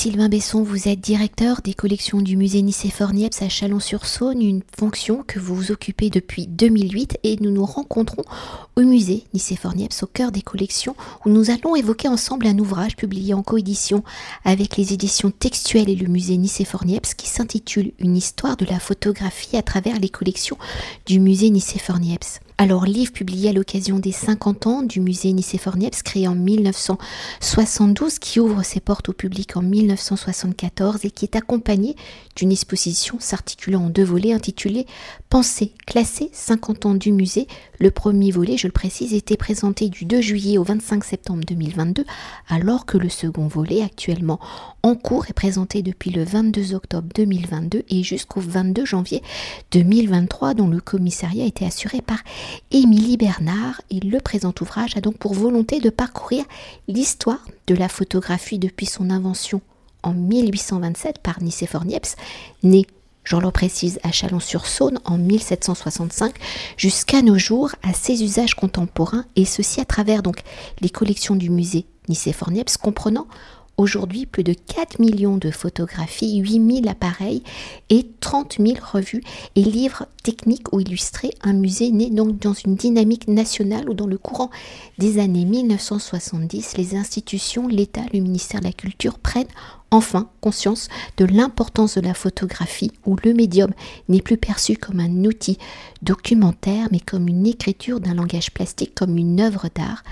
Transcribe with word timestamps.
Sylvain 0.00 0.28
Besson, 0.28 0.62
vous 0.62 0.86
êtes 0.86 1.00
directeur 1.00 1.60
des 1.60 1.74
collections 1.74 2.20
du 2.20 2.36
musée 2.36 2.62
Nicéphore-Niepce 2.62 3.42
à 3.42 3.48
Chalon-sur-Saône, 3.48 4.40
une 4.40 4.62
fonction 4.78 5.24
que 5.26 5.40
vous 5.40 5.72
occupez 5.72 6.08
depuis 6.08 6.46
2008 6.46 7.18
et 7.24 7.36
nous 7.40 7.50
nous 7.50 7.64
rencontrons 7.64 8.22
au 8.76 8.82
musée 8.82 9.24
Nicéphore-Niepce 9.34 10.04
au 10.04 10.06
cœur 10.06 10.30
des 10.30 10.40
collections 10.40 10.94
où 11.26 11.30
nous 11.30 11.50
allons 11.50 11.74
évoquer 11.74 12.06
ensemble 12.06 12.46
un 12.46 12.60
ouvrage 12.60 12.94
publié 12.94 13.34
en 13.34 13.42
coédition 13.42 14.04
avec 14.44 14.76
les 14.76 14.92
éditions 14.92 15.32
textuelles 15.32 15.90
et 15.90 15.96
le 15.96 16.06
musée 16.06 16.36
Nicéphore-Niepce 16.36 17.14
qui 17.14 17.28
s'intitule 17.28 17.90
Une 17.98 18.16
histoire 18.16 18.56
de 18.56 18.66
la 18.66 18.78
photographie 18.78 19.56
à 19.56 19.62
travers 19.62 19.98
les 19.98 20.10
collections 20.10 20.58
du 21.06 21.18
musée 21.18 21.50
Nicéphore-Niepce. 21.50 22.38
Alors, 22.60 22.86
livre 22.86 23.12
publié 23.12 23.50
à 23.50 23.52
l'occasion 23.52 24.00
des 24.00 24.10
50 24.10 24.66
ans 24.66 24.82
du 24.82 24.98
musée 24.98 25.32
Nicéphore-Niepce, 25.32 26.02
créé 26.02 26.26
en 26.26 26.34
1972, 26.34 28.18
qui 28.18 28.40
ouvre 28.40 28.64
ses 28.64 28.80
portes 28.80 29.10
au 29.10 29.12
public 29.12 29.56
en 29.56 29.62
1974 29.88 31.04
et 31.04 31.10
qui 31.10 31.24
est 31.24 31.36
accompagné 31.36 31.96
d'une 32.36 32.52
exposition 32.52 33.18
s'articulant 33.20 33.86
en 33.86 33.90
deux 33.90 34.04
volets 34.04 34.32
intitulée 34.32 34.86
Pensée 35.30 35.72
classée 35.86 36.30
50 36.32 36.86
ans 36.86 36.94
du 36.94 37.12
musée. 37.12 37.46
Le 37.78 37.90
premier 37.90 38.30
volet, 38.30 38.56
je 38.56 38.66
le 38.66 38.72
précise, 38.72 39.12
était 39.12 39.36
présenté 39.36 39.88
du 39.88 40.06
2 40.06 40.20
juillet 40.20 40.56
au 40.56 40.64
25 40.64 41.04
septembre 41.04 41.44
2022, 41.46 42.04
alors 42.48 42.86
que 42.86 42.96
le 42.96 43.08
second 43.08 43.46
volet, 43.46 43.82
actuellement 43.82 44.40
en 44.82 44.94
cours, 44.94 45.26
est 45.28 45.34
présenté 45.34 45.82
depuis 45.82 46.10
le 46.10 46.24
22 46.24 46.74
octobre 46.74 47.08
2022 47.14 47.84
et 47.88 48.02
jusqu'au 48.02 48.40
22 48.40 48.86
janvier 48.86 49.22
2023, 49.72 50.54
dont 50.54 50.68
le 50.68 50.80
commissariat 50.80 51.44
a 51.44 51.48
été 51.48 51.66
assuré 51.66 52.00
par 52.00 52.18
Émilie 52.70 53.18
Bernard. 53.18 53.82
Et 53.90 54.00
le 54.00 54.20
présent 54.20 54.54
ouvrage 54.60 54.96
a 54.96 55.00
donc 55.00 55.18
pour 55.18 55.34
volonté 55.34 55.80
de 55.80 55.90
parcourir 55.90 56.44
l'histoire 56.88 57.44
de 57.66 57.74
la 57.74 57.88
photographie 57.88 58.58
depuis 58.58 58.86
son 58.86 59.10
invention 59.10 59.60
en 60.02 60.12
1827 60.12 61.18
par 61.18 61.42
Nicéphore 61.42 61.84
Niepce, 61.84 62.16
né 62.62 62.86
j'en 63.24 63.40
le 63.40 63.50
précise, 63.50 63.98
à 64.02 64.10
Chalon-sur-Saône 64.10 65.00
en 65.04 65.18
1765, 65.18 66.34
jusqu'à 66.78 67.20
nos 67.20 67.36
jours 67.36 67.72
à 67.82 67.92
ses 67.92 68.22
usages 68.22 68.54
contemporains, 68.54 69.26
et 69.36 69.44
ceci 69.44 69.80
à 69.80 69.84
travers 69.84 70.22
donc 70.22 70.42
les 70.80 70.88
collections 70.88 71.36
du 71.36 71.50
musée 71.50 71.84
Nicéphore 72.08 72.50
Niepce, 72.50 72.78
comprenant 72.78 73.26
aujourd'hui 73.78 74.26
plus 74.26 74.44
de 74.44 74.54
4 74.54 74.98
millions 74.98 75.36
de 75.36 75.50
photographies, 75.50 76.38
8000 76.38 76.88
appareils 76.88 77.42
et 77.90 78.10
30 78.20 78.56
000 78.58 78.78
revues 78.92 79.22
et 79.54 79.62
livres 79.62 80.06
techniques 80.24 80.72
ou 80.72 80.80
illustrés. 80.80 81.30
Un 81.42 81.52
musée 81.52 81.90
né 81.90 82.10
donc 82.10 82.38
dans 82.38 82.52
une 82.52 82.74
dynamique 82.74 83.28
nationale 83.28 83.88
où 83.88 83.94
dans 83.94 84.06
le 84.06 84.18
courant 84.18 84.50
des 84.98 85.18
années 85.18 85.44
1970, 85.44 86.76
les 86.76 86.96
institutions, 86.96 87.68
l'État, 87.68 88.02
le 88.12 88.20
ministère 88.20 88.60
de 88.60 88.66
la 88.66 88.72
Culture 88.72 89.18
prennent 89.18 89.46
enfin 89.90 90.28
conscience 90.40 90.88
de 91.16 91.24
l'importance 91.24 91.96
de 91.96 92.00
la 92.00 92.14
photographie 92.14 92.92
où 93.06 93.16
le 93.24 93.32
médium 93.32 93.70
n'est 94.08 94.20
plus 94.20 94.36
perçu 94.36 94.76
comme 94.76 95.00
un 95.00 95.24
outil 95.24 95.58
documentaire 96.02 96.88
mais 96.92 97.00
comme 97.00 97.28
une 97.28 97.46
écriture 97.46 98.00
d'un 98.00 98.14
langage 98.14 98.52
plastique, 98.52 98.94
comme 98.94 99.16
une 99.16 99.40
œuvre 99.40 99.68
d'art, 99.74 100.02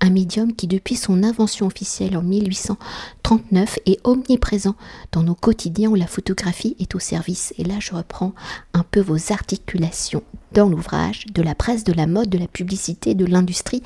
un 0.00 0.10
médium 0.10 0.54
qui 0.54 0.66
depuis 0.66 0.96
son 0.96 1.22
invention 1.22 1.66
officielle 1.66 2.16
en 2.16 2.22
1839 2.22 3.78
est 3.86 4.00
omniprésent 4.04 4.74
dans 5.12 5.22
nos 5.22 5.34
quotidiens 5.34 5.90
où 5.90 5.94
la 5.94 6.06
photographie 6.06 6.76
est 6.78 6.94
au 6.94 6.98
service. 6.98 7.52
Et 7.58 7.64
là 7.64 7.74
je 7.78 7.94
reprends 7.94 8.34
un 8.74 8.82
peu 8.82 9.00
vos 9.00 9.32
articulations 9.32 10.22
dans 10.52 10.68
l'ouvrage 10.68 11.26
de 11.34 11.42
la 11.42 11.54
presse, 11.54 11.84
de 11.84 11.92
la 11.92 12.06
mode, 12.06 12.30
de 12.30 12.38
la 12.38 12.46
publicité, 12.46 13.14
de 13.14 13.26
l'industrie, 13.26 13.82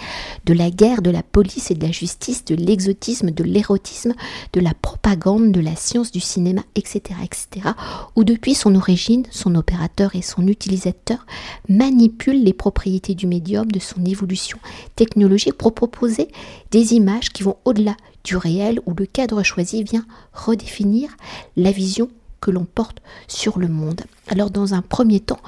de 0.46 0.54
la 0.54 0.70
guerre, 0.70 1.02
de 1.02 1.10
la 1.10 1.22
police 1.22 1.70
et 1.70 1.74
de 1.74 1.84
la 1.84 1.90
justice, 1.90 2.44
de 2.44 2.54
l'exotisme, 2.54 3.30
de 3.30 3.42
l'érotisme, 3.44 4.14
de 4.52 4.60
la 4.60 4.72
propagande, 4.74 5.39
de 5.48 5.60
la 5.60 5.76
science 5.76 6.10
du 6.10 6.20
cinéma, 6.20 6.62
etc., 6.74 7.00
etc., 7.24 7.70
où 8.16 8.24
depuis 8.24 8.54
son 8.54 8.74
origine, 8.74 9.24
son 9.30 9.54
opérateur 9.54 10.14
et 10.14 10.22
son 10.22 10.46
utilisateur 10.46 11.26
manipulent 11.68 12.44
les 12.44 12.52
propriétés 12.52 13.14
du 13.14 13.26
médium, 13.26 13.70
de 13.70 13.80
son 13.80 14.04
évolution 14.04 14.58
technologique 14.96 15.54
pour 15.54 15.74
proposer 15.74 16.28
des 16.70 16.94
images 16.94 17.30
qui 17.30 17.42
vont 17.42 17.56
au-delà 17.64 17.96
du 18.24 18.36
réel, 18.36 18.80
où 18.86 18.94
le 18.94 19.06
cadre 19.06 19.42
choisi 19.42 19.82
vient 19.82 20.04
redéfinir 20.32 21.10
la 21.56 21.72
vision 21.72 22.08
que 22.40 22.50
l'on 22.50 22.64
porte 22.64 22.98
sur 23.28 23.58
le 23.58 23.68
monde. 23.68 24.02
Alors 24.28 24.50
dans 24.50 24.74
un 24.74 24.82
premier 24.82 25.20
temps, 25.20 25.40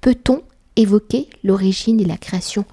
peut-on 0.00 0.42
évoquer 0.76 1.28
l'origine 1.44 2.00
et 2.00 2.04
la 2.04 2.16
création 2.16 2.64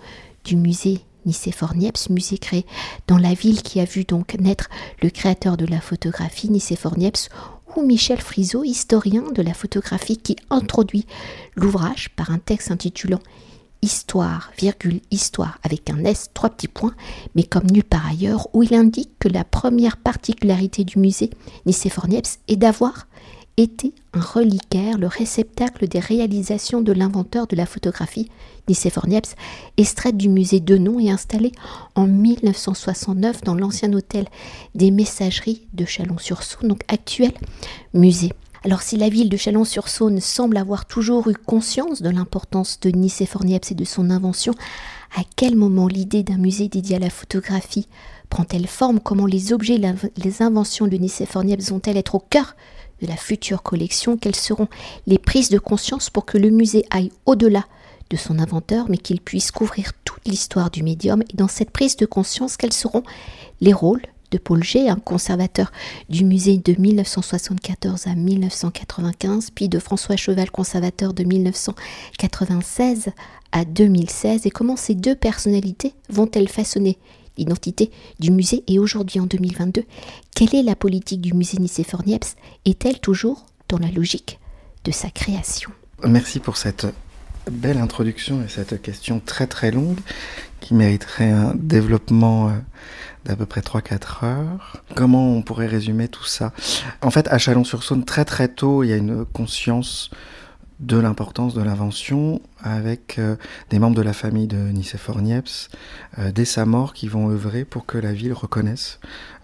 du 0.43 0.55
musée 0.55 1.01
Nicéphore 1.27 1.75
Niepce, 1.75 2.09
musée 2.09 2.39
créé 2.39 2.65
dans 3.07 3.17
la 3.17 3.33
ville 3.33 3.61
qui 3.61 3.79
a 3.79 3.85
vu 3.85 4.05
donc 4.05 4.35
naître 4.39 4.69
le 5.03 5.09
créateur 5.09 5.57
de 5.57 5.65
la 5.65 5.81
photographie 5.81 6.49
Nicéphore 6.49 6.97
Niepce, 6.97 7.29
ou 7.75 7.85
Michel 7.85 8.19
Frisot, 8.19 8.63
historien 8.63 9.23
de 9.33 9.41
la 9.43 9.53
photographie, 9.53 10.17
qui 10.17 10.35
introduit 10.49 11.05
l'ouvrage 11.55 12.09
par 12.15 12.31
un 12.31 12.39
texte 12.39 12.71
intitulant 12.71 13.19
Histoire, 13.83 14.51
virgule, 14.57 15.01
histoire, 15.11 15.59
avec 15.61 15.91
un 15.91 16.03
S, 16.03 16.31
trois 16.33 16.49
petits 16.49 16.67
points, 16.67 16.95
mais 17.35 17.43
comme 17.43 17.69
nulle 17.69 17.83
part 17.83 18.07
ailleurs, 18.07 18.47
où 18.53 18.63
il 18.63 18.73
indique 18.73 19.11
que 19.19 19.27
la 19.27 19.43
première 19.43 19.97
particularité 19.97 20.83
du 20.83 20.97
musée 20.97 21.29
Nicéphore 21.67 22.07
Niepce 22.07 22.39
est 22.47 22.55
d'avoir 22.55 23.05
était 23.55 23.93
reliquaire, 24.19 24.97
le 24.97 25.07
réceptacle 25.07 25.87
des 25.87 25.99
réalisations 25.99 26.81
de 26.81 26.91
l'inventeur 26.91 27.47
de 27.47 27.55
la 27.55 27.65
photographie, 27.65 28.29
Nicéphore 28.67 29.07
Niepce, 29.07 29.35
extraite 29.77 30.17
du 30.17 30.29
musée 30.29 30.59
Denon 30.59 30.99
et 30.99 31.09
installé 31.09 31.51
en 31.95 32.07
1969 32.07 33.43
dans 33.43 33.55
l'ancien 33.55 33.93
hôtel 33.93 34.25
des 34.75 34.91
Messageries 34.91 35.67
de 35.73 35.85
Chalon-sur-Saône, 35.85 36.67
donc 36.69 36.81
actuel 36.87 37.31
musée. 37.93 38.33
Alors 38.63 38.81
si 38.81 38.97
la 38.97 39.09
ville 39.09 39.29
de 39.29 39.37
Chalon-sur-Saône 39.37 40.19
semble 40.19 40.57
avoir 40.57 40.85
toujours 40.85 41.29
eu 41.29 41.33
conscience 41.33 42.01
de 42.01 42.09
l'importance 42.09 42.79
de 42.79 42.89
Nicéphore 42.89 43.45
Niepce 43.45 43.71
et 43.71 43.75
de 43.75 43.85
son 43.85 44.09
invention, 44.09 44.53
à 45.15 45.21
quel 45.35 45.55
moment 45.55 45.87
l'idée 45.87 46.23
d'un 46.23 46.37
musée 46.37 46.67
dédié 46.67 46.97
à 46.97 46.99
la 46.99 47.09
photographie 47.09 47.87
prend-elle 48.29 48.67
forme? 48.67 48.99
Comment 48.99 49.25
les 49.25 49.53
objets, 49.53 49.79
les 50.17 50.41
inventions 50.41 50.87
de 50.87 50.97
Nicéphore 50.97 51.45
Niepce 51.45 51.69
vont-elles 51.69 51.97
être 51.97 52.15
au 52.15 52.19
cœur 52.19 52.55
de 53.01 53.07
la 53.07 53.15
future 53.15 53.63
collection, 53.63 54.17
quelles 54.17 54.35
seront 54.35 54.67
les 55.05 55.17
prises 55.17 55.49
de 55.49 55.59
conscience 55.59 56.09
pour 56.09 56.25
que 56.25 56.37
le 56.37 56.49
musée 56.49 56.85
aille 56.89 57.11
au-delà 57.25 57.65
de 58.09 58.17
son 58.17 58.39
inventeur, 58.39 58.85
mais 58.89 58.97
qu'il 58.97 59.21
puisse 59.21 59.51
couvrir 59.51 59.91
toute 60.03 60.25
l'histoire 60.25 60.71
du 60.71 60.83
médium? 60.83 61.21
Et 61.21 61.35
dans 61.35 61.47
cette 61.47 61.71
prise 61.71 61.97
de 61.97 62.05
conscience, 62.05 62.57
quels 62.57 62.73
seront 62.73 63.03
les 63.61 63.73
rôles 63.73 64.01
de 64.31 64.37
Paul 64.37 64.63
G, 64.63 64.89
un 64.89 64.97
conservateur 64.97 65.71
du 66.09 66.25
musée 66.25 66.57
de 66.57 66.75
1974 66.77 68.07
à 68.07 68.15
1995, 68.15 69.51
puis 69.51 69.69
de 69.69 69.79
François 69.79 70.17
Cheval, 70.17 70.51
conservateur 70.51 71.13
de 71.13 71.23
1996 71.23 73.09
à 73.51 73.63
2016, 73.63 74.45
et 74.45 74.49
comment 74.49 74.75
ces 74.75 74.95
deux 74.95 75.15
personnalités 75.15 75.93
vont-elles 76.09 76.49
façonner 76.49 76.97
l'identité 77.37 77.91
du 78.19 78.31
musée. 78.31 78.63
Et 78.67 78.79
aujourd'hui 78.79 79.19
en 79.19 79.25
2022, 79.25 79.83
quelle 80.35 80.55
est 80.55 80.63
la 80.63 80.75
politique 80.75 81.21
du 81.21 81.33
musée 81.33 81.57
Nicéphore 81.57 82.03
Niepce 82.05 82.35
Est-elle 82.65 82.99
toujours 82.99 83.45
dans 83.69 83.77
la 83.77 83.89
logique 83.91 84.39
de 84.83 84.91
sa 84.91 85.09
création? 85.09 85.71
Merci 86.03 86.39
pour 86.39 86.57
cette 86.57 86.87
belle 87.49 87.77
introduction 87.77 88.43
et 88.43 88.47
cette 88.47 88.81
question 88.81 89.21
très 89.25 89.47
très 89.47 89.71
longue 89.71 89.97
qui 90.59 90.73
mériterait 90.73 91.31
un 91.31 91.53
développement 91.55 92.49
euh, 92.49 92.51
d'à 93.25 93.35
peu 93.35 93.45
près 93.45 93.61
3-4 93.61 94.25
heures. 94.25 94.83
Comment 94.95 95.31
on 95.31 95.41
pourrait 95.41 95.67
résumer 95.67 96.07
tout 96.07 96.25
ça? 96.25 96.51
En 97.01 97.11
fait, 97.11 97.27
à 97.29 97.37
Chalon-sur-Saône, 97.37 98.05
très 98.05 98.25
très 98.25 98.47
tôt, 98.47 98.83
il 98.83 98.89
y 98.89 98.93
a 98.93 98.97
une 98.97 99.25
conscience 99.25 100.09
de 100.79 100.97
l'importance 100.97 101.53
de 101.53 101.61
l'invention 101.61 102.39
avec 102.61 103.17
euh, 103.17 103.35
des 103.69 103.79
membres 103.79 103.95
de 103.95 104.01
la 104.01 104.13
famille 104.13 104.47
de 104.47 104.57
Nicéphore 104.57 105.21
Niepce 105.21 105.69
euh, 106.19 106.31
dès 106.31 106.45
sa 106.45 106.65
mort 106.65 106.93
qui 106.93 107.07
vont 107.07 107.29
œuvrer 107.29 107.65
pour 107.65 107.85
que 107.85 107.97
la 107.97 108.13
ville 108.13 108.33
reconnaisse 108.33 108.99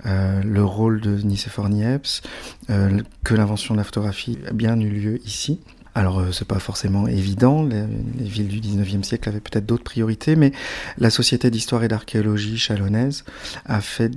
euh, 0.05 0.43
le 0.43 0.63
rôle 0.63 1.01
de 1.01 1.17
Nicéphore 1.17 1.69
Niepce, 1.69 2.21
que 2.67 3.33
l'invention 3.33 3.73
de 3.73 3.79
la 3.79 3.83
photographie 3.83 4.37
a 4.47 4.53
bien 4.53 4.79
eu 4.79 4.89
lieu 4.89 5.19
ici. 5.25 5.59
Alors, 5.95 6.19
euh, 6.19 6.31
c'est 6.31 6.47
pas 6.47 6.59
forcément 6.59 7.07
évident. 7.07 7.63
Les, 7.63 7.85
villes 8.17 8.47
du 8.47 8.59
19e 8.59 9.03
siècle 9.03 9.29
avaient 9.29 9.39
peut-être 9.39 9.65
d'autres 9.65 9.83
priorités, 9.83 10.35
mais 10.35 10.51
la 10.97 11.09
Société 11.09 11.51
d'histoire 11.51 11.83
et 11.83 11.87
d'archéologie 11.87 12.57
chalonnaise 12.57 13.23
a 13.65 13.79
fait 13.81 14.11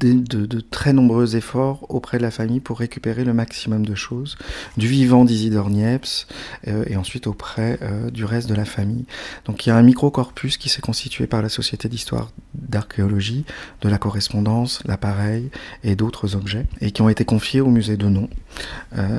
de, 0.00 0.60
très 0.60 0.92
nombreux 0.92 1.36
efforts 1.36 1.86
auprès 1.88 2.18
de 2.18 2.22
la 2.22 2.30
famille 2.30 2.60
pour 2.60 2.78
récupérer 2.78 3.24
le 3.24 3.32
maximum 3.32 3.86
de 3.86 3.94
choses, 3.94 4.36
du 4.76 4.88
vivant 4.88 5.24
d'Isidore 5.24 5.70
Niepce 5.70 6.26
euh, 6.66 6.84
et 6.88 6.96
ensuite 6.96 7.26
auprès 7.26 7.78
euh, 7.82 8.10
du 8.10 8.24
reste 8.24 8.48
de 8.48 8.54
la 8.54 8.64
famille. 8.64 9.06
Donc, 9.44 9.64
il 9.64 9.68
y 9.68 9.72
a 9.72 9.76
un 9.76 9.82
micro-corpus 9.82 10.56
qui 10.56 10.68
s'est 10.68 10.82
constitué 10.82 11.26
par 11.26 11.42
la 11.42 11.48
Société 11.48 11.88
d'histoire 11.88 12.32
d'archéologie, 12.54 13.44
de 13.82 13.88
la 13.88 13.98
correspondance, 13.98 14.82
l'appareil 14.84 15.50
et 15.84 15.94
d'autres 15.94 16.34
objets, 16.34 16.66
et 16.80 16.90
qui 16.90 17.02
ont 17.02 17.08
été 17.08 17.24
confiés 17.24 17.60
au 17.60 17.70
musée 17.70 17.96
de 17.96 18.08
Nom. 18.08 18.28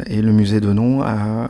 et 0.07 0.21
le 0.21 0.31
musée 0.31 0.59
de 0.59 0.71
Nom 0.71 1.01
a 1.01 1.47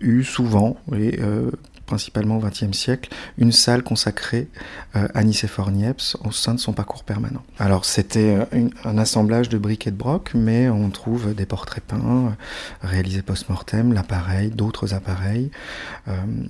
eu 0.00 0.22
souvent 0.24 0.76
et 0.96 1.20
euh, 1.20 1.50
principalement 1.88 2.36
au 2.36 2.40
XXe 2.40 2.76
siècle, 2.76 3.08
une 3.38 3.50
salle 3.50 3.82
consacrée 3.82 4.48
euh, 4.94 5.08
à 5.14 5.24
Nicéphore 5.24 5.70
Niepce 5.70 6.18
au 6.22 6.32
sein 6.32 6.54
de 6.54 6.60
son 6.60 6.74
parcours 6.74 7.02
permanent. 7.02 7.42
Alors 7.58 7.86
c'était 7.86 8.36
euh, 8.52 8.68
un 8.84 8.98
assemblage 8.98 9.48
de 9.48 9.56
briques 9.56 9.86
et 9.86 9.90
de 9.90 9.96
brocs, 9.96 10.32
mais 10.34 10.68
on 10.68 10.90
trouve 10.90 11.34
des 11.34 11.46
portraits 11.46 11.82
peints 11.82 11.98
euh, 12.04 12.86
réalisés 12.86 13.22
post-mortem, 13.22 13.94
l'appareil, 13.94 14.50
d'autres 14.50 14.92
appareils. 14.94 15.50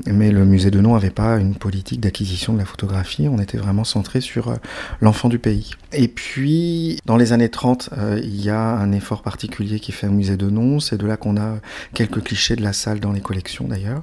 mais 0.06 0.31
le 0.31 0.44
musée 0.44 0.70
de 0.70 0.81
Non 0.81 0.94
n'avait 0.94 1.11
pas 1.11 1.37
une 1.37 1.55
politique 1.55 2.00
d'acquisition 2.00 2.52
de 2.52 2.58
la 2.58 2.64
photographie, 2.64 3.29
on 3.29 3.38
était 3.38 3.58
vraiment 3.58 3.84
centré 3.84 4.20
sur 4.20 4.55
l'enfant 5.00 5.29
du 5.29 5.38
pays. 5.38 5.70
Et 5.93 6.08
puis, 6.08 6.99
dans 7.06 7.17
les 7.17 7.32
années 7.32 7.49
30, 7.49 7.91
il 8.23 8.41
y 8.41 8.50
a 8.50 8.61
un 8.61 8.93
effort 8.93 9.23
particulier 9.23 9.79
qui 9.81 9.93
fait 9.93 10.08
au 10.08 10.12
musée 10.12 10.37
de 10.37 10.50
Non, 10.50 10.81
c'est 10.81 10.99
de 10.99 11.06
là 11.06 11.17
qu'on 11.17 11.37
a 11.37 11.58
quelques 11.94 12.23
clichés 12.23 12.56
de 12.56 12.62
la 12.62 12.73
salle 12.73 13.00
dans 13.00 13.12
les 13.12 13.20
collections 13.20 13.67
d'ailleurs. 13.69 14.02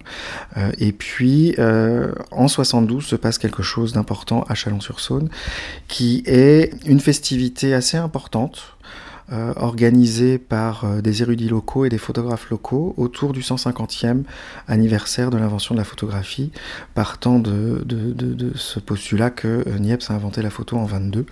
et 0.77 0.91
puis, 0.91 1.24
en 2.31 2.47
72 2.47 3.05
se 3.05 3.15
passe 3.15 3.37
quelque 3.37 3.63
chose 3.63 3.93
d'important 3.93 4.43
à 4.47 4.55
Chalon-sur-Saône, 4.55 5.29
qui 5.87 6.23
est 6.25 6.73
une 6.85 6.99
festivité 6.99 7.73
assez 7.73 7.97
importante 7.97 8.74
euh, 9.31 9.53
organisée 9.55 10.37
par 10.37 10.85
euh, 10.85 11.01
des 11.01 11.23
érudits 11.23 11.49
locaux 11.49 11.83
et 11.83 11.89
des 11.89 11.97
photographes 11.97 12.51
locaux 12.51 12.93
autour 12.95 13.33
du 13.33 13.41
150e 13.41 14.21
anniversaire 14.67 15.31
de 15.31 15.37
l'invention 15.37 15.73
de 15.73 15.79
la 15.79 15.83
photographie, 15.83 16.51
partant 16.93 17.39
de, 17.39 17.83
ce 18.53 18.79
postulat 18.79 19.31
que 19.31 19.63
euh, 19.65 19.79
Niepce 19.79 20.11
a 20.11 20.13
inventé 20.13 20.43
la 20.43 20.51
photo 20.51 20.77
en 20.77 20.85
22, 20.85 21.25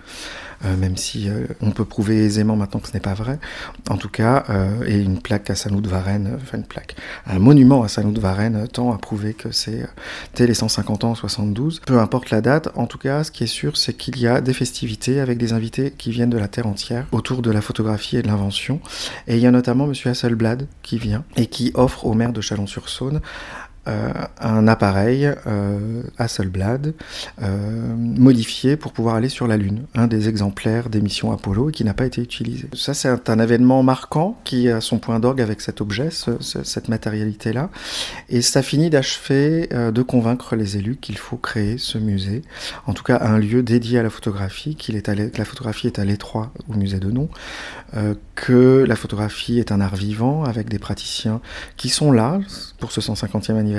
même 0.79 0.95
si 0.95 1.27
on 1.59 1.71
peut 1.71 1.83
prouver 1.83 2.23
aisément 2.23 2.55
maintenant 2.55 2.79
que 2.79 2.87
ce 2.87 2.93
n'est 2.93 3.01
pas 3.01 3.13
vrai. 3.13 3.37
En 3.89 3.97
tout 3.97 4.07
cas, 4.07 4.45
et 4.87 4.97
une 4.97 5.21
plaque 5.21 5.49
à 5.49 5.55
Saint-Loup 5.55 5.81
de 5.81 5.89
Varennes, 5.89 6.37
enfin 6.41 6.57
une 6.57 6.63
plaque, 6.63 6.95
un 7.27 7.37
monument 7.37 7.83
à 7.83 7.89
Saint-Loup 7.89 8.13
de 8.13 8.21
Varennes 8.21 8.65
tend 8.71 8.93
à 8.93 8.97
prouver 8.97 9.33
que 9.33 9.51
c'était 9.51 10.47
les 10.47 10.53
150 10.53 11.03
ans 11.03 11.11
en 11.11 11.15
72. 11.15 11.81
Peu 11.85 11.99
importe 11.99 12.29
la 12.29 12.39
date, 12.39 12.69
en 12.75 12.87
tout 12.87 12.97
cas, 12.97 13.25
ce 13.25 13.31
qui 13.31 13.43
est 13.43 13.47
sûr, 13.47 13.75
c'est 13.75 13.91
qu'il 13.91 14.17
y 14.17 14.25
a 14.25 14.39
des 14.39 14.53
festivités 14.53 15.19
avec 15.19 15.37
des 15.37 15.51
invités 15.51 15.91
qui 15.91 16.11
viennent 16.11 16.29
de 16.29 16.37
la 16.37 16.47
terre 16.47 16.67
entière 16.67 17.07
autour 17.11 17.41
de 17.41 17.51
la 17.51 17.59
photographie 17.59 17.82
et 18.13 18.21
de 18.21 18.27
l'invention. 18.27 18.79
Et 19.27 19.35
il 19.35 19.41
y 19.41 19.47
a 19.47 19.51
notamment 19.51 19.85
M. 19.85 19.93
Hasselblad 20.05 20.67
qui 20.81 20.97
vient 20.97 21.23
et 21.35 21.47
qui 21.47 21.71
offre 21.75 22.05
au 22.05 22.13
maire 22.13 22.33
de 22.33 22.41
Chalon-sur-Saône 22.41 23.21
euh, 23.87 24.11
un 24.39 24.67
appareil 24.67 25.29
euh, 25.45 26.03
Hasselblad 26.17 26.93
euh, 27.41 27.95
modifié 27.97 28.77
pour 28.77 28.93
pouvoir 28.93 29.15
aller 29.15 29.27
sur 29.27 29.45
la 29.45 29.57
Lune, 29.57 29.85
un 29.93 30.07
des 30.07 30.29
exemplaires 30.29 30.89
des 30.89 31.01
missions 31.01 31.33
Apollo 31.33 31.67
qui 31.67 31.83
n'a 31.83 31.93
pas 31.93 32.05
été 32.05 32.21
utilisé. 32.21 32.69
Ça, 32.73 32.93
c'est 32.93 33.29
un, 33.29 33.39
événement 33.39 33.83
marquant 33.83 34.39
qui 34.45 34.69
a 34.69 34.79
son 34.79 34.99
point 34.99 35.19
d'orgue 35.19 35.41
avec 35.41 35.59
cet 35.59 35.81
objet, 35.81 36.09
cette 36.11 36.87
matérialité-là. 36.87 37.69
Et 38.29 38.41
ça 38.41 38.61
finit 38.61 38.89
d'achever 38.89 39.67
euh, 39.73 39.91
de 39.91 40.01
convaincre 40.01 40.55
les 40.55 40.77
élus 40.77 40.95
qu'il 40.95 41.17
faut 41.17 41.37
créer 41.37 41.77
ce 41.77 41.97
musée, 41.97 42.41
en 42.87 42.93
tout 42.93 43.03
cas 43.03 43.19
un 43.21 43.37
lieu 43.37 43.63
dédié 43.63 43.99
à 43.99 44.03
la 44.03 44.09
photographie, 44.09 44.75
qu'il 44.75 44.95
est 44.95 45.07
la 45.07 45.45
photographie 45.45 45.87
est 45.87 45.99
à 45.99 46.05
l'étroit 46.05 46.51
au 46.69 46.73
musée 46.73 46.99
de 46.99 47.11
Non, 47.11 47.27
euh, 47.95 48.15
que 48.35 48.83
la 48.87 48.95
photographie 48.95 49.59
est 49.59 49.71
un 49.71 49.79
art 49.79 49.95
vivant 49.95 50.43
avec 50.43 50.67
des 50.67 50.79
praticiens 50.79 51.41
qui 51.77 51.89
sont 51.89 52.11
là 52.11 52.39
pour 52.79 52.91
ce 52.91 53.01
150e 53.01 53.55
anniversaire. 53.55 53.72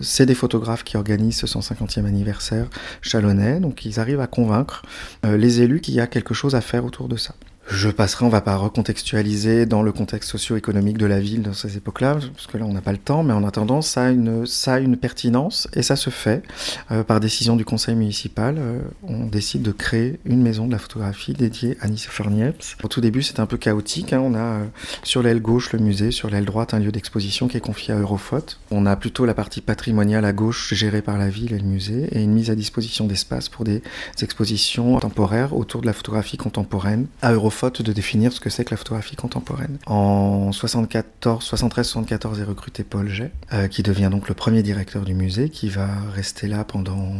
C'est 0.00 0.26
des 0.26 0.34
photographes 0.34 0.84
qui 0.84 0.96
organisent 0.96 1.38
ce 1.38 1.46
150e 1.46 2.04
anniversaire 2.04 2.68
chalonnais, 3.02 3.60
donc 3.60 3.84
ils 3.84 4.00
arrivent 4.00 4.20
à 4.20 4.26
convaincre 4.26 4.82
euh, 5.24 5.36
les 5.36 5.60
élus 5.60 5.80
qu'il 5.80 5.94
y 5.94 6.00
a 6.00 6.06
quelque 6.06 6.34
chose 6.34 6.54
à 6.54 6.60
faire 6.60 6.84
autour 6.84 7.08
de 7.08 7.16
ça. 7.16 7.34
Je 7.66 7.88
passerai, 7.88 8.26
on 8.26 8.28
va 8.28 8.42
pas 8.42 8.56
recontextualiser 8.56 9.64
dans 9.64 9.82
le 9.82 9.90
contexte 9.90 10.30
socio-économique 10.30 10.98
de 10.98 11.06
la 11.06 11.18
ville 11.18 11.42
dans 11.42 11.54
ces 11.54 11.78
époques-là, 11.78 12.18
parce 12.34 12.46
que 12.46 12.58
là 12.58 12.66
on 12.66 12.72
n'a 12.74 12.82
pas 12.82 12.92
le 12.92 12.98
temps, 12.98 13.22
mais 13.22 13.32
en 13.32 13.42
attendant, 13.42 13.80
ça 13.80 14.04
a 14.04 14.10
une, 14.10 14.96
pertinence 14.96 15.66
et 15.72 15.82
ça 15.82 15.96
se 15.96 16.10
fait 16.10 16.42
euh, 16.90 17.02
par 17.02 17.20
décision 17.20 17.56
du 17.56 17.64
conseil 17.64 17.94
municipal. 17.94 18.56
Euh, 18.58 18.80
on 19.02 19.26
décide 19.26 19.62
de 19.62 19.72
créer 19.72 20.20
une 20.26 20.42
maison 20.42 20.66
de 20.66 20.72
la 20.72 20.78
photographie 20.78 21.32
dédiée 21.32 21.76
à 21.80 21.88
Nice 21.88 22.08
Niepce. 22.30 22.76
Au 22.82 22.88
tout 22.88 23.00
début, 23.00 23.22
c'est 23.22 23.40
un 23.40 23.46
peu 23.46 23.56
chaotique. 23.56 24.12
Hein. 24.12 24.20
on 24.22 24.34
a 24.34 24.38
euh, 24.38 24.64
sur 25.02 25.22
l'aile 25.22 25.40
gauche 25.40 25.72
le 25.72 25.78
musée, 25.78 26.10
sur 26.10 26.28
l'aile 26.28 26.44
droite 26.44 26.74
un 26.74 26.78
lieu 26.78 26.92
d'exposition 26.92 27.48
qui 27.48 27.56
est 27.56 27.60
confié 27.60 27.94
à 27.94 27.98
Eurofot. 27.98 28.44
On 28.70 28.84
a 28.84 28.94
plutôt 28.94 29.24
la 29.24 29.34
partie 29.34 29.62
patrimoniale 29.62 30.26
à 30.26 30.32
gauche 30.32 30.74
gérée 30.74 31.02
par 31.02 31.16
la 31.16 31.30
ville 31.30 31.54
et 31.54 31.58
le 31.58 31.64
musée 31.64 32.08
et 32.12 32.22
une 32.22 32.32
mise 32.32 32.50
à 32.50 32.54
disposition 32.54 33.06
d'espace 33.06 33.48
pour 33.48 33.64
des 33.64 33.82
expositions 34.20 34.98
temporaires 34.98 35.56
autour 35.56 35.80
de 35.80 35.86
la 35.86 35.92
photographie 35.92 36.36
contemporaine 36.36 37.06
à 37.22 37.32
Eurofot 37.32 37.53
faute 37.54 37.80
de 37.80 37.92
définir 37.92 38.32
ce 38.32 38.40
que 38.40 38.50
c'est 38.50 38.64
que 38.64 38.72
la 38.72 38.76
photographie 38.76 39.16
contemporaine. 39.16 39.78
En 39.86 40.52
74, 40.52 41.44
73-74 41.48 42.40
est 42.40 42.44
recruté 42.44 42.84
Paul 42.84 43.08
Jay, 43.08 43.30
euh, 43.52 43.68
qui 43.68 43.82
devient 43.82 44.08
donc 44.10 44.28
le 44.28 44.34
premier 44.34 44.62
directeur 44.62 45.04
du 45.04 45.14
musée, 45.14 45.48
qui 45.48 45.68
va 45.68 45.88
rester 46.14 46.48
là 46.48 46.64
pendant 46.64 47.12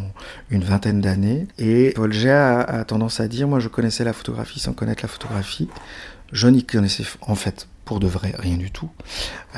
une 0.50 0.64
vingtaine 0.64 1.00
d'années. 1.00 1.46
Et 1.58 1.92
Paul 1.94 2.12
Jay 2.12 2.30
a, 2.30 2.84
tendance 2.84 3.20
à 3.20 3.28
dire, 3.28 3.48
moi 3.48 3.60
je 3.60 3.68
connaissais 3.68 4.04
la 4.04 4.12
photographie 4.12 4.60
sans 4.60 4.72
connaître 4.72 5.02
la 5.02 5.08
photographie. 5.08 5.68
Je 6.32 6.48
n'y 6.48 6.64
connaissais 6.64 7.04
en 7.22 7.34
fait 7.34 7.68
pour 7.84 8.00
de 8.00 8.06
vrai 8.06 8.34
rien 8.38 8.56
du 8.56 8.70
tout. 8.70 8.90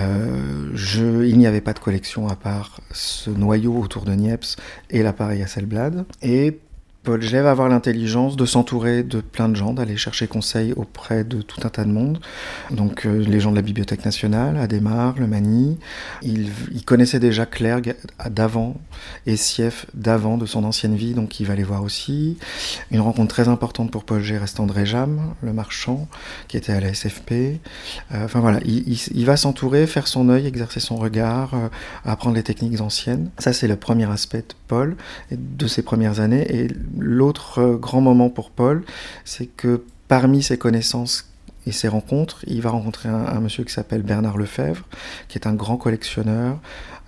Euh, 0.00 1.24
il 1.26 1.38
n'y 1.38 1.46
avait 1.46 1.60
pas 1.60 1.72
de 1.72 1.78
collection 1.78 2.28
à 2.28 2.36
part 2.36 2.80
ce 2.90 3.30
noyau 3.30 3.74
autour 3.78 4.04
de 4.04 4.12
Niepce 4.12 4.56
et 4.90 5.02
l'appareil 5.02 5.42
Hasselblad. 5.42 6.04
Et 6.22 6.58
Paul 7.06 7.22
Jay 7.22 7.40
va 7.40 7.52
avoir 7.52 7.68
l'intelligence 7.68 8.36
de 8.36 8.44
s'entourer 8.44 9.04
de 9.04 9.20
plein 9.20 9.48
de 9.48 9.54
gens, 9.54 9.72
d'aller 9.72 9.96
chercher 9.96 10.26
conseil 10.26 10.72
auprès 10.72 11.22
de 11.22 11.40
tout 11.40 11.60
un 11.62 11.68
tas 11.68 11.84
de 11.84 11.92
monde. 11.92 12.18
Donc 12.72 13.06
euh, 13.06 13.24
les 13.24 13.38
gens 13.38 13.52
de 13.52 13.56
la 13.56 13.62
Bibliothèque 13.62 14.04
nationale, 14.04 14.56
Adémar, 14.56 15.14
Le 15.16 15.28
Mani. 15.28 15.78
Il, 16.22 16.50
connaissait 16.84 17.20
déjà 17.20 17.46
Clergue 17.46 17.94
d'avant 18.28 18.74
et 19.24 19.36
Sief 19.36 19.86
d'avant 19.94 20.36
de 20.36 20.46
son 20.46 20.64
ancienne 20.64 20.96
vie, 20.96 21.14
donc 21.14 21.38
il 21.38 21.46
va 21.46 21.54
les 21.54 21.62
voir 21.62 21.84
aussi. 21.84 22.38
Une 22.90 23.00
rencontre 23.00 23.32
très 23.32 23.46
importante 23.46 23.92
pour 23.92 24.02
Paul 24.02 24.20
Jay 24.20 24.36
reste 24.36 24.58
André 24.58 24.84
Jam, 24.84 25.32
le 25.42 25.52
marchand, 25.52 26.08
qui 26.48 26.56
était 26.56 26.72
à 26.72 26.80
la 26.80 26.92
SFP. 26.92 27.32
Euh, 27.32 28.24
enfin 28.24 28.40
voilà, 28.40 28.58
il, 28.64 29.24
va 29.26 29.36
s'entourer, 29.36 29.86
faire 29.86 30.08
son 30.08 30.28
œil, 30.28 30.48
exercer 30.48 30.80
son 30.80 30.96
regard, 30.96 31.54
euh, 31.54 31.68
apprendre 32.04 32.34
les 32.34 32.42
techniques 32.42 32.80
anciennes. 32.80 33.30
Ça 33.38 33.52
c'est 33.52 33.68
le 33.68 33.76
premier 33.76 34.10
aspect 34.10 34.38
de 34.38 34.54
Paul, 34.66 34.96
de 35.30 35.66
ses 35.68 35.82
premières 35.82 36.18
années. 36.18 36.44
Et 36.52 36.68
l'autre 36.98 37.78
grand 37.80 38.00
moment 38.00 38.30
pour 38.30 38.50
Paul, 38.50 38.84
c'est 39.24 39.46
que 39.46 39.82
parmi 40.08 40.42
ses 40.42 40.58
connaissances 40.58 41.30
et 41.66 41.72
ses 41.72 41.88
rencontres, 41.88 42.44
il 42.46 42.62
va 42.62 42.70
rencontrer 42.70 43.08
un, 43.08 43.40
monsieur 43.40 43.64
qui 43.64 43.72
s'appelle 43.72 44.02
Bernard 44.02 44.38
Lefebvre, 44.38 44.84
qui 45.28 45.36
est 45.36 45.46
un 45.46 45.54
grand 45.54 45.76
collectionneur 45.76 46.58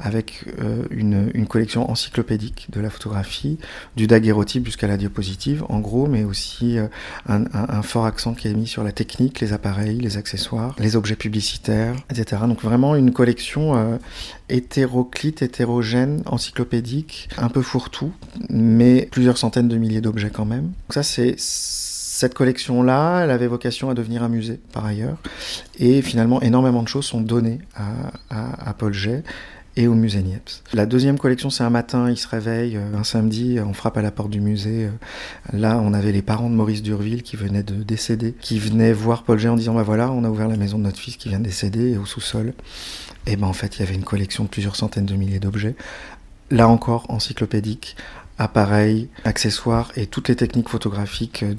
avec 0.00 0.44
euh, 0.60 0.84
une, 0.90 1.46
collection 1.46 1.90
encyclopédique 1.90 2.66
de 2.70 2.80
la 2.80 2.90
photographie, 2.90 3.58
du 3.96 4.06
daguerreotype 4.06 4.64
jusqu'à 4.64 4.86
la 4.86 4.96
diapositive, 4.96 5.64
en 5.68 5.80
gros, 5.80 6.06
mais 6.06 6.24
aussi 6.24 6.78
euh, 6.78 6.86
un, 7.26 7.82
fort 7.82 8.06
accent 8.06 8.34
qui 8.34 8.48
est 8.48 8.54
mis 8.54 8.66
sur 8.66 8.84
la 8.84 8.92
technique, 8.92 9.40
les 9.40 9.52
appareils, 9.52 9.98
les 9.98 10.16
accessoires, 10.16 10.74
les 10.78 10.94
objets 10.94 11.16
publicitaires, 11.16 11.94
etc. 12.10 12.42
Donc 12.46 12.62
vraiment 12.62 12.94
une 12.96 13.12
collection 13.12 13.98
hétéroclite, 14.48 15.42
hétérogène, 15.42 16.22
encyclopédique, 16.26 17.28
un 17.38 17.48
peu 17.48 17.62
fourre-tout, 17.62 18.12
mais 18.50 19.08
plusieurs 19.10 19.38
centaines 19.38 19.68
de 19.68 19.76
milliers 19.76 20.00
d'objets 20.00 20.30
quand 20.30 20.44
même. 20.44 20.64
Donc 20.64 20.92
ça, 20.94 21.02
c'est 21.02 21.36
cette 22.18 22.34
collection-là, 22.34 23.20
elle 23.22 23.30
avait 23.30 23.46
vocation 23.46 23.90
à 23.90 23.94
devenir 23.94 24.24
un 24.24 24.28
musée 24.28 24.58
par 24.72 24.84
ailleurs. 24.84 25.18
Et 25.78 26.02
finalement, 26.02 26.42
énormément 26.42 26.82
de 26.82 26.88
choses 26.88 27.04
sont 27.04 27.20
données 27.20 27.60
à, 27.76 28.74
Paul 28.74 28.92
Jay 28.92 29.22
et 29.76 29.86
au 29.86 29.94
musée 29.94 30.22
Niepce. 30.22 30.64
La 30.72 30.86
deuxième 30.86 31.16
collection, 31.16 31.48
c'est 31.48 31.62
un 31.62 31.70
matin, 31.70 32.10
il 32.10 32.16
se 32.16 32.26
réveille, 32.26 32.76
euh, 32.76 32.96
un 32.98 33.04
samedi, 33.04 33.60
on 33.64 33.72
frappe 33.72 33.96
à 33.98 34.02
la 34.02 34.10
porte 34.10 34.30
du 34.30 34.40
musée. 34.40 34.86
Euh, 34.86 35.56
là, 35.56 35.80
on 35.80 35.94
avait 35.94 36.10
les 36.10 36.22
parents 36.22 36.50
de 36.50 36.56
Maurice 36.56 36.82
Durville 36.82 37.22
qui 37.22 37.36
venaient 37.36 37.62
de 37.62 37.84
décéder, 37.84 38.34
qui 38.40 38.58
venaient 38.58 38.92
voir 38.92 39.22
Paul 39.22 39.38
Jay 39.38 39.48
en 39.48 39.54
disant, 39.54 39.74
bah 39.74 39.84
voilà, 39.84 40.10
on 40.10 40.24
a 40.24 40.28
ouvert 40.28 40.48
la 40.48 40.56
maison 40.56 40.76
de 40.78 40.82
notre 40.82 40.98
fils 40.98 41.16
qui 41.16 41.28
vient 41.28 41.38
de 41.38 41.44
décéder, 41.44 41.92
et 41.92 41.98
au 41.98 42.04
sous-sol. 42.04 42.52
Et 43.26 43.36
ben 43.36 43.46
en 43.46 43.52
fait, 43.52 43.76
il 43.76 43.80
y 43.80 43.82
avait 43.84 43.94
une 43.94 44.02
collection 44.02 44.42
de 44.42 44.48
plusieurs 44.48 44.74
centaines 44.74 45.06
de 45.06 45.14
milliers 45.14 45.38
d'objets. 45.38 45.76
Là 46.50 46.66
encore, 46.66 47.06
encyclopédique, 47.10 47.94
appareils, 48.38 49.08
accessoires 49.22 49.92
et 49.94 50.06
toutes 50.08 50.28
les 50.28 50.34
techniques 50.34 50.68
photographiques 50.68 51.44
euh, 51.44 51.54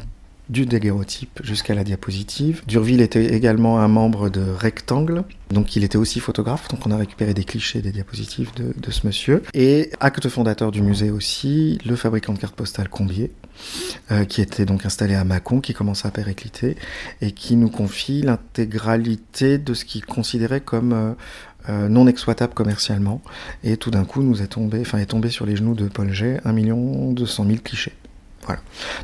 du 0.50 0.66
daguerreotype 0.66 1.40
jusqu'à 1.44 1.76
la 1.76 1.84
diapositive. 1.84 2.64
Durville 2.68 3.02
était 3.02 3.34
également 3.34 3.80
un 3.80 3.88
membre 3.88 4.30
de 4.30 4.42
Rectangle, 4.42 5.24
donc 5.52 5.76
il 5.76 5.84
était 5.84 5.98
aussi 5.98 6.20
photographe, 6.20 6.68
donc 6.70 6.86
on 6.86 6.92
a 6.92 6.98
récupéré 6.98 7.34
des 7.34 7.44
clichés 7.44 7.82
des 7.82 7.92
diapositives 7.92 8.52
de, 8.56 8.92
ce 8.92 9.06
monsieur. 9.06 9.44
Et 9.54 9.92
acte 10.00 10.28
fondateur 10.28 10.72
du 10.72 10.82
musée 10.82 11.12
aussi, 11.12 11.78
le 11.86 11.96
fabricant 11.96 12.34
de 12.34 12.40
cartes 12.40 12.56
postales 12.56 12.90
Combier, 12.90 13.32
euh, 14.12 14.26
qui 14.26 14.42
était 14.42 14.66
donc 14.66 14.86
installé 14.86 15.16
à 15.16 15.24
Mâcon, 15.24 15.62
qui 15.62 15.74
commence 15.74 16.06
à 16.06 16.12
péricliter, 16.12 16.76
et 17.22 17.32
qui 17.32 17.56
nous 17.56 17.70
confie 17.70 18.22
l'intégralité 18.22 19.58
de 19.58 19.74
ce 19.74 19.86
qu'il 19.86 20.06
considérait 20.06 20.62
comme 20.62 20.94
euh, 20.94 21.14
euh, 21.70 21.90
non 21.90 22.08
exploitable 22.08 22.54
commercialement. 22.54 23.22
Et 23.64 23.78
tout 23.78 23.92
d'un 23.92 24.06
coup, 24.06 24.24
nous 24.24 24.42
est 24.42 24.48
tombé, 24.48 24.80
enfin, 24.82 24.98
est 24.98 25.06
tombé 25.06 25.30
sur 25.30 25.46
les 25.46 25.56
genoux 25.56 25.76
de 25.76 25.88
Paul 25.88 26.12
G 26.12 26.40
1 26.44 26.54
200 27.14 27.46
000 27.46 27.58
clichés. 27.64 27.94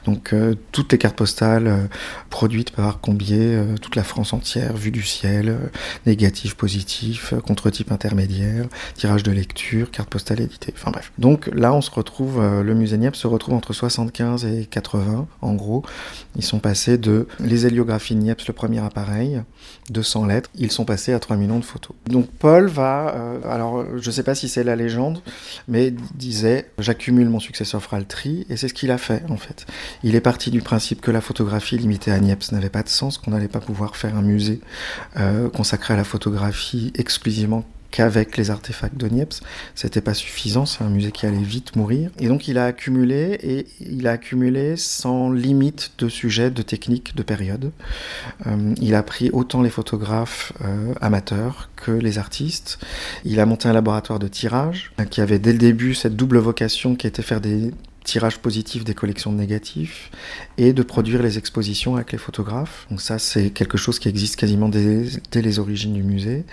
Donc 0.05 0.33
euh, 0.33 0.55
toutes 0.71 0.91
les 0.91 0.97
cartes 0.97 1.15
postales 1.15 1.67
euh, 1.67 1.87
produites 2.29 2.71
par 2.71 2.99
Combier, 2.99 3.55
euh, 3.55 3.77
toute 3.77 3.95
la 3.95 4.03
France 4.03 4.33
entière, 4.33 4.75
vue 4.75 4.91
du 4.91 5.03
ciel, 5.03 5.57
négatif, 6.05 6.55
positif, 6.55 7.33
contre-type 7.45 7.91
intermédiaire, 7.91 8.65
tirage 8.95 9.23
de 9.23 9.31
lecture, 9.31 9.91
carte 9.91 10.09
postale 10.09 10.41
éditée. 10.41 10.73
Enfin 10.75 10.91
bref. 10.91 11.11
Donc 11.17 11.49
là, 11.53 11.73
on 11.73 11.81
se 11.81 11.91
retrouve, 11.91 12.41
le 12.41 12.73
musée 12.73 12.97
Niepce 12.97 13.19
se 13.19 13.27
retrouve 13.27 13.55
entre 13.55 13.73
75 13.73 14.45
et 14.45 14.65
80, 14.65 15.27
en 15.41 15.53
gros. 15.53 15.83
Ils 16.35 16.43
sont 16.43 16.59
passés 16.59 16.97
de 16.97 17.27
les 17.39 17.65
héliographies 17.65 18.15
Niepce, 18.15 18.47
le 18.47 18.53
premier 18.53 18.79
appareil, 18.79 19.41
200 19.89 20.25
lettres, 20.25 20.49
ils 20.55 20.71
sont 20.71 20.85
passés 20.85 21.13
à 21.13 21.19
3 21.19 21.37
millions 21.37 21.59
de 21.59 21.65
photos. 21.65 21.95
Donc 22.07 22.27
Paul 22.27 22.67
va, 22.67 23.15
alors 23.45 23.85
je 23.97 24.11
sais 24.11 24.23
pas 24.23 24.35
si 24.35 24.49
c'est 24.49 24.63
la 24.63 24.75
légende, 24.75 25.21
mais 25.67 25.93
disait 26.15 26.69
j'accumule 26.79 27.29
mon 27.29 27.39
successeur 27.39 27.81
Fraltri, 27.81 28.45
et 28.49 28.57
c'est 28.57 28.67
ce 28.67 28.73
qu'il 28.73 28.91
a 28.91 28.97
fait 28.97 29.23
fait. 29.37 29.65
Il 30.03 30.15
est 30.15 30.21
parti 30.21 30.51
du 30.51 30.61
principe 30.61 31.01
que 31.01 31.11
la 31.11 31.21
photographie 31.21 31.77
limitée 31.77 32.11
à 32.11 32.19
Niepce 32.19 32.51
n'avait 32.51 32.69
pas 32.69 32.83
de 32.83 32.89
sens, 32.89 33.17
qu'on 33.17 33.31
n'allait 33.31 33.47
pas 33.47 33.59
pouvoir 33.59 33.95
faire 33.95 34.15
un 34.15 34.21
musée 34.21 34.59
euh, 35.17 35.49
consacré 35.49 35.93
à 35.93 35.97
la 35.97 36.03
photographie 36.03 36.91
exclusivement 36.95 37.65
qu'avec 37.95 38.35
les 38.35 38.51
artefacts 38.51 38.97
de 38.97 39.07
Niepce. 39.07 39.41
C'était 39.73 40.01
pas 40.01 40.13
suffisant, 40.13 40.65
c'est 40.65 40.83
un 40.83 40.89
musée 40.89 41.11
qui 41.11 41.25
allait 41.25 41.37
vite 41.37 41.77
mourir. 41.77 42.11
Et 42.19 42.27
donc 42.27 42.49
il 42.49 42.57
a 42.57 42.65
accumulé, 42.65 43.39
et 43.41 43.67
il 43.79 44.05
a 44.07 44.11
accumulé 44.11 44.75
sans 44.75 45.31
limite 45.31 45.91
de 45.97 46.09
sujets, 46.09 46.51
de 46.51 46.61
techniques, 46.61 47.15
de 47.15 47.23
périodes. 47.23 47.71
Euh, 48.47 48.73
il 48.81 48.95
a 48.95 49.03
pris 49.03 49.29
autant 49.31 49.61
les 49.61 49.69
photographes 49.69 50.51
euh, 50.61 50.93
amateurs 50.99 51.69
que 51.77 51.91
les 51.91 52.17
artistes. 52.17 52.79
Il 53.23 53.39
a 53.39 53.45
monté 53.45 53.69
un 53.69 53.73
laboratoire 53.73 54.19
de 54.19 54.27
tirage 54.27 54.91
qui 55.09 55.21
avait 55.21 55.39
dès 55.39 55.53
le 55.53 55.57
début 55.57 55.95
cette 55.95 56.17
double 56.17 56.39
vocation 56.39 56.95
qui 56.95 57.07
était 57.07 57.21
faire 57.21 57.39
des 57.39 57.71
tirage 58.05 58.37
positif 58.37 58.85
des 58.85 58.93
collections 58.93 59.33
négatifs 59.33 60.11
et 60.57 60.71
de 60.71 60.83
produire 60.83 61.21
les 61.21 61.37
expositions 61.37 61.95
avec 61.95 62.13
les 62.13 62.17
photographes. 62.17 62.85
Donc 62.89 63.01
ça, 63.01 63.19
c'est 63.19 63.49
quelque 63.49 63.77
chose 63.77 63.99
qui 63.99 64.07
existe 64.07 64.37
quasiment 64.37 64.69
dès, 64.69 65.09
les 65.33 65.59
origines 65.59 65.93
du 65.93 66.03
musée. 66.03 66.45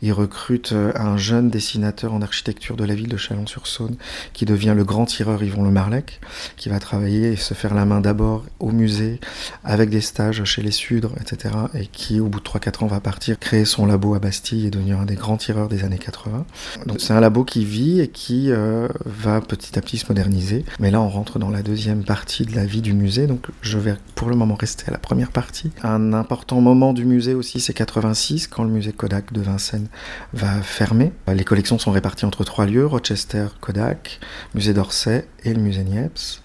Il 0.00 0.12
recrute 0.12 0.72
euh, 0.72 0.92
un 0.94 1.18
jeune 1.18 1.50
dessinateur 1.50 2.14
en 2.14 2.22
architecture 2.22 2.76
de 2.76 2.84
la 2.84 2.94
ville 2.94 3.08
de 3.08 3.16
Chalon-sur-Saône 3.16 3.96
qui 4.32 4.46
devient 4.46 4.74
le 4.74 4.84
grand 4.84 5.04
tireur 5.04 5.42
Yvon 5.42 5.64
Le 5.64 5.70
Marlec, 5.70 6.20
qui 6.56 6.68
va 6.68 6.78
travailler 6.78 7.32
et 7.32 7.36
se 7.36 7.54
faire 7.54 7.74
la 7.74 7.84
main 7.84 8.00
d'abord 8.00 8.44
au 8.60 8.70
musée 8.70 9.20
avec 9.64 9.90
des 9.90 10.00
stages 10.00 10.44
chez 10.44 10.62
les 10.62 10.70
Sudres, 10.70 11.14
etc. 11.20 11.54
et 11.74 11.86
qui, 11.86 12.20
au 12.20 12.28
bout 12.28 12.40
de 12.40 12.44
3-4 12.44 12.84
ans, 12.84 12.86
va 12.86 13.00
partir 13.00 13.38
créer 13.38 13.64
son 13.64 13.84
labo 13.84 14.14
à 14.14 14.20
Bastille 14.20 14.66
et 14.66 14.70
devenir 14.70 15.00
un 15.00 15.06
des 15.06 15.16
grands 15.16 15.36
tireurs 15.36 15.68
des 15.68 15.84
années 15.84 15.98
80. 15.98 16.46
Donc 16.86 17.00
c'est 17.00 17.12
un 17.12 17.20
labo 17.20 17.44
qui 17.44 17.64
vit 17.64 18.00
et 18.00 18.08
qui 18.08 18.50
euh, 18.50 18.88
va 19.04 19.40
petit 19.40 19.78
à 19.78 19.82
petit 19.82 19.98
se 19.98 20.06
moderniser. 20.08 20.64
Mais 20.78 20.90
là, 20.90 20.99
on 21.00 21.08
rentre 21.08 21.38
dans 21.38 21.50
la 21.50 21.62
deuxième 21.62 22.04
partie 22.04 22.44
de 22.44 22.54
la 22.54 22.64
vie 22.64 22.82
du 22.82 22.92
musée, 22.92 23.26
donc 23.26 23.46
je 23.62 23.78
vais 23.78 23.94
pour 24.14 24.28
le 24.28 24.36
moment 24.36 24.54
rester 24.54 24.84
à 24.88 24.90
la 24.90 24.98
première 24.98 25.30
partie. 25.30 25.70
Un 25.82 26.12
important 26.12 26.60
moment 26.60 26.92
du 26.92 27.04
musée 27.04 27.34
aussi, 27.34 27.60
c'est 27.60 27.74
86, 27.74 28.46
quand 28.46 28.64
le 28.64 28.70
musée 28.70 28.92
Kodak 28.92 29.32
de 29.32 29.40
Vincennes 29.40 29.88
va 30.32 30.60
fermer. 30.62 31.12
Les 31.32 31.44
collections 31.44 31.78
sont 31.78 31.90
réparties 31.90 32.24
entre 32.24 32.44
trois 32.44 32.66
lieux, 32.66 32.86
Rochester, 32.86 33.46
Kodak, 33.60 34.20
musée 34.54 34.74
d'Orsay 34.74 35.26
et 35.44 35.54
le 35.54 35.60
musée 35.60 35.84
Niepce. 35.84 36.42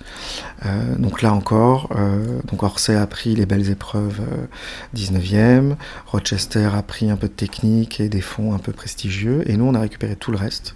Euh, 0.66 0.96
donc 0.96 1.22
là 1.22 1.34
encore, 1.34 1.90
euh, 1.96 2.40
donc 2.46 2.64
Orsay 2.64 2.96
a 2.96 3.06
pris 3.08 3.36
les 3.36 3.46
belles 3.46 3.70
épreuves 3.70 4.22
19e, 4.96 5.36
euh, 5.36 5.76
Rochester 6.08 6.70
a 6.74 6.82
pris 6.82 7.10
un 7.10 7.18
peu 7.18 7.28
de 7.28 7.34
technique 7.34 8.00
et 8.00 8.10
des 8.10 8.22
fonds 8.22 8.54
un 8.54 8.60
peu 8.60 8.72
prestigieux, 8.72 9.44
et 9.50 9.58
nous 9.58 9.66
on 9.66 9.74
a 9.74 9.80
récupéré 9.80 10.16
tout 10.16 10.32
le 10.32 10.38
reste. 10.38 10.76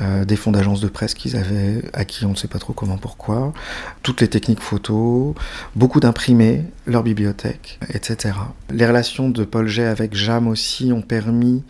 Euh, 0.00 0.24
des 0.24 0.34
fonds 0.34 0.50
d'agence 0.50 0.80
de 0.80 0.88
presse 0.88 1.14
qu'ils 1.14 1.36
avaient 1.36 1.82
acquis, 1.92 2.26
on 2.26 2.30
ne 2.30 2.34
sait 2.34 2.48
pas 2.48 2.58
trop 2.58 2.72
comment, 2.72 2.98
pourquoi, 2.98 3.52
toutes 4.02 4.20
les 4.20 4.28
techniques 4.28 4.60
photo, 4.60 5.36
beaucoup 5.76 6.00
d'imprimés, 6.00 6.64
leur 6.86 7.04
bibliothèque, 7.04 7.78
etc. 7.94 8.34
Les 8.70 8.86
relations 8.86 9.28
de 9.28 9.44
Paul 9.44 9.68
Jay 9.68 9.84
avec 9.84 10.14
Jam 10.14 10.48
aussi 10.48 10.92
ont 10.92 11.02
permis 11.02 11.62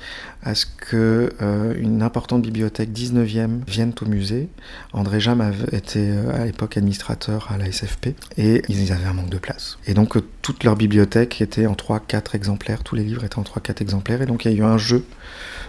à 0.45 0.55
ce 0.55 0.67
que 0.67 1.33
euh, 1.41 1.75
une 1.79 2.03
importante 2.03 2.43
bibliothèque 2.43 2.91
19e 2.91 3.65
vienne 3.67 3.93
au 4.01 4.05
musée. 4.05 4.49
André 4.93 5.19
Jam 5.19 5.41
avait 5.41 5.77
été 5.77 6.11
euh, 6.11 6.35
à 6.35 6.45
l'époque 6.45 6.77
administrateur 6.77 7.51
à 7.51 7.57
la 7.57 7.71
SFP 7.71 8.09
et 8.37 8.63
ils 8.69 8.93
avaient 8.93 9.07
un 9.07 9.15
manque 9.15 9.31
de 9.31 9.39
place. 9.39 9.79
Et 9.87 9.95
donc 9.95 10.17
toute 10.43 10.65
leur 10.65 10.77
bibliothèque 10.77 11.41
était 11.41 11.67
en 11.67 11.73
3-4 11.73 12.37
exemplaires, 12.37 12.85
tous 12.85 12.95
les 12.95 13.05
livres 13.05 13.25
étaient 13.25 13.39
en 13.39 13.43
3-4 13.43 13.81
exemplaires 13.81 14.21
et 14.23 14.27
donc 14.27 14.45
il 14.45 14.53
y 14.53 14.55
a 14.55 14.59
eu 14.59 14.63
un 14.63 14.79
jeu 14.79 15.05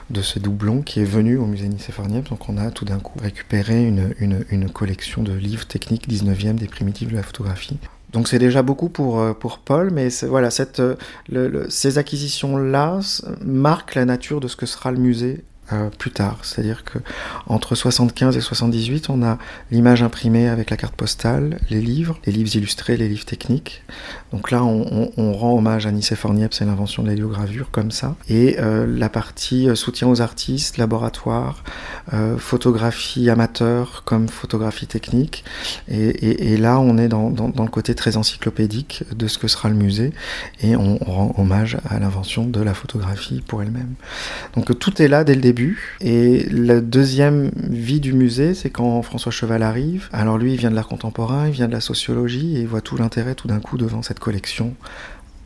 de 0.10 0.22
ce 0.22 0.40
doublon 0.40 0.82
qui 0.82 1.00
est 1.00 1.06
venu 1.06 1.38
au 1.38 1.46
musée 1.46 1.68
Nicéphore-Niepce. 1.68 2.30
Donc 2.30 2.50
on 2.50 2.58
a 2.58 2.70
tout 2.70 2.86
d'un 2.86 3.00
coup 3.00 3.18
récupéré 3.20 3.86
une, 3.86 4.14
une, 4.20 4.70
collection 4.70 5.24
de 5.24 5.32
livres 5.32 5.66
techniques 5.66 6.10
19e 6.10 6.56
des 6.56 6.68
primitives 6.68 7.10
de 7.10 7.16
la 7.16 7.24
photographie. 7.24 7.78
Donc 8.16 8.30
c'est 8.30 8.40
déjà 8.40 8.62
beaucoup 8.62 8.88
pour, 8.88 9.20
euh, 9.20 9.34
Paul, 9.66 9.92
mais 9.92 10.08
voilà, 10.24 10.48
le, 11.28 11.66
ces 11.70 11.98
acquisitions-là 11.98 13.02
marquent 13.44 13.96
la 13.96 14.06
nature 14.06 14.40
de 14.40 14.48
ce 14.48 14.56
que 14.56 14.66
sera 14.66 14.94
le 14.94 15.00
musée 15.00 15.44
euh, 15.74 15.90
plus 15.90 16.12
tard. 16.12 16.40
C'est-à-dire 16.44 16.84
que 16.84 17.00
entre 17.48 17.74
75 17.74 18.38
et 18.38 18.42
78, 18.42 19.10
on 19.10 19.24
a 19.24 19.40
l'image 19.72 20.04
imprimée 20.04 20.48
avec 20.48 20.70
la 20.70 20.78
carte 20.78 20.96
postale, 20.96 21.60
les 21.72 21.82
livres, 21.82 22.20
les 22.28 22.32
livres 22.32 22.56
illustrés, 22.56 22.98
les 22.98 23.08
livres 23.08 23.26
techniques. 23.26 23.84
Donc 24.32 24.52
là, 24.52 24.64
on, 24.64 25.34
rend 25.34 25.58
hommage 25.58 25.88
à 25.88 25.92
Nicéphore 25.92 26.34
Niepce 26.34 26.62
et 26.62 26.66
l'invention 26.66 27.02
de 27.02 27.10
l'héliogravure 27.10 27.72
comme 27.72 27.90
ça. 27.90 28.16
Et 28.30 28.58
euh, 28.60 28.86
la 28.86 29.10
partie 29.10 29.68
euh, 29.68 29.76
soutien 29.76 30.08
aux 30.08 30.22
artistes, 30.22 30.78
laboratoire, 30.78 31.64
photographie 32.38 33.30
amateur 33.30 34.04
comme 34.06 34.28
photographie 34.28 34.86
technique. 34.86 35.44
Et, 35.88 36.58
là, 36.58 36.80
on 36.80 36.98
est 36.98 37.08
dans, 37.08 37.32
dans, 37.32 37.64
le 37.64 37.70
côté 37.70 37.96
très 37.96 38.18
encyclopédique 38.18 39.04
de 39.16 39.28
ce 39.28 39.38
que 39.38 39.48
sera 39.48 39.70
le 39.70 39.76
musée. 39.76 40.14
Et 40.62 40.76
on, 40.76 41.00
on 41.02 41.12
rend 41.12 41.36
hommage 41.38 41.78
à 41.90 42.00
l'invention 42.00 42.46
de 42.46 42.62
la 42.62 42.74
photographie 42.74 43.42
pour 43.46 43.64
elle-même. 43.64 43.96
Donc 44.56 44.78
tout 44.78 45.02
est 45.02 45.08
là 45.08 45.24
dès 45.24 45.34
le 45.36 45.42
début 45.42 45.55
et 46.02 46.46
la 46.50 46.82
deuxième 46.82 47.52
vie 47.56 48.00
du 48.00 48.14
musée, 48.14 48.54
c'est 48.54 48.70
quand 48.70 49.02
François 49.02 49.32
Cheval 49.32 49.64
arrive. 49.64 50.10
Alors 50.12 50.38
lui, 50.38 50.54
il 50.54 50.60
vient 50.60 50.70
de 50.70 50.76
l'art 50.76 50.88
contemporain, 50.88 51.48
il 51.48 51.54
vient 51.54 51.68
de 51.68 51.74
la 51.74 51.82
sociologie, 51.82 52.58
et 52.58 52.62
il 52.62 52.68
voit 52.68 52.82
tout 52.82 52.98
l'intérêt 52.98 53.36
tout 53.36 53.48
d'un 53.48 53.60
coup 53.60 53.78
devant 53.78 54.02
cette 54.02 54.20
collection 54.20 54.76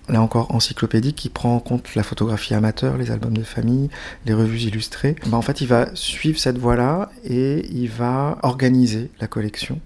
là 0.09 0.21
encore 0.21 0.53
encyclopédique, 0.53 1.15
qui 1.15 1.29
prend 1.29 1.55
en 1.55 1.59
compte 1.59 1.95
la 1.95 2.03
photographie 2.03 2.53
amateur, 2.53 2.97
les 2.97 3.11
albums 3.11 3.37
de 3.37 3.43
famille, 3.43 3.89
les 4.25 4.33
revues 4.33 4.61
illustrées. 4.61 5.15
Ben, 5.27 5.37
en 5.37 5.41
fait, 5.41 5.61
il 5.61 5.67
va 5.67 5.87
suivre 5.93 6.39
cette 6.39 6.57
voie-là 6.57 7.11
et 7.23 7.65
il 7.71 7.89
va 7.89 8.37
organiser 8.43 9.11
la 9.19 9.27
collection. 9.27 9.79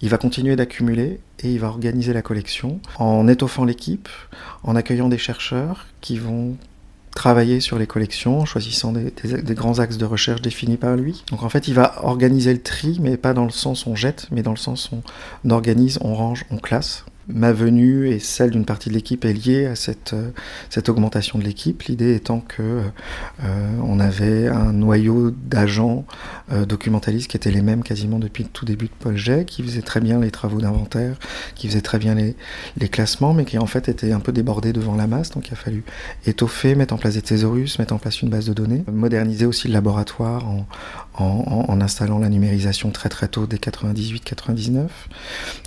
Il 0.00 0.10
va 0.10 0.18
continuer 0.18 0.56
d'accumuler 0.56 1.20
et 1.42 1.52
il 1.52 1.58
va 1.58 1.68
organiser 1.68 2.12
la 2.12 2.22
collection 2.22 2.80
en 2.98 3.26
étoffant 3.28 3.64
l'équipe, 3.64 4.08
en 4.62 4.76
accueillant 4.76 5.08
des 5.08 5.18
chercheurs 5.18 5.86
qui 6.00 6.18
vont 6.18 6.56
travailler 7.14 7.60
sur 7.60 7.78
les 7.78 7.86
collections 7.86 8.40
en 8.40 8.44
choisissant 8.44 8.92
des, 8.92 9.12
grands 9.54 9.78
axes 9.78 9.98
de 9.98 10.04
recherche 10.04 10.42
définis 10.42 10.76
par 10.76 10.96
lui. 10.96 11.24
Donc 11.30 11.42
en 11.42 11.48
fait, 11.48 11.68
il 11.68 11.74
va 11.74 12.04
organiser 12.04 12.52
le 12.52 12.62
tri, 12.62 12.98
mais 13.00 13.16
pas 13.16 13.34
dans 13.34 13.44
le 13.44 13.50
sens 13.50 13.86
on 13.86 13.94
jette, 13.94 14.28
mais 14.30 14.42
dans 14.42 14.52
le 14.52 14.56
sens 14.56 14.90
on 15.44 15.50
organise, 15.50 15.98
on 16.00 16.14
range, 16.14 16.44
on 16.50 16.58
classe 16.58 17.04
ma 17.28 17.52
venue 17.52 18.08
et 18.08 18.18
celle 18.18 18.50
d'une 18.50 18.64
partie 18.64 18.88
de 18.88 18.94
l'équipe 18.94 19.24
est 19.24 19.32
liée 19.32 19.66
à 19.66 19.76
cette, 19.76 20.14
euh, 20.14 20.30
augmentation 20.88 21.38
de 21.38 21.44
l'équipe. 21.44 21.82
L'idée 21.84 22.14
étant 22.14 22.40
que 22.40 22.82
euh, 23.42 23.68
on 23.82 24.00
avait 24.00 24.48
un 24.48 24.72
noyau 24.72 25.30
d'agents 25.30 26.04
euh, 26.52 26.64
documentalistes 26.66 27.30
qui 27.30 27.36
étaient 27.36 27.50
les 27.50 27.62
mêmes 27.62 27.82
quasiment 27.82 28.18
depuis 28.18 28.42
le 28.44 28.48
tout 28.48 28.64
début 28.64 28.86
de 28.86 28.92
Paul 28.98 29.16
qui 29.46 29.62
faisaient 29.62 29.82
très 29.82 30.00
bien 30.00 30.20
les 30.20 30.30
travaux 30.30 30.60
d'inventaire, 30.60 31.16
qui 31.54 31.68
faisaient 31.68 31.80
très 31.80 31.98
bien 31.98 32.14
les, 32.14 32.34
les, 32.78 32.88
classements, 32.88 33.34
mais 33.34 33.44
qui 33.44 33.58
en 33.58 33.66
fait 33.66 33.88
étaient 33.88 34.12
un 34.12 34.20
peu 34.20 34.32
débordés 34.32 34.72
devant 34.72 34.96
la 34.96 35.06
masse. 35.06 35.30
Donc 35.30 35.48
il 35.48 35.52
a 35.52 35.56
fallu 35.56 35.84
étoffer, 36.26 36.74
mettre 36.74 36.94
en 36.94 36.98
place 36.98 37.14
des 37.14 37.22
thésaurus, 37.22 37.78
mettre 37.78 37.94
en 37.94 37.98
place 37.98 38.22
une 38.22 38.30
base 38.30 38.46
de 38.46 38.52
données, 38.52 38.84
moderniser 38.90 39.46
aussi 39.46 39.68
le 39.68 39.74
laboratoire 39.74 40.44
en, 40.48 40.66
en, 41.14 41.80
installant 41.80 42.18
la 42.18 42.28
numérisation 42.28 42.90
très 42.90 43.08
très 43.08 43.28
tôt 43.28 43.46
dès 43.46 43.56
98-99. 43.56 44.72
Donc 44.74 44.88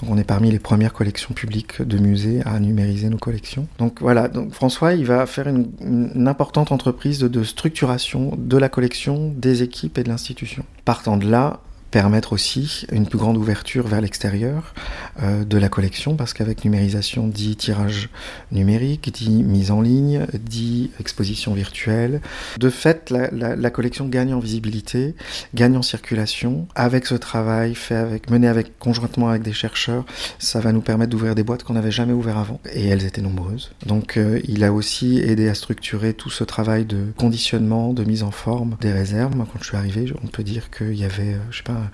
on 0.10 0.18
est 0.18 0.24
parmi 0.24 0.52
les 0.52 0.60
premières 0.60 0.94
collections 0.94 1.34
publiques 1.34 1.82
de 1.82 1.98
musées 1.98 2.42
à 2.46 2.60
numériser 2.60 3.10
nos 3.10 3.18
collections. 3.18 3.68
Donc 3.78 4.02
voilà, 4.02 4.28
donc 4.28 4.54
François, 4.54 4.94
il 4.94 5.06
va 5.06 5.25
faire 5.25 5.48
une, 5.48 6.28
importante 6.28 6.72
entreprise 6.72 7.20
de 7.20 7.44
structuration 7.44 8.34
de 8.38 8.58
la 8.58 8.70
collection, 8.70 9.34
des 9.36 9.64
équipes 9.64 9.98
et 9.98 10.04
de 10.04 10.10
l'institution. 10.10 10.66
Partant 10.86 11.18
de 11.18 11.30
là, 11.30 11.60
permettre 11.96 12.34
aussi 12.34 12.86
une 12.92 13.08
plus 13.08 13.18
grande 13.18 13.38
ouverture 13.38 13.88
vers 13.88 14.02
l'extérieur 14.02 14.74
euh, 15.24 15.46
de 15.46 15.58
la 15.58 15.70
collection, 15.70 16.18
parce 16.18 16.34
qu'avec 16.34 16.66
numérisation 16.66 17.30
dit 17.30 17.56
tirage 17.56 18.10
numérique, 18.52 19.14
dit 19.14 19.44
mise 19.44 19.72
en 19.72 19.80
ligne, 19.80 20.28
dit 20.34 20.92
exposition 21.00 21.54
virtuelle. 21.54 22.20
De 22.58 22.70
fait, 22.70 23.14
la, 23.32 23.70
collection 23.70 24.10
gagne 24.10 24.34
en 24.34 24.40
visibilité, 24.40 25.16
gagne 25.54 25.78
en 25.78 25.82
circulation. 25.82 26.68
Avec 26.75 27.06
ce 27.06 27.16
travail 27.16 27.75
fait 27.75 27.96
avec, 27.96 28.30
mené 28.30 28.50
avec, 28.50 28.78
conjointement 28.78 29.30
avec 29.30 29.44
des 29.44 29.54
chercheurs, 29.54 30.06
ça 30.38 30.60
va 30.60 30.74
nous 30.74 30.82
permettre 30.82 31.12
d'ouvrir 31.12 31.34
des 31.34 31.44
boîtes 31.44 31.64
qu'on 31.64 31.75
n'avait 31.75 31.92
jamais 31.92 32.12
ouvertes 32.12 32.40
avant, 32.40 32.60
et 32.74 32.88
elles 32.88 33.06
étaient 33.06 33.22
nombreuses. 33.22 33.72
Donc 33.86 34.18
euh, 34.18 34.42
il 34.50 34.66
a 34.66 34.74
aussi 34.74 35.20
aidé 35.20 35.48
à 35.48 35.56
structurer 35.56 36.14
tout 36.14 36.30
ce 36.30 36.44
travail 36.44 36.84
de 36.84 37.14
conditionnement, 37.16 37.94
de 37.94 38.04
mise 38.04 38.24
en 38.24 38.32
forme 38.32 38.75
des 38.82 38.92
réserves. 38.92 39.34
Moi, 39.34 39.48
quand 39.50 39.60
je 39.62 39.68
suis 39.68 39.78
arrivé, 39.78 40.12
on 40.22 40.28
peut 40.28 40.44
dire 40.44 40.70
qu'il 40.72 40.96
y 40.96 41.06
avait, 41.06 41.36
euh, 41.36 41.52
je 41.52 41.60
sais 41.60 41.64
pas, 41.64 41.85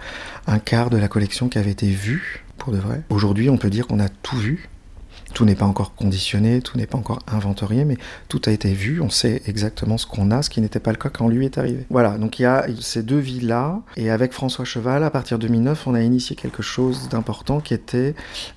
un 0.47 0.59
quart 0.59 0.89
de 0.89 0.97
la 0.97 1.07
collection 1.07 1.49
qui 1.49 1.57
avait 1.57 1.71
été 1.71 1.87
vue 1.87 2.43
pour 2.57 2.73
de 2.73 2.77
vrai. 2.77 3.01
Aujourd'hui, 3.09 3.49
on 3.49 3.57
peut 3.57 3.69
dire 3.69 3.87
qu'on 3.87 3.99
a 3.99 4.09
tout 4.09 4.37
vu. 4.37 4.69
Tout 5.33 5.45
n'est 5.45 5.55
pas 5.55 5.65
encore 5.65 5.95
conditionné, 5.95 6.61
tout 6.61 6.77
n'est 6.77 6.87
pas 6.87 6.97
encore 6.97 7.19
inventorié, 7.27 7.85
mais 7.85 7.97
tout 8.27 8.41
a 8.45 8.51
été 8.51 8.73
vu. 8.73 8.99
On 9.01 9.09
sait 9.09 9.41
exactement 9.45 9.97
ce 9.97 10.05
qu'on 10.05 10.29
a, 10.29 10.41
ce 10.41 10.49
qui 10.49 10.59
n'était 10.59 10.79
pas 10.79 10.91
le 10.91 10.97
cas 10.97 11.09
quand 11.09 11.29
lui 11.29 11.45
est 11.45 11.57
arrivé. 11.57 11.85
Voilà, 11.89 12.17
donc 12.17 12.39
il 12.39 12.43
y 12.43 12.45
a 12.45 12.65
ces 12.81 13.01
deux 13.01 13.17
vies-là. 13.17 13.79
Et 13.95 14.09
avec 14.09 14.33
François 14.33 14.65
Cheval, 14.65 15.03
à 15.03 15.09
partir 15.09 15.39
de 15.39 15.47
2009, 15.47 15.87
on 15.87 15.93
a 15.93 16.01
initié 16.01 16.35
quelque 16.35 16.61
chose 16.61 17.07
d'important 17.09 17.61
qui 17.61 17.73
était 17.73 18.13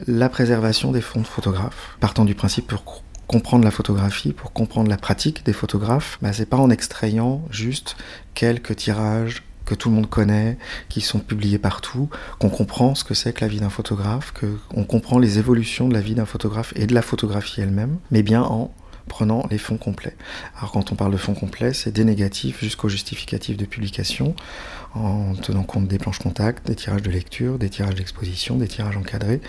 la 0.07 0.29
préservation 0.29 0.91
des 0.91 1.01
fonds 1.01 1.21
de 1.21 1.27
photographes. 1.27 1.97
Partant 2.01 2.25
du 2.25 2.35
principe 2.35 2.67
pour 2.67 3.05
comprendre 3.27 3.65
la 3.65 3.71
photographie, 3.71 4.33
pour 4.33 4.53
comprendre 4.53 4.91
la 4.91 4.97
pratique 4.97 5.45
des 5.45 5.53
photographes, 5.53 6.19
bah, 6.23 6.33
c'est 6.33 6.47
pas 6.47 6.57
en 6.57 6.71
extrayant 6.71 7.43
juste 7.51 7.97
quelques 8.35 8.77
tirages 8.77 9.43
que 9.65 9.75
tout 9.75 9.89
le 9.89 9.95
monde 9.95 10.09
connaît, 10.09 10.59
qui 10.89 11.01
sont 11.01 11.21
publiés 11.21 11.59
partout, 11.59 12.09
qu'on 12.39 12.51
comprend 12.51 12.95
ce 12.95 13.05
que 13.05 13.15
c'est 13.15 13.33
que 13.33 13.41
la 13.41 13.49
vie 13.49 13.61
d'un 13.61 13.71
photographe, 13.71 14.33
qu'on 14.33 14.85
comprend 14.85 15.19
les 15.19 15.39
évolutions 15.39 15.89
de 15.89 15.95
la 15.95 16.01
vie 16.01 16.15
d'un 16.15 16.27
photographe 16.27 16.73
et 16.77 16.87
de 16.87 16.95
la 16.95 17.03
photographie 17.03 17.61
elle-même, 17.61 17.99
mais 18.11 18.23
bien 18.23 18.43
en 18.43 18.73
prenant 19.09 19.47
les 19.51 19.59
fonds 19.59 19.77
complets. 19.77 20.17
Alors 20.57 20.73
quand 20.73 20.93
on 20.93 20.95
parle 20.95 21.13
de 21.13 21.17
fonds 21.17 21.35
complets, 21.35 21.75
c'est 21.75 21.91
des 21.91 22.05
négatifs 22.05 22.61
jusqu'au 22.61 22.89
justificatif 22.89 23.57
de 23.57 23.65
publication, 23.65 24.35
en 24.95 25.35
tenant 25.35 25.65
compte 25.65 25.89
des 25.89 25.99
planches 25.99 26.19
contact, 26.21 26.67
des 26.67 26.75
tirages 26.75 27.03
de 27.03 27.11
lecture, 27.11 27.59
des 27.59 27.69
tirages 27.69 27.97
d'exposition, 27.97 28.57
des 28.57 28.69
tirages 28.69 28.97
encadrés, 28.97 29.41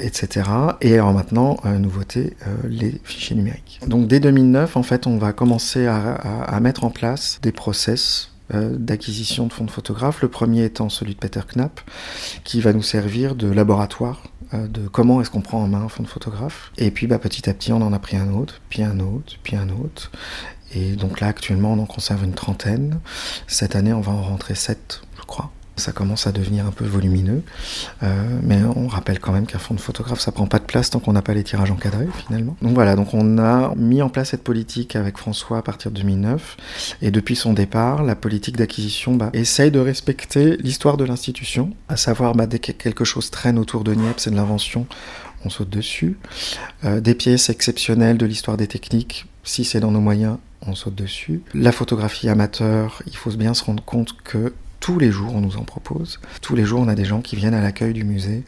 etc. 0.00 0.48
Et 0.80 0.94
alors 0.94 1.12
maintenant, 1.12 1.58
euh, 1.64 1.78
nouveauté, 1.78 2.36
euh, 2.46 2.56
les 2.68 3.00
fichiers 3.04 3.36
numériques. 3.36 3.80
Donc 3.86 4.08
dès 4.08 4.20
2009, 4.20 4.76
en 4.76 4.82
fait, 4.82 5.06
on 5.06 5.18
va 5.18 5.32
commencer 5.32 5.86
à, 5.86 6.14
à 6.14 6.60
mettre 6.60 6.84
en 6.84 6.90
place 6.90 7.38
des 7.42 7.52
process 7.52 8.30
d'acquisition 8.52 9.46
de 9.46 9.52
fonds 9.52 9.64
de 9.64 9.70
photographes. 9.70 10.22
Le 10.22 10.28
premier 10.28 10.64
étant 10.64 10.88
celui 10.88 11.14
de 11.14 11.18
Peter 11.18 11.40
Knapp, 11.54 11.80
qui 12.44 12.60
va 12.60 12.72
nous 12.72 12.82
servir 12.82 13.34
de 13.34 13.48
laboratoire 13.48 14.22
euh, 14.54 14.68
de 14.68 14.86
comment 14.86 15.20
est-ce 15.20 15.30
qu'on 15.30 15.40
prend 15.40 15.62
en 15.62 15.66
main 15.66 15.82
un 15.82 15.88
fonds 15.88 16.04
de 16.04 16.08
photographe. 16.08 16.70
Et 16.78 16.90
puis 16.90 17.06
bah, 17.06 17.18
petit 17.18 17.48
à 17.50 17.54
petit, 17.54 17.72
on 17.72 17.82
en 17.82 17.92
a 17.92 17.98
pris 17.98 18.16
un 18.16 18.32
autre, 18.32 18.60
puis 18.68 18.82
un 18.82 19.00
autre, 19.00 19.34
puis 19.42 19.56
un 19.56 19.68
autre. 19.68 20.12
Et 20.74 20.92
donc 20.92 21.20
là, 21.20 21.28
actuellement, 21.28 21.72
on 21.72 21.78
en 21.80 21.86
conserve 21.86 22.24
une 22.24 22.34
trentaine. 22.34 23.00
Cette 23.46 23.74
année, 23.74 23.92
on 23.92 24.00
va 24.00 24.12
en 24.12 24.22
rentrer 24.22 24.54
sept, 24.54 25.02
je 25.18 25.22
crois 25.22 25.50
ça 25.76 25.92
commence 25.92 26.26
à 26.26 26.32
devenir 26.32 26.66
un 26.66 26.70
peu 26.70 26.84
volumineux. 26.84 27.42
Euh, 28.02 28.38
mais 28.42 28.58
on 28.74 28.88
rappelle 28.88 29.20
quand 29.20 29.32
même 29.32 29.46
qu'un 29.46 29.58
fond 29.58 29.74
de 29.74 29.80
photographe, 29.80 30.20
ça 30.20 30.32
prend 30.32 30.46
pas 30.46 30.58
de 30.58 30.64
place 30.64 30.90
tant 30.90 31.00
qu'on 31.00 31.12
n'a 31.12 31.22
pas 31.22 31.34
les 31.34 31.44
tirages 31.44 31.70
encadrés 31.70 32.08
finalement. 32.26 32.56
Donc 32.62 32.74
voilà, 32.74 32.96
donc 32.96 33.14
on 33.14 33.38
a 33.38 33.74
mis 33.76 34.02
en 34.02 34.08
place 34.08 34.30
cette 34.30 34.42
politique 34.42 34.96
avec 34.96 35.18
François 35.18 35.58
à 35.58 35.62
partir 35.62 35.90
de 35.90 35.96
2009. 35.96 36.56
Et 37.02 37.10
depuis 37.10 37.36
son 37.36 37.52
départ, 37.52 38.02
la 38.02 38.16
politique 38.16 38.56
d'acquisition 38.56 39.14
bah, 39.14 39.30
essaye 39.32 39.70
de 39.70 39.78
respecter 39.78 40.56
l'histoire 40.58 40.96
de 40.96 41.04
l'institution, 41.04 41.70
à 41.88 41.96
savoir 41.96 42.34
bah, 42.34 42.46
dès 42.46 42.58
que 42.58 42.72
quelque 42.72 43.04
chose 43.04 43.30
traîne 43.30 43.58
autour 43.58 43.84
de 43.84 43.94
Niepce 43.94 44.26
et 44.26 44.30
de 44.30 44.36
l'invention, 44.36 44.86
on 45.44 45.50
saute 45.50 45.70
dessus. 45.70 46.16
Euh, 46.84 47.00
des 47.00 47.14
pièces 47.14 47.50
exceptionnelles 47.50 48.18
de 48.18 48.26
l'histoire 48.26 48.56
des 48.56 48.66
techniques, 48.66 49.26
si 49.44 49.64
c'est 49.64 49.80
dans 49.80 49.90
nos 49.90 50.00
moyens, 50.00 50.38
on 50.66 50.74
saute 50.74 50.94
dessus. 50.94 51.42
La 51.54 51.72
photographie 51.72 52.28
amateur, 52.28 53.02
il 53.06 53.16
faut 53.16 53.30
bien 53.30 53.54
se 53.54 53.64
rendre 53.64 53.84
compte 53.84 54.16
que 54.24 54.52
tous 54.86 55.00
les 55.00 55.10
jours, 55.10 55.34
on 55.34 55.40
nous 55.40 55.56
en 55.56 55.64
propose. 55.64 56.20
Tous 56.42 56.54
les 56.54 56.64
jours, 56.64 56.78
on 56.78 56.86
a 56.86 56.94
des 56.94 57.04
gens 57.04 57.20
qui 57.20 57.34
viennent 57.34 57.54
à 57.54 57.60
l'accueil 57.60 57.92
du 57.92 58.04
musée 58.04 58.44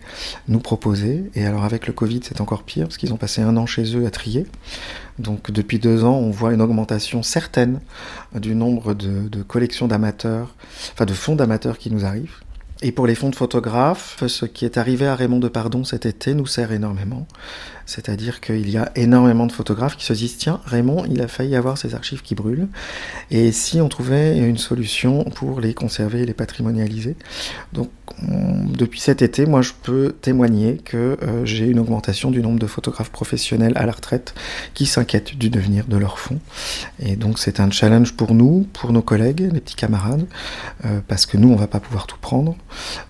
nous 0.47 0.61
proposer. 0.61 1.25
Et 1.35 1.45
alors, 1.45 1.64
avec 1.64 1.88
le 1.88 1.92
Covid, 1.92 2.21
c'est 2.23 2.40
encore 2.40 2.62
pire 2.62 2.85
parce 2.85 2.97
qu'ils 2.97 3.12
ont 3.12 3.16
passé 3.16 3.42
un 3.42 3.57
an 3.57 3.66
chez 3.66 3.97
eux 3.97 4.07
à 4.07 4.12
trier. 4.12 4.47
Donc, 5.18 5.50
depuis 5.50 5.80
deux 5.80 6.04
ans, 6.04 6.14
on 6.14 6.30
voit 6.30 6.54
une 6.54 6.62
augmentation 6.62 7.25
certaine 7.25 7.80
du 8.37 8.54
nombre 8.54 8.95
de, 8.95 9.42
collections 9.42 9.88
d'amateurs, 9.88 10.54
enfin 10.92 11.07
de 11.07 11.12
fonds 11.12 11.35
d'amateurs 11.35 11.76
qui 11.76 11.90
nous 11.90 12.04
arrivent. 12.04 12.37
Et 12.83 12.92
pour 12.92 13.09
les 13.09 13.16
fonds 13.16 13.30
de 13.30 13.35
photographes, 13.35 14.23
ce 14.28 14.47
qui 14.47 14.64
est 14.64 14.78
arrivé 14.78 15.09
à 15.09 15.16
Raymond 15.16 15.40
de 15.40 15.49
Pardon 15.49 15.83
cet 15.83 16.07
été 16.07 16.35
nous 16.35 16.47
sert 16.47 16.71
énormément. 16.71 17.26
C'est-à-dire 17.88 18.42
qu'il 18.42 18.68
y 18.68 18.76
a 18.76 18.92
énormément 18.97 19.47
de 19.47 19.52
photographes 19.52 19.97
qui 19.97 20.04
se 20.04 20.12
disent 20.12 20.37
tiens, 20.37 20.61
Raymond, 20.66 21.07
il 21.11 21.23
a 21.23 21.26
failli 21.26 21.57
avoir 21.57 21.78
ses 21.78 21.95
archives 21.95 22.21
qui 22.21 22.35
brûlent. 22.35 22.68
Et 23.30 23.50
si 23.50 23.80
on 23.80 23.88
trouvait 23.88 24.37
une 24.37 24.59
solution 24.59 25.25
pour 25.25 25.59
les 25.59 25.73
conserver 25.73 26.21
et 26.21 26.26
les 26.26 26.35
patrimonialiser? 26.35 27.16
Donc, 27.73 27.88
depuis 28.23 29.00
cet 29.00 29.23
été, 29.23 29.47
moi, 29.47 29.62
je 29.62 29.73
peux 29.83 30.14
témoigner 30.21 30.76
que 30.76 31.16
euh, 31.23 31.47
j'ai 31.47 31.66
une 31.66 31.78
augmentation 31.78 32.30
du 32.30 32.42
nombre 32.42 32.59
de 32.59 32.66
photographes 32.66 33.09
professionnels 33.09 33.73
à 33.76 33.87
la 33.87 33.92
retraite 33.92 34.35
qui 34.75 34.85
s'inquiètent 34.85 35.38
du 35.38 35.49
devenir 35.49 35.87
de 35.87 35.97
leurs 35.97 36.18
fonds. 36.18 36.40
Et 37.00 37.16
donc, 37.16 37.38
c'est 37.38 37.59
un 37.59 37.71
challenge 37.71 38.12
pour 38.12 38.35
nous, 38.35 38.68
pour 38.75 38.92
nos 38.92 39.02
collègues, 39.02 39.49
les 39.50 39.60
petits 39.60 39.76
camarades, 39.76 40.26
euh, 40.84 41.00
parce 41.08 41.25
que 41.25 41.39
nous, 41.39 41.49
on 41.49 41.56
va 41.56 41.69
pas 41.69 41.80
pouvoir 41.80 42.06
tout 42.06 42.19
prendre. 42.21 42.54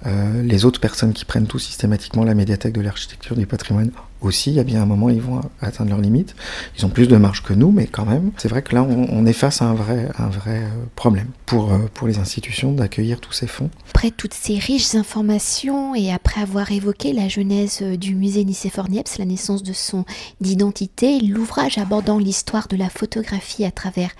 Euh, 0.07 0.41
les 0.41 0.65
autres 0.65 0.79
personnes 0.79 1.15
qui 1.15 1.25
prennent 1.25 1.49
tout 1.49 1.59
systématiquement, 1.59 2.23
la 2.23 2.35
médiathèque 2.35 2.75
de 2.75 2.81
l'architecture 2.81 3.35
du 3.35 3.47
patrimoine, 3.47 3.91
aussi, 4.21 4.51
il 4.51 4.57
y 4.57 4.61
a 4.61 4.65
bien 4.65 4.83
un 4.83 4.87
moment, 4.87 5.09
ils 5.11 5.21
vont 5.21 5.41
atteindre 5.61 5.91
leurs 5.91 6.01
limites. 6.01 6.35
Ils 6.77 6.85
ont 6.85 6.89
plus 6.89 7.07
de 7.09 7.17
marge 7.17 7.43
que 7.43 7.53
nous, 7.53 7.71
mais 7.71 7.87
quand 7.87 8.05
même, 8.05 8.33
c'est 8.37 8.49
vrai 8.49 8.63
que 8.63 8.75
là, 8.75 8.83
on, 8.83 9.27
est 9.27 9.33
face 9.33 9.63
à 9.63 9.67
un 9.67 9.75
vrai, 9.75 10.09
un 10.19 10.29
vrai 10.29 10.63
euh, 10.63 10.85
problème 10.97 11.29
pour, 11.47 11.73
euh, 11.73 11.79
pour 11.95 12.09
les 12.09 12.19
institutions 12.19 12.73
d'accueillir 12.73 13.21
tous 13.21 13.33
ces 13.33 13.47
fonds. 13.47 13.71
Après 13.91 14.11
toutes 14.11 14.35
ces 14.35 14.59
riches 14.59 14.95
informations 14.95 15.95
et 15.95 16.13
après 16.13 16.41
avoir 16.41 16.71
évoqué 16.73 17.13
la 17.13 17.29
genèse 17.29 17.81
euh, 17.83 17.97
du 17.97 18.15
musée 18.15 18.45
Nicéphore 18.45 18.89
Niepce, 18.89 19.19
la 19.19 19.25
naissance 19.25 19.63
de 19.63 19.73
son 19.73 20.05
identité, 20.43 21.21
l'ouvrage 21.21 21.79
abordant 21.79 22.19
l'histoire 22.19 22.69
de 22.69 22.77
la 22.77 22.89
photographie 22.89 23.65
à 23.65 23.71
travers 23.71 24.11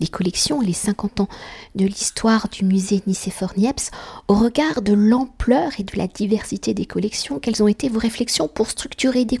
les 0.00 0.08
collections 0.08 0.60
les 0.60 0.72
50 0.72 1.20
ans 1.20 1.28
de 1.74 1.86
l'histoire 1.86 2.48
du 2.48 2.64
musée 2.64 3.02
Nicéphore 3.06 3.52
Niepce, 3.56 3.90
au 4.28 4.34
regard 4.34 4.82
de 4.82 4.92
l'ampleur 4.92 5.72
et 5.78 5.84
de 5.84 5.96
la 5.96 6.06
diversité 6.06 6.74
des 6.74 6.86
collections, 6.86 7.38
quelles 7.38 7.62
ont 7.62 7.68
été 7.68 7.88
vos 7.88 7.98
réflexions 7.98 8.48
pour 8.48 8.68
structurer 8.68 9.24
des 9.24 9.36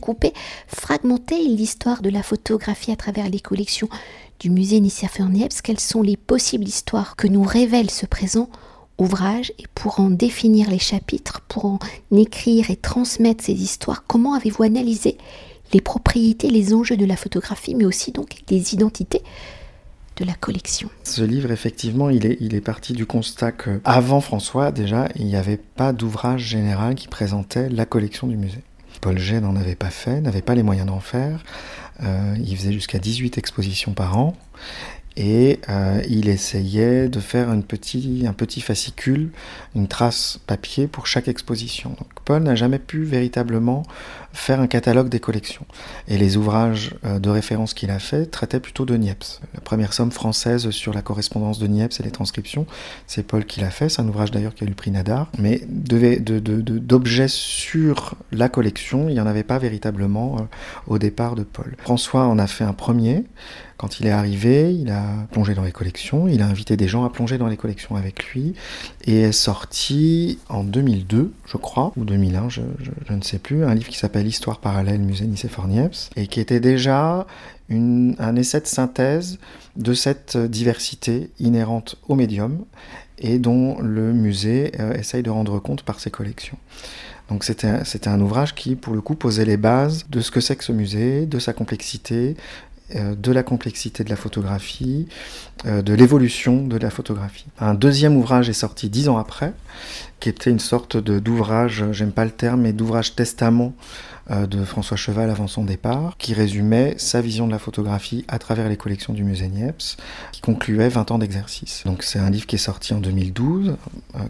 fragmenter 0.68 1.46
l'histoire 1.48 2.02
de 2.02 2.10
la 2.10 2.22
photographie 2.22 2.92
à 2.92 2.96
travers 2.96 3.28
les 3.28 3.40
collections 3.40 3.88
du 4.38 4.50
musée 4.50 4.80
Nicéphore 4.80 5.28
Niepce, 5.28 5.62
quelles 5.62 5.80
sont 5.80 6.02
les 6.02 6.16
possibles 6.16 6.64
histoires 6.66 7.16
que 7.16 7.26
nous 7.26 7.42
révèle 7.42 7.90
ce 7.90 8.06
présent 8.06 8.48
ouvrage 8.98 9.52
et 9.58 9.64
pour 9.74 10.00
en 10.00 10.10
définir 10.10 10.70
les 10.70 10.78
chapitres, 10.78 11.40
pour 11.48 11.66
en 11.66 11.78
écrire 12.12 12.70
et 12.70 12.76
transmettre 12.76 13.44
ces 13.44 13.52
histoires, 13.52 14.04
comment 14.06 14.34
avez-vous 14.34 14.62
analysé 14.62 15.18
les 15.72 15.80
propriétés, 15.80 16.48
les 16.48 16.72
enjeux 16.72 16.96
de 16.96 17.04
la 17.04 17.16
photographie, 17.16 17.74
mais 17.74 17.84
aussi 17.84 18.12
donc 18.12 18.36
les 18.48 18.74
identités 18.74 19.22
de 20.16 20.24
la 20.24 20.34
collection? 20.34 20.88
Ce 21.02 21.22
livre, 21.22 21.50
effectivement, 21.50 22.08
il 22.08 22.24
est, 22.24 22.38
il 22.40 22.54
est 22.54 22.60
parti 22.60 22.92
du 22.92 23.04
constat 23.04 23.52
que, 23.52 23.80
avant 23.84 24.20
François, 24.20 24.72
déjà, 24.72 25.08
il 25.16 25.26
n'y 25.26 25.36
avait 25.36 25.58
pas 25.58 25.92
d'ouvrage 25.92 26.42
général 26.42 26.94
qui 26.94 27.08
présentait 27.08 27.68
la 27.68 27.84
collection 27.84 28.26
du 28.26 28.36
musée. 28.36 28.62
Paul 29.00 29.18
n'en 29.40 29.56
avait 29.56 29.74
pas 29.74 29.90
fait, 29.90 30.20
n'avait 30.20 30.42
pas 30.42 30.54
les 30.54 30.62
moyens 30.62 30.86
d'en 30.86 31.00
faire. 31.00 31.42
Euh, 32.02 32.36
il 32.38 32.56
faisait 32.56 32.72
jusqu'à 32.72 32.98
18 32.98 33.38
expositions 33.38 33.92
par 33.92 34.18
an 34.18 34.36
et 35.16 35.60
euh, 35.68 36.02
il 36.08 36.28
essayait 36.28 37.08
de 37.08 37.20
faire 37.20 37.48
un 37.48 37.60
petit, 37.60 38.24
un 38.28 38.34
petit 38.34 38.60
fascicule, 38.60 39.30
une 39.74 39.88
trace 39.88 40.38
papier 40.46 40.86
pour 40.86 41.06
chaque 41.06 41.28
exposition. 41.28 41.90
Donc 41.90 42.08
Paul 42.24 42.42
n'a 42.42 42.54
jamais 42.54 42.78
pu 42.78 43.02
véritablement 43.04 43.82
faire 44.34 44.60
un 44.60 44.66
catalogue 44.66 45.08
des 45.08 45.20
collections. 45.20 45.64
Et 46.08 46.18
les 46.18 46.36
ouvrages 46.36 46.94
euh, 47.04 47.18
de 47.18 47.30
référence 47.30 47.72
qu'il 47.72 47.90
a 47.90 47.98
fait 47.98 48.26
traitaient 48.26 48.60
plutôt 48.60 48.84
de 48.84 48.94
Niepce. 48.96 49.40
La 49.54 49.60
première 49.60 49.94
somme 49.94 50.10
française 50.12 50.68
sur 50.70 50.92
la 50.92 51.00
correspondance 51.00 51.58
de 51.58 51.66
Niepce 51.66 52.00
et 52.00 52.02
les 52.02 52.10
transcriptions, 52.10 52.66
c'est 53.06 53.22
Paul 53.22 53.46
qui 53.46 53.60
l'a 53.60 53.70
fait. 53.70 53.88
C'est 53.88 54.02
un 54.02 54.08
ouvrage 54.08 54.30
d'ailleurs 54.30 54.54
qui 54.54 54.64
a 54.64 54.66
eu 54.66 54.70
le 54.70 54.74
prix 54.74 54.90
Nadar. 54.90 55.30
Mais 55.38 55.62
d'objets 55.66 56.20
de, 56.20 56.38
de, 56.38 57.26
sur 57.28 58.16
la 58.32 58.50
collection, 58.50 59.08
il 59.08 59.14
n'y 59.14 59.20
en 59.20 59.26
avait 59.26 59.42
pas 59.42 59.58
véritablement 59.58 60.36
euh, 60.36 60.42
au 60.86 60.98
départ 60.98 61.34
de 61.34 61.42
Paul. 61.42 61.74
François 61.78 62.26
en 62.26 62.38
a 62.38 62.46
fait 62.46 62.64
un 62.64 62.74
premier. 62.74 63.24
Quand 63.78 64.00
il 64.00 64.06
est 64.06 64.10
arrivé, 64.10 64.74
il 64.74 64.90
a 64.90 65.05
plongé 65.30 65.54
dans 65.54 65.64
les 65.64 65.72
collections, 65.72 66.28
il 66.28 66.42
a 66.42 66.46
invité 66.46 66.76
des 66.76 66.88
gens 66.88 67.04
à 67.04 67.10
plonger 67.10 67.38
dans 67.38 67.48
les 67.48 67.56
collections 67.56 67.96
avec 67.96 68.24
lui, 68.26 68.54
et 69.04 69.20
est 69.20 69.32
sorti 69.32 70.38
en 70.48 70.64
2002, 70.64 71.32
je 71.46 71.56
crois, 71.56 71.92
ou 71.96 72.04
2001, 72.04 72.48
je, 72.48 72.62
ne 73.10 73.22
sais 73.22 73.38
plus, 73.38 73.64
un 73.64 73.74
livre 73.74 73.88
qui 73.88 73.98
s'appelle 73.98 74.26
Histoire 74.26 74.58
parallèle 74.58 75.00
musée 75.00 75.26
Nicéphore 75.26 75.68
Niepce, 75.68 76.10
et 76.16 76.26
qui 76.26 76.40
était 76.40 76.60
déjà 76.60 77.26
un 77.68 78.36
essai 78.36 78.60
de 78.60 78.66
synthèse 78.66 79.38
de 79.76 79.92
cette 79.92 80.36
diversité 80.36 81.30
inhérente 81.40 81.96
au 82.08 82.14
médium 82.14 82.64
et 83.18 83.38
dont 83.38 83.80
le 83.80 84.12
musée 84.12 84.72
euh, 84.78 84.92
essaye 84.94 85.22
de 85.22 85.30
rendre 85.30 85.58
compte 85.58 85.82
par 85.82 86.00
ses 86.00 86.10
collections. 86.10 86.58
Donc 87.28 87.42
c'était 87.42 88.08
un 88.08 88.20
ouvrage 88.20 88.54
qui, 88.54 88.76
pour 88.76 88.94
le 88.94 89.00
coup, 89.00 89.16
posait 89.16 89.44
les 89.44 89.56
bases 89.56 90.06
de 90.08 90.20
ce 90.20 90.30
que 90.30 90.40
c'est 90.40 90.54
que 90.54 90.62
ce 90.62 90.70
musée, 90.70 91.26
de 91.26 91.40
sa 91.40 91.52
complexité, 91.52 92.36
de 92.94 93.32
la 93.32 93.42
complexité 93.42 94.04
de 94.04 94.10
la 94.10 94.16
photographie, 94.16 95.08
euh, 95.64 95.82
de 95.82 95.94
l'évolution 95.94 96.66
de 96.66 96.76
la 96.76 96.90
photographie. 96.90 97.46
Un 97.58 97.74
deuxième 97.74 98.16
ouvrage 98.16 98.48
est 98.48 98.52
sorti 98.52 98.88
dix 98.88 99.08
ans 99.08 99.16
après, 99.16 99.54
qui 100.20 100.28
était 100.28 100.50
une 100.50 100.58
sorte 100.58 100.96
d'ouvrage, 100.96 101.84
j'aime 101.92 102.12
pas 102.12 102.24
le 102.24 102.30
terme, 102.30 102.62
mais 102.62 102.72
d'ouvrage 102.72 103.14
testament 103.14 103.74
euh, 104.32 104.48
de 104.48 104.64
François 104.64 104.96
Cheval 104.96 105.30
avant 105.30 105.46
son 105.46 105.62
départ, 105.62 106.16
qui 106.18 106.34
résumait 106.34 106.94
sa 106.98 107.20
vision 107.20 107.46
de 107.46 107.52
la 107.52 107.60
photographie 107.60 108.24
à 108.26 108.40
travers 108.40 108.68
les 108.68 108.76
collections 108.76 109.12
du 109.12 109.22
musée 109.22 109.46
Niepce, 109.46 109.96
qui 110.32 110.40
concluait 110.40 110.88
20 110.88 111.12
ans 111.12 111.18
d'exercice. 111.18 111.84
Donc 111.86 112.02
c'est 112.02 112.18
un 112.18 112.28
livre 112.28 112.44
qui 112.44 112.56
est 112.56 112.58
sorti 112.58 112.92
en 112.92 112.98
2012, 112.98 113.76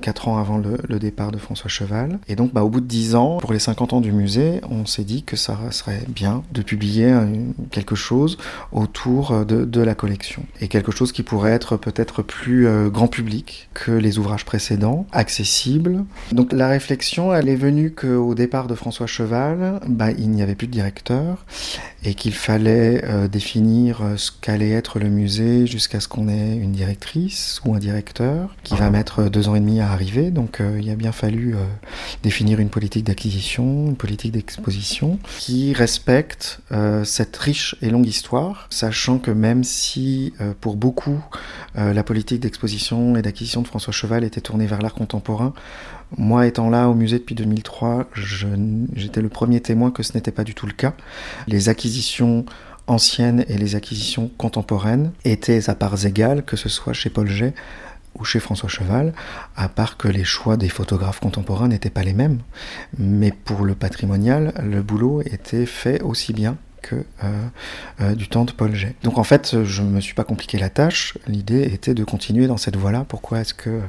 4 0.02 0.28
ans 0.28 0.36
avant 0.36 0.58
le, 0.58 0.98
départ 0.98 1.32
de 1.32 1.38
François 1.38 1.70
Cheval. 1.70 2.18
Et 2.28 2.36
donc 2.36 2.52
bah, 2.52 2.62
au 2.62 2.68
bout 2.68 2.82
de 2.82 2.86
10 2.86 3.14
ans, 3.14 3.38
pour 3.38 3.54
les 3.54 3.58
50 3.58 3.94
ans 3.94 4.00
du 4.02 4.12
musée, 4.12 4.60
on 4.68 4.84
s'est 4.84 5.04
dit 5.04 5.22
que 5.22 5.36
ça 5.36 5.58
serait 5.70 6.04
bien 6.08 6.42
de 6.52 6.60
publier 6.60 7.14
quelque 7.70 7.94
chose 7.94 8.36
autour 8.72 9.46
de, 9.46 9.64
de, 9.64 9.80
la 9.80 9.94
collection. 9.94 10.44
Et 10.60 10.68
quelque 10.68 10.92
chose 10.92 11.10
qui 11.10 11.22
pourrait 11.22 11.52
être 11.52 11.78
peut-être 11.78 12.20
plus 12.22 12.68
grand 12.90 13.08
public 13.08 13.70
que 13.72 13.92
les 13.92 14.18
ouvrages 14.18 14.44
précédents, 14.44 15.06
accessible. 15.12 15.85
Donc 16.32 16.52
la 16.52 16.68
réflexion, 16.68 17.34
elle 17.34 17.48
est 17.48 17.56
venue 17.56 17.92
qu'au 17.92 18.34
départ 18.34 18.66
de 18.66 18.74
François 18.74 19.06
Cheval, 19.06 19.80
bah, 19.86 20.10
il 20.12 20.30
n'y 20.30 20.42
avait 20.42 20.54
plus 20.54 20.66
de 20.66 20.72
directeur 20.72 21.44
et 22.06 22.14
qu'il 22.14 22.34
fallait 22.34 23.04
euh, 23.04 23.26
définir 23.26 24.00
euh, 24.00 24.16
ce 24.16 24.30
qu'allait 24.30 24.70
être 24.70 25.00
le 25.00 25.08
musée 25.08 25.66
jusqu'à 25.66 25.98
ce 25.98 26.06
qu'on 26.06 26.28
ait 26.28 26.56
une 26.56 26.70
directrice 26.70 27.60
ou 27.64 27.74
un 27.74 27.78
directeur 27.78 28.54
qui 28.62 28.76
va 28.76 28.90
mettre 28.90 29.24
deux 29.24 29.48
ans 29.48 29.56
et 29.56 29.60
demi 29.60 29.80
à 29.80 29.90
arriver. 29.90 30.30
Donc 30.30 30.60
euh, 30.60 30.78
il 30.80 30.88
a 30.88 30.94
bien 30.94 31.10
fallu 31.10 31.56
définir 32.22 32.60
une 32.60 32.68
politique 32.68 33.04
d'acquisition, 33.04 33.86
une 33.86 33.96
politique 33.96 34.32
d'exposition 34.32 35.18
qui 35.38 35.72
respecte 35.72 36.60
cette 37.04 37.36
riche 37.36 37.76
et 37.82 37.90
longue 37.90 38.06
histoire, 38.06 38.66
sachant 38.70 39.18
que 39.18 39.30
même 39.30 39.64
si 39.64 40.32
pour 40.60 40.76
beaucoup 40.76 41.22
la 41.74 42.02
politique 42.02 42.40
d'exposition 42.40 43.16
et 43.16 43.22
d'acquisition 43.22 43.62
de 43.62 43.66
François 43.66 43.92
Cheval 43.92 44.24
était 44.24 44.40
tournée 44.40 44.66
vers 44.66 44.82
l'art 44.82 44.94
contemporain, 44.94 45.54
moi, 46.16 46.46
étant 46.46 46.70
là 46.70 46.88
au 46.88 46.94
musée 46.94 47.18
depuis 47.18 47.34
2003, 47.34 48.08
j'étais 48.94 49.20
le 49.20 49.28
premier 49.28 49.60
témoin 49.60 49.90
que 49.90 50.02
ce 50.02 50.12
n'était 50.14 50.30
pas 50.30 50.44
du 50.44 50.54
tout 50.54 50.66
le 50.66 50.72
cas. 50.72 50.94
Les 51.48 51.68
acquisitions 51.68 52.46
anciennes 52.86 53.44
et 53.48 53.58
les 53.58 53.74
acquisitions 53.74 54.30
contemporaines 54.38 55.12
étaient 55.24 55.68
à 55.68 55.74
parts 55.74 56.06
égales, 56.06 56.44
que 56.44 56.56
ce 56.56 56.68
soit 56.68 56.92
chez 56.92 57.10
Paul 57.10 57.28
Jay 57.28 57.52
ou 58.18 58.24
chez 58.24 58.40
François 58.40 58.68
Cheval, 58.68 59.12
à 59.56 59.68
part 59.68 59.96
que 59.96 60.08
les 60.08 60.24
choix 60.24 60.56
des 60.56 60.68
photographes 60.68 61.20
contemporains 61.20 61.68
n'étaient 61.68 61.90
pas 61.90 62.02
les 62.02 62.14
mêmes. 62.14 62.38
Mais 62.98 63.32
pour 63.32 63.64
le 63.64 63.74
patrimonial, 63.74 64.54
le 64.62 64.82
boulot 64.82 65.20
était 65.22 65.66
fait 65.66 66.00
aussi 66.02 66.32
bien 66.32 66.56
que 66.82 66.96
euh, 67.24 67.46
euh, 68.00 68.14
du 68.14 68.28
temps 68.28 68.44
de 68.44 68.52
Paul 68.52 68.74
Jay. 68.74 68.94
Donc 69.02 69.18
en 69.18 69.24
fait, 69.24 69.64
je 69.64 69.82
ne 69.82 69.88
me 69.88 70.00
suis 70.00 70.14
pas 70.14 70.24
compliqué 70.24 70.56
la 70.56 70.70
tâche. 70.70 71.18
L'idée 71.26 71.62
était 71.62 71.94
de 71.94 72.04
continuer 72.04 72.46
dans 72.46 72.56
cette 72.56 72.76
voie-là. 72.76 73.04
Pourquoi 73.06 73.40
est-ce 73.40 73.54
que 73.54 73.80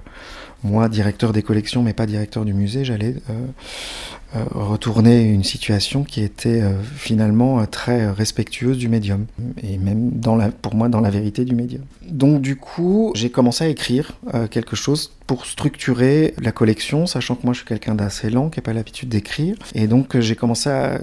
moi, 0.63 0.89
directeur 0.89 1.33
des 1.33 1.43
collections, 1.43 1.83
mais 1.83 1.93
pas 1.93 2.05
directeur 2.05 2.43
du 2.43 2.53
musée, 2.53 2.83
j'allais 2.83 3.15
euh, 3.29 3.33
euh, 4.35 4.43
retourner 4.51 5.21
une 5.21 5.43
situation 5.43 6.03
qui 6.03 6.21
était 6.21 6.61
euh, 6.61 6.73
finalement 6.95 7.65
très 7.67 8.09
respectueuse 8.09 8.77
du 8.77 8.89
médium, 8.89 9.27
et 9.61 9.77
même 9.77 10.11
pour 10.61 10.75
moi 10.75 10.89
dans 10.89 10.99
la 10.99 11.09
vérité 11.11 11.45
du 11.45 11.55
médium. 11.55 11.83
Donc 12.09 12.41
du 12.41 12.55
coup, 12.55 13.11
j'ai 13.15 13.29
commencé 13.29 13.65
à 13.65 13.67
écrire 13.67 14.13
quelque 14.49 14.75
chose 14.75 15.13
pour 15.27 15.45
structurer 15.45 16.33
la 16.41 16.53
collection, 16.53 17.05
sachant 17.05 17.35
que 17.35 17.43
moi 17.43 17.53
je 17.53 17.59
suis 17.59 17.67
quelqu'un 17.67 17.95
d'assez 17.95 18.29
lent, 18.29 18.49
qui 18.49 18.59
n'a 18.59 18.63
pas 18.63 18.73
l'habitude 18.73 19.09
d'écrire. 19.09 19.57
Et 19.75 19.87
donc 19.87 20.17
j'ai 20.19 20.35
commencé, 20.37 20.69
à, 20.69 20.99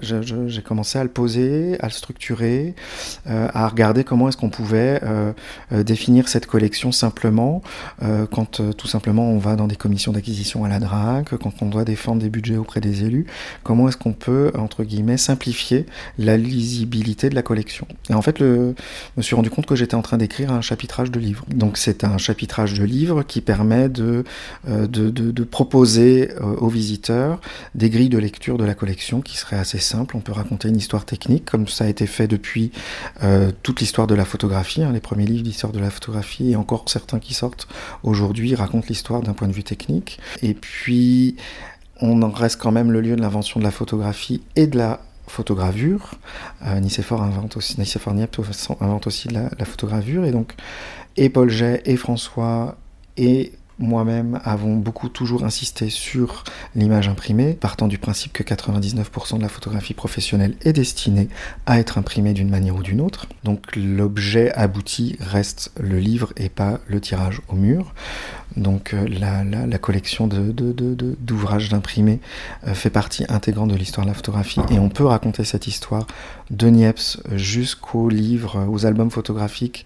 commencé 0.64 0.98
à 0.98 1.02
le 1.02 1.10
poser, 1.10 1.76
à 1.80 1.86
le 1.86 1.92
structurer, 1.92 2.74
à 3.26 3.68
regarder 3.68 4.02
comment 4.02 4.28
est-ce 4.28 4.38
qu'on 4.38 4.48
pouvait 4.48 5.00
définir 5.70 6.28
cette 6.28 6.46
collection 6.46 6.90
simplement, 6.90 7.62
quand 8.30 8.62
tout 8.76 8.88
simplement 8.88 9.30
on 9.30 9.38
va 9.44 9.56
dans 9.56 9.66
des 9.66 9.76
commissions 9.76 10.12
d'acquisition 10.12 10.64
à 10.64 10.68
la 10.68 10.78
DRAC, 10.78 11.36
quand 11.36 11.62
on 11.62 11.66
doit 11.66 11.84
défendre 11.84 12.22
des 12.22 12.30
budgets 12.30 12.56
auprès 12.56 12.80
des 12.80 13.04
élus, 13.04 13.26
comment 13.62 13.88
est-ce 13.88 13.96
qu'on 13.96 14.12
peut, 14.12 14.50
entre 14.58 14.84
guillemets, 14.84 15.16
simplifier 15.16 15.86
la 16.18 16.36
lisibilité 16.36 17.28
de 17.28 17.34
la 17.34 17.42
collection? 17.42 17.86
Et 18.10 18.14
en 18.14 18.22
fait, 18.22 18.38
le, 18.38 18.74
je 18.78 19.18
me 19.18 19.22
suis 19.22 19.36
rendu 19.36 19.50
compte 19.50 19.66
que 19.66 19.76
j'étais 19.76 19.94
en 19.94 20.02
train 20.02 20.16
d'écrire 20.16 20.52
un 20.52 20.60
chapitrage 20.60 21.10
de 21.10 21.20
livre. 21.20 21.44
Donc 21.54 21.76
c'est 21.76 22.04
un 22.04 22.18
chapitrage 22.18 22.74
de 22.74 22.84
livre 22.84 23.22
qui 23.22 23.40
permet 23.40 23.88
de, 23.88 24.24
euh, 24.68 24.86
de, 24.86 25.10
de, 25.10 25.44
proposer 25.44 26.30
euh, 26.40 26.56
aux 26.56 26.68
visiteurs 26.68 27.40
des 27.74 27.90
grilles 27.90 28.08
de 28.08 28.18
lecture 28.18 28.56
de 28.56 28.64
la 28.64 28.74
collection 28.74 29.20
qui 29.20 29.36
seraient 29.36 29.58
assez 29.58 29.78
simples. 29.78 30.16
On 30.16 30.20
peut 30.20 30.32
raconter 30.32 30.68
une 30.68 30.76
histoire 30.76 31.04
technique, 31.04 31.44
comme 31.44 31.68
ça 31.68 31.84
a 31.84 31.88
été 31.88 32.06
fait 32.06 32.26
depuis 32.26 32.72
euh, 33.22 33.50
toute 33.62 33.80
l'histoire 33.80 34.06
de 34.06 34.14
la 34.14 34.24
photographie. 34.24 34.82
Hein. 34.82 34.92
les 34.92 35.00
premiers 35.00 35.26
livres 35.26 35.44
d'histoire 35.44 35.72
de 35.72 35.78
la 35.78 35.90
photographie, 35.90 36.52
et 36.52 36.56
encore 36.56 36.84
certains 36.86 37.18
qui 37.18 37.34
sortent 37.34 37.68
aujourd'hui, 38.02 38.54
racontent 38.54 38.86
l'histoire 38.88 39.20
d'un 39.22 39.33
point 39.34 39.48
de 39.48 39.52
vue 39.52 39.64
technique. 39.64 40.18
Et 40.42 40.54
puis, 40.54 41.36
on 42.00 42.22
en 42.22 42.30
reste 42.30 42.60
quand 42.60 42.72
même 42.72 42.90
le 42.90 43.00
lieu 43.00 43.16
de 43.16 43.20
l'invention 43.20 43.60
de 43.60 43.64
la 43.64 43.70
photographie 43.70 44.42
et 44.56 44.66
de 44.66 44.76
la 44.78 45.00
photogravure. 45.26 46.14
Euh, 46.66 46.80
Nicéphore 46.80 47.22
invente 47.22 47.56
aussi, 47.56 47.78
Nicéphore 47.78 48.14
invente 48.80 49.06
aussi 49.06 49.28
la, 49.28 49.50
la, 49.58 49.64
photogravure. 49.64 50.24
Et 50.24 50.30
donc, 50.30 50.54
et 51.16 51.28
Paul 51.28 51.50
Jay, 51.50 51.82
et 51.84 51.96
François, 51.96 52.76
et 53.16 53.52
moi-même 53.78 54.40
avons 54.44 54.76
beaucoup 54.76 55.08
toujours 55.08 55.44
insisté 55.44 55.90
sur 55.90 56.44
l'image 56.74 57.08
imprimée, 57.08 57.54
partant 57.54 57.88
du 57.88 57.98
principe 57.98 58.32
que 58.32 58.42
99% 58.42 59.38
de 59.38 59.42
la 59.42 59.48
photographie 59.48 59.94
professionnelle 59.94 60.56
est 60.62 60.72
destinée 60.72 61.28
à 61.66 61.78
être 61.78 61.98
imprimée 61.98 62.32
d'une 62.32 62.50
manière 62.50 62.76
ou 62.76 62.82
d'une 62.82 63.00
autre. 63.00 63.26
Donc 63.42 63.74
l'objet 63.76 64.52
abouti 64.52 65.16
reste 65.20 65.72
le 65.80 65.98
livre 65.98 66.32
et 66.36 66.48
pas 66.48 66.78
le 66.86 67.00
tirage 67.00 67.40
au 67.48 67.56
mur. 67.56 67.94
Donc 68.56 68.94
euh, 68.94 69.08
la, 69.08 69.78
collection 69.78 70.28
d'ouvrages 70.28 71.68
d'imprimés 71.68 72.20
euh, 72.66 72.74
fait 72.74 72.90
partie 72.90 73.24
intégrante 73.28 73.70
de 73.70 73.76
l'histoire 73.76 74.06
de 74.06 74.10
la 74.10 74.14
photographie 74.14 74.60
et 74.70 74.78
on 74.78 74.88
peut 74.88 75.04
raconter 75.04 75.44
cette 75.44 75.66
histoire 75.66 76.06
de 76.50 76.68
Niepce 76.68 77.20
jusqu'aux 77.32 78.08
livres, 78.08 78.66
aux 78.68 78.86
albums 78.86 79.10
photographiques 79.10 79.84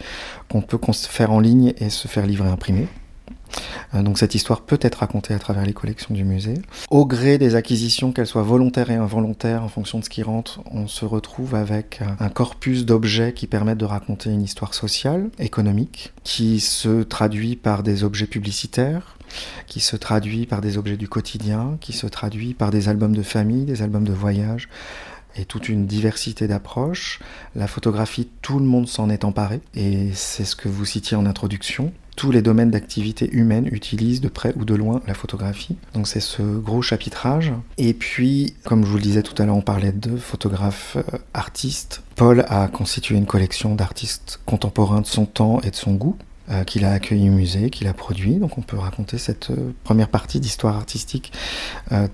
qu'on 0.51 0.61
peut 0.61 0.79
faire 0.93 1.33
en 1.33 1.41
ligne 1.41 1.73
et 1.79 1.91
se 1.91 2.09
faire 2.09 2.27
livrer 2.27 2.49
imprimé. 2.49 2.89
Euh, 3.95 4.03
donc 4.03 4.19
cette 4.19 4.35
histoire 4.35 4.63
peut 4.63 4.79
être 4.81 4.97
racontée 4.97 5.35
à 5.35 5.39
travers 5.39 5.65
les 5.65 5.73
collections 5.73 6.15
du 6.15 6.25
musée. 6.25 6.55
Au 6.91 7.07
gré 7.07 7.39
des 7.39 7.55
acquisitions, 7.55 8.13
qu'elles 8.13 8.27
soient 8.27 8.43
volontaires 8.43 8.91
et 8.91 8.97
involontaires, 8.97 9.63
en 9.63 9.69
fonction 9.69 9.99
de 9.99 10.05
ce 10.05 10.11
qui 10.11 10.23
rentre, 10.23 10.61
on 10.71 10.87
se 10.87 11.05
retrouve 11.05 11.55
avec 11.55 12.01
un 12.21 12.29
corpus 12.29 12.85
d'objets 12.85 13.33
qui 13.33 13.47
permettent 13.47 13.79
de 13.79 13.85
raconter 13.85 14.31
une 14.31 14.43
histoire 14.43 14.75
sociale, 14.75 15.31
économique, 15.39 16.13
qui 16.25 16.61
se 16.61 17.03
traduit 17.03 17.57
par 17.57 17.83
des 17.83 18.05
objets 18.05 18.27
publicitaires, 18.27 19.17
qui 19.67 19.81
se 19.81 19.97
traduit 19.97 20.47
par 20.47 20.61
des 20.61 20.79
objets 20.79 20.97
du 20.97 21.09
quotidien, 21.09 21.77
qui 21.81 21.93
se 21.93 22.07
traduit 22.07 22.55
par 22.55 22.71
des 22.71 22.89
albums 22.89 23.15
de 23.15 23.23
famille, 23.23 23.65
des 23.65 23.83
albums 23.83 24.05
de 24.05 24.13
voyage, 24.13 24.69
et 25.37 25.45
toute 25.45 25.69
une 25.69 25.87
diversité 25.87 26.49
d'approches. 26.49 27.21
La 27.55 27.67
photographie, 27.67 28.29
tout 28.43 28.59
le 28.59 28.65
monde 28.65 28.89
s'en 28.89 29.11
est 29.11 29.25
emparé, 29.25 29.61
et 29.75 30.11
c'est 30.15 30.45
ce 30.45 30.57
que 30.57 30.69
vous 30.69 30.85
citiez 30.85 31.17
en 31.17 31.27
introduction 31.27 31.93
tous 32.19 32.33
les 32.33 32.43
domaines 32.43 32.73
d'activité 32.73 33.31
humaine 33.31 33.69
utilisent 33.71 34.21
de 34.21 34.27
près 34.27 34.53
ou 34.57 34.65
de 34.65 34.75
loin 34.75 35.01
la 35.07 35.15
photographie. 35.15 35.77
Donc 35.95 36.09
c'est 36.09 36.19
ce 36.19 36.43
gros 36.43 36.83
chapitrage. 36.83 37.53
Et 37.77 37.95
puis, 37.95 38.55
comme 38.65 38.85
je 38.85 38.91
vous 38.91 38.97
le 38.97 39.03
disais 39.03 39.23
tout 39.23 39.41
à 39.41 39.47
l'heure, 39.47 39.55
on 39.55 39.63
parlait 39.63 39.93
de 39.93 40.17
photographes 40.17 40.97
euh, 40.97 41.19
artistes. 41.33 42.03
Paul 42.17 42.45
a 42.49 42.67
constitué 42.67 43.15
une 43.15 43.27
collection 43.27 43.77
d'artistes 43.77 44.41
contemporains 44.47 45.01
de 45.01 45.07
son 45.07 45.27
temps 45.27 45.61
et 45.61 45.71
de 45.71 45.77
son 45.77 45.95
goût 45.95 46.17
euh, 46.51 46.65
qu'il 46.65 46.85
a 46.85 46.91
accueilli 46.91 47.31
au 47.31 47.35
musée, 47.35 47.71
qu'il 47.71 47.87
a 47.87 47.93
produit. 47.93 48.35
Donc 48.39 48.59
on 48.59 48.63
peut 48.63 48.79
raconter 48.79 49.17
cette 49.17 49.51
euh, 49.51 49.73
première 49.85 50.09
partie 50.09 50.41
d'histoire 50.41 50.75
artistique 50.75 51.33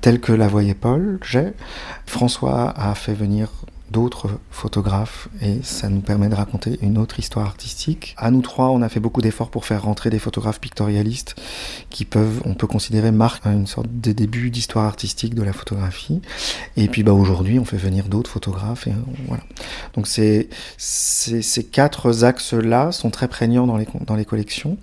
telle 0.02 0.20
que 0.20 0.32
la 0.32 0.48
voyait 0.48 0.74
Paul. 0.74 1.18
J'ai. 1.24 1.54
François 2.04 2.78
a 2.78 2.94
fait 2.94 3.14
venir 3.14 3.48
d'autres 3.90 4.30
photographes 4.50 5.28
et 5.42 5.60
ça 5.62 5.88
nous 5.88 6.00
permet 6.00 6.28
de 6.28 6.34
raconter 6.34 6.78
une 6.80 6.96
autre 6.98 7.18
histoire 7.18 7.46
artistique. 7.46 8.14
À 8.16 8.30
nous 8.30 8.40
trois, 8.40 8.70
on 8.70 8.82
a 8.82 8.88
fait 8.88 9.00
beaucoup 9.00 9.20
d'efforts 9.20 9.50
pour 9.50 9.66
faire 9.66 9.82
rentrer 9.82 10.10
des 10.10 10.18
photographes 10.18 10.60
pictorialistes 10.60 11.36
qui 11.90 12.04
peuvent, 12.04 12.40
on 12.44 12.54
peut 12.54 12.66
considérer, 12.66 13.12
marquent 13.12 13.46
une 13.46 13.66
sorte 13.66 13.88
de 13.90 14.12
début 14.12 14.50
d'histoire 14.50 14.86
artistique 14.86 15.34
de 15.34 15.42
la 15.42 15.52
photographie. 15.52 16.22
Et 16.76 16.88
puis 16.88 17.02
bah, 17.02 17.12
aujourd'hui, 17.12 17.58
on 17.58 17.64
fait 17.64 17.76
venir 17.76 18.08
d'autres 18.08 18.30
photographes 18.30 18.86
et 18.86 18.92
voilà. 19.28 19.42
Donc 19.94 20.06
c'est, 20.06 20.48
ces 20.78 21.64
quatre 21.64 22.24
axes-là 22.24 22.90
sont 22.90 23.10
très 23.10 23.28
prégnants 23.28 23.66
dans 23.66 23.76
les, 23.76 23.86
dans 24.06 24.16
les 24.16 24.24
collections 24.24 24.78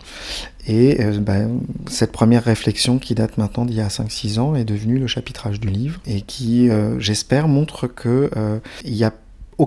et 0.68 1.02
euh, 1.02 1.20
bah, 1.20 1.40
cette 1.88 2.12
première 2.12 2.44
réflexion 2.44 3.00
qui 3.00 3.16
date 3.16 3.38
maintenant 3.38 3.66
d'il 3.66 3.78
y 3.78 3.82
a 3.82 3.88
5-6 3.88 4.40
ans 4.40 4.56
est 4.56 4.66
devenue 4.66 5.00
le 5.00 5.08
chapitrage 5.08 5.60
du 5.60 5.70
livre 5.70 6.00
et 6.06 6.22
qui, 6.22 6.70
euh, 6.70 7.00
j'espère, 7.00 7.48
montre 7.48 7.88
qu'il 7.88 8.30
euh, 8.38 8.60
n'y 8.86 9.04
a 9.04 9.14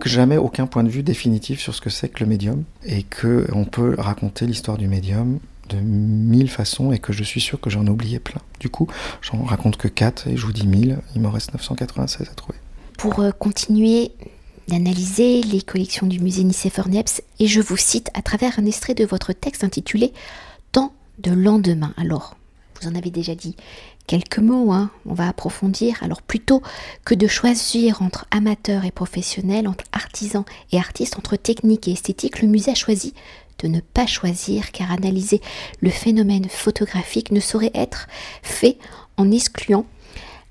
jamais 0.04 0.36
aucun 0.36 0.66
point 0.66 0.82
de 0.82 0.88
vue 0.88 1.04
définitif 1.04 1.60
sur 1.60 1.74
ce 1.74 1.80
que 1.80 1.90
c'est 1.90 2.08
que 2.08 2.22
le 2.24 2.28
médium 2.28 2.64
et 2.84 3.04
qu'on 3.04 3.64
peut 3.64 3.94
raconter 3.96 4.44
l'histoire 4.44 4.76
du 4.76 4.88
médium 4.88 5.38
de 5.68 5.76
mille 5.76 6.50
façons 6.50 6.92
et 6.92 6.98
que 6.98 7.12
je 7.12 7.22
suis 7.22 7.40
sûr 7.40 7.60
que 7.60 7.70
j'en 7.70 7.86
ai 7.86 7.90
oublié 7.90 8.18
plein. 8.18 8.40
Du 8.58 8.68
coup, 8.68 8.88
j'en 9.22 9.42
raconte 9.44 9.76
que 9.76 9.88
4 9.88 10.28
et 10.28 10.36
je 10.36 10.44
vous 10.44 10.52
dis 10.52 10.66
1000, 10.66 10.98
il 11.14 11.20
m'en 11.20 11.30
reste 11.30 11.52
996 11.52 12.28
à 12.28 12.34
trouver. 12.34 12.58
Pour 12.98 13.22
continuer 13.38 14.10
d'analyser 14.68 15.42
les 15.42 15.62
collections 15.62 16.06
du 16.06 16.18
musée 16.18 16.42
Nicéphore 16.42 16.88
Niepce 16.88 17.22
et 17.38 17.46
je 17.46 17.60
vous 17.60 17.76
cite 17.76 18.10
à 18.14 18.22
travers 18.22 18.58
un 18.58 18.66
extrait 18.66 18.94
de 18.94 19.04
votre 19.04 19.32
texte 19.32 19.62
intitulé 19.62 20.12
de 21.18 21.32
lendemain. 21.32 21.92
Alors, 21.96 22.36
vous 22.80 22.88
en 22.88 22.94
avez 22.94 23.10
déjà 23.10 23.34
dit 23.34 23.56
quelques 24.06 24.38
mots, 24.38 24.72
hein. 24.72 24.90
on 25.06 25.14
va 25.14 25.28
approfondir. 25.28 26.02
Alors 26.02 26.22
plutôt 26.22 26.62
que 27.04 27.14
de 27.14 27.26
choisir 27.26 28.02
entre 28.02 28.26
amateurs 28.30 28.84
et 28.84 28.90
professionnels, 28.90 29.68
entre 29.68 29.84
artisans 29.92 30.44
et 30.72 30.78
artistes, 30.78 31.18
entre 31.18 31.36
technique 31.36 31.88
et 31.88 31.92
esthétique, 31.92 32.42
le 32.42 32.48
musée 32.48 32.72
a 32.72 32.74
choisi 32.74 33.14
de 33.60 33.68
ne 33.68 33.80
pas 33.80 34.06
choisir 34.06 34.72
car 34.72 34.90
analyser 34.90 35.40
le 35.80 35.90
phénomène 35.90 36.48
photographique 36.48 37.30
ne 37.30 37.40
saurait 37.40 37.70
être 37.74 38.08
fait 38.42 38.78
en 39.16 39.30
excluant 39.30 39.86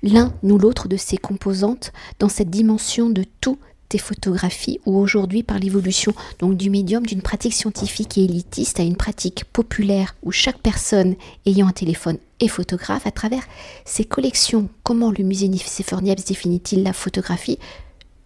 l'un 0.02 0.32
ou 0.42 0.58
l'autre 0.58 0.88
de 0.88 0.96
ses 0.96 1.16
composantes 1.16 1.92
dans 2.18 2.28
cette 2.28 2.50
dimension 2.50 3.10
de 3.10 3.24
tout 3.40 3.58
photographies 3.98 4.80
ou 4.86 4.98
aujourd'hui 4.98 5.42
par 5.42 5.58
l'évolution 5.58 6.12
donc 6.38 6.56
du 6.56 6.70
médium 6.70 7.04
d'une 7.04 7.22
pratique 7.22 7.54
scientifique 7.54 8.18
et 8.18 8.24
élitiste 8.24 8.80
à 8.80 8.82
une 8.82 8.96
pratique 8.96 9.44
populaire 9.52 10.14
où 10.22 10.32
chaque 10.32 10.58
personne 10.58 11.14
ayant 11.46 11.68
un 11.68 11.72
téléphone 11.72 12.18
est 12.40 12.48
photographe 12.48 13.06
à 13.06 13.10
travers 13.10 13.42
ses 13.84 14.04
collections. 14.04 14.68
Comment 14.82 15.10
le 15.10 15.24
musée 15.24 15.48
Nicéphore 15.48 16.02
définit-il 16.02 16.82
la 16.82 16.92
photographie? 16.92 17.58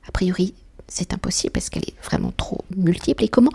A 0.07 0.13
priori, 0.13 0.55
c'est 0.89 1.13
impossible 1.13 1.53
parce 1.53 1.71
qu'elle 1.71 1.85
est 1.85 2.03
vraiment 2.03 2.33
trop 2.37 2.65
multiple. 2.77 3.25
Et 3.25 3.29
comment 3.29 3.53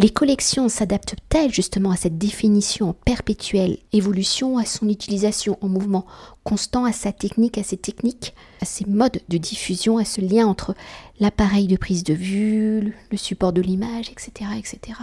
les 0.00 0.08
collections 0.08 0.70
s'adaptent-elles 0.70 1.52
justement 1.52 1.90
à 1.90 1.96
cette 1.96 2.16
définition 2.16 2.88
en 2.88 2.92
perpétuelle 2.94 3.76
évolution, 3.92 4.56
à 4.56 4.64
son 4.64 4.88
utilisation 4.88 5.58
en 5.60 5.68
mouvement 5.68 6.06
constant, 6.42 6.86
à 6.86 6.92
sa 6.92 7.12
technique, 7.12 7.58
à 7.58 7.62
ses 7.62 7.76
techniques, 7.76 8.34
à 8.62 8.64
ses 8.64 8.86
modes 8.86 9.20
de 9.28 9.36
diffusion, 9.36 9.98
à 9.98 10.06
ce 10.06 10.22
lien 10.22 10.46
entre 10.46 10.74
l'appareil 11.18 11.66
de 11.66 11.76
prise 11.76 12.02
de 12.02 12.14
vue, 12.14 12.94
le 13.10 13.16
support 13.18 13.52
de 13.52 13.60
l'image, 13.60 14.08
etc., 14.10 14.50
etc. 14.56 14.98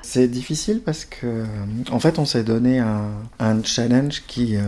C'est 0.00 0.28
difficile 0.28 0.80
parce 0.82 1.04
que, 1.04 1.44
en 1.90 2.00
fait, 2.00 2.18
on 2.18 2.24
s'est 2.24 2.42
donné 2.42 2.78
un, 2.78 3.62
challenge 3.64 4.22
qui, 4.26 4.56
euh, 4.56 4.62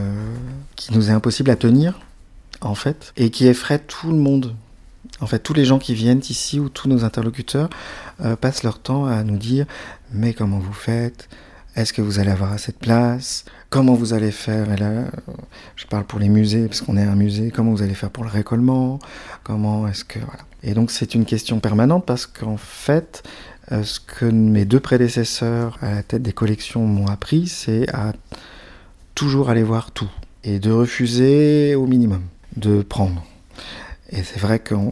qui 0.76 0.92
nous 0.92 1.08
est 1.08 1.12
impossible 1.14 1.48
à 1.48 1.56
tenir, 1.56 1.98
en 2.60 2.74
fait, 2.74 3.14
et 3.16 3.30
qui 3.30 3.46
effraie 3.46 3.78
tout 3.78 4.10
le 4.10 4.18
monde. 4.18 4.54
En 5.20 5.26
fait, 5.26 5.38
tous 5.40 5.54
les 5.54 5.64
gens 5.64 5.78
qui 5.78 5.94
viennent 5.94 6.20
ici 6.28 6.60
ou 6.60 6.68
tous 6.68 6.88
nos 6.88 7.04
interlocuteurs 7.04 7.70
euh, 8.22 8.36
passent 8.36 8.62
leur 8.62 8.78
temps 8.78 9.06
à 9.06 9.22
nous 9.22 9.38
dire 9.38 9.66
mais 10.12 10.34
comment 10.34 10.58
vous 10.58 10.72
faites? 10.72 11.28
Est-ce 11.76 11.92
que 11.92 12.02
vous 12.02 12.18
allez 12.18 12.30
avoir 12.30 12.52
assez 12.52 12.72
de 12.72 12.76
place? 12.76 13.44
Comment 13.70 13.94
vous 13.94 14.12
allez 14.12 14.32
faire? 14.32 14.72
Et 14.72 14.76
là, 14.76 15.04
je 15.76 15.86
parle 15.86 16.04
pour 16.04 16.18
les 16.18 16.28
musées 16.28 16.66
parce 16.66 16.80
qu'on 16.80 16.96
est 16.96 17.04
un 17.04 17.14
musée. 17.14 17.52
Comment 17.52 17.70
vous 17.70 17.82
allez 17.82 17.94
faire 17.94 18.10
pour 18.10 18.24
le 18.24 18.30
récollement? 18.30 18.98
Comment 19.44 19.86
est-ce 19.86 20.04
que 20.04 20.18
voilà. 20.18 20.44
Et 20.62 20.74
donc 20.74 20.90
c'est 20.90 21.14
une 21.14 21.24
question 21.24 21.60
permanente 21.60 22.04
parce 22.04 22.26
qu'en 22.26 22.56
fait, 22.56 23.22
euh, 23.72 23.84
ce 23.84 24.00
que 24.00 24.24
mes 24.24 24.64
deux 24.64 24.80
prédécesseurs 24.80 25.78
à 25.80 25.94
la 25.94 26.02
tête 26.02 26.22
des 26.22 26.32
collections 26.32 26.84
m'ont 26.84 27.06
appris, 27.06 27.46
c'est 27.46 27.88
à 27.94 28.12
toujours 29.14 29.48
aller 29.48 29.62
voir 29.62 29.92
tout 29.92 30.10
et 30.42 30.58
de 30.58 30.70
refuser 30.70 31.74
au 31.74 31.86
minimum 31.86 32.22
de 32.56 32.82
prendre. 32.82 33.24
Et 34.12 34.22
c'est 34.24 34.40
vrai 34.40 34.58
qu'on 34.58 34.90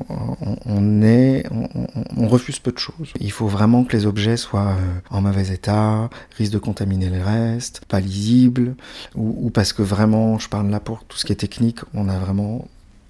on, 0.66 2.28
refuse 2.28 2.59
peu 2.61 2.70
de 2.70 2.78
choses. 2.78 3.12
Il 3.20 3.33
faut 3.33 3.48
vraiment 3.48 3.85
que 3.85 3.96
les 3.96 4.07
objets 4.07 4.37
soient 4.37 4.76
euh, 4.78 5.00
en 5.11 5.20
mauvais 5.20 5.48
état, 5.48 6.09
risquent 6.37 6.52
de 6.52 6.59
contaminer 6.59 7.11
les 7.11 7.22
restes, 7.22 7.83
pas 7.88 8.00
lisibles, 8.00 8.76
ou 9.16 9.50
parce 9.50 9.72
que 9.72 9.83
vraiment, 9.83 10.38
je 10.38 10.48
parle 10.48 10.68
là 10.70 10.78
pour 10.78 11.04
tout 11.04 11.16
ce 11.16 11.24
qui 11.24 11.33
est 11.33 11.37
technique, 11.37 11.81
on 11.94 12.09
a 12.09 12.18
vraiment 12.18 12.68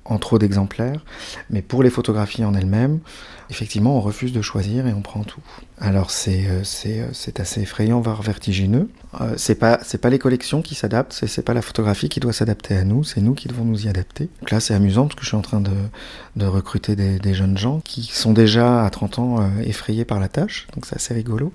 en 0.08 0.18
trop 0.18 0.38
d'exemplaires. 0.38 1.04
Mais 1.50 1.62
pour 1.62 1.82
les 1.82 1.90
photographies 1.90 2.44
en 2.44 2.54
elles-mêmes, 2.54 3.00
effectivement, 3.50 3.96
on 3.96 4.00
refuse 4.00 4.32
de 4.32 4.42
choisir 4.42 4.86
et 4.86 4.92
on 4.92 5.02
prend 5.02 5.22
tout. 5.24 5.40
Alors 5.80 6.10
c'est 6.10 6.46
euh, 6.48 6.62
euh, 6.86 7.30
assez 7.38 7.62
effrayant, 7.62 8.00
voire 8.00 8.20
vertigineux. 8.22 8.88
Euh, 9.20 9.34
c'est 9.36 9.54
pas 9.54 9.78
pas 10.00 10.10
les 10.10 10.18
collections 10.18 10.60
qui 10.60 10.74
s'adaptent, 10.74 11.12
c'est 11.12 11.28
c'est 11.28 11.42
pas 11.42 11.54
la 11.54 11.62
photographie 11.62 12.08
qui 12.08 12.20
doit 12.20 12.32
s'adapter 12.32 12.76
à 12.76 12.84
nous, 12.84 13.04
c'est 13.04 13.20
nous 13.20 13.34
qui 13.34 13.48
devons 13.48 13.64
nous 13.64 13.86
y 13.86 13.88
adapter. 13.88 14.28
Donc 14.40 14.50
là 14.50 14.60
c'est 14.60 14.74
amusant 14.74 15.04
parce 15.06 15.14
que 15.14 15.22
je 15.22 15.28
suis 15.28 15.36
en 15.36 15.42
train 15.42 15.60
de, 15.60 15.70
de 16.36 16.46
recruter 16.46 16.96
des, 16.96 17.34
jeunes 17.34 17.56
gens 17.56 17.80
qui 17.80 18.02
sont 18.02 18.32
déjà 18.32 18.84
à 18.84 18.90
30 18.90 19.18
ans 19.18 19.50
effrayés 19.62 20.04
par 20.04 20.18
la 20.18 20.28
tâche, 20.28 20.66
donc 20.74 20.86
c'est 20.86 20.96
assez 20.96 21.14
rigolo. 21.14 21.52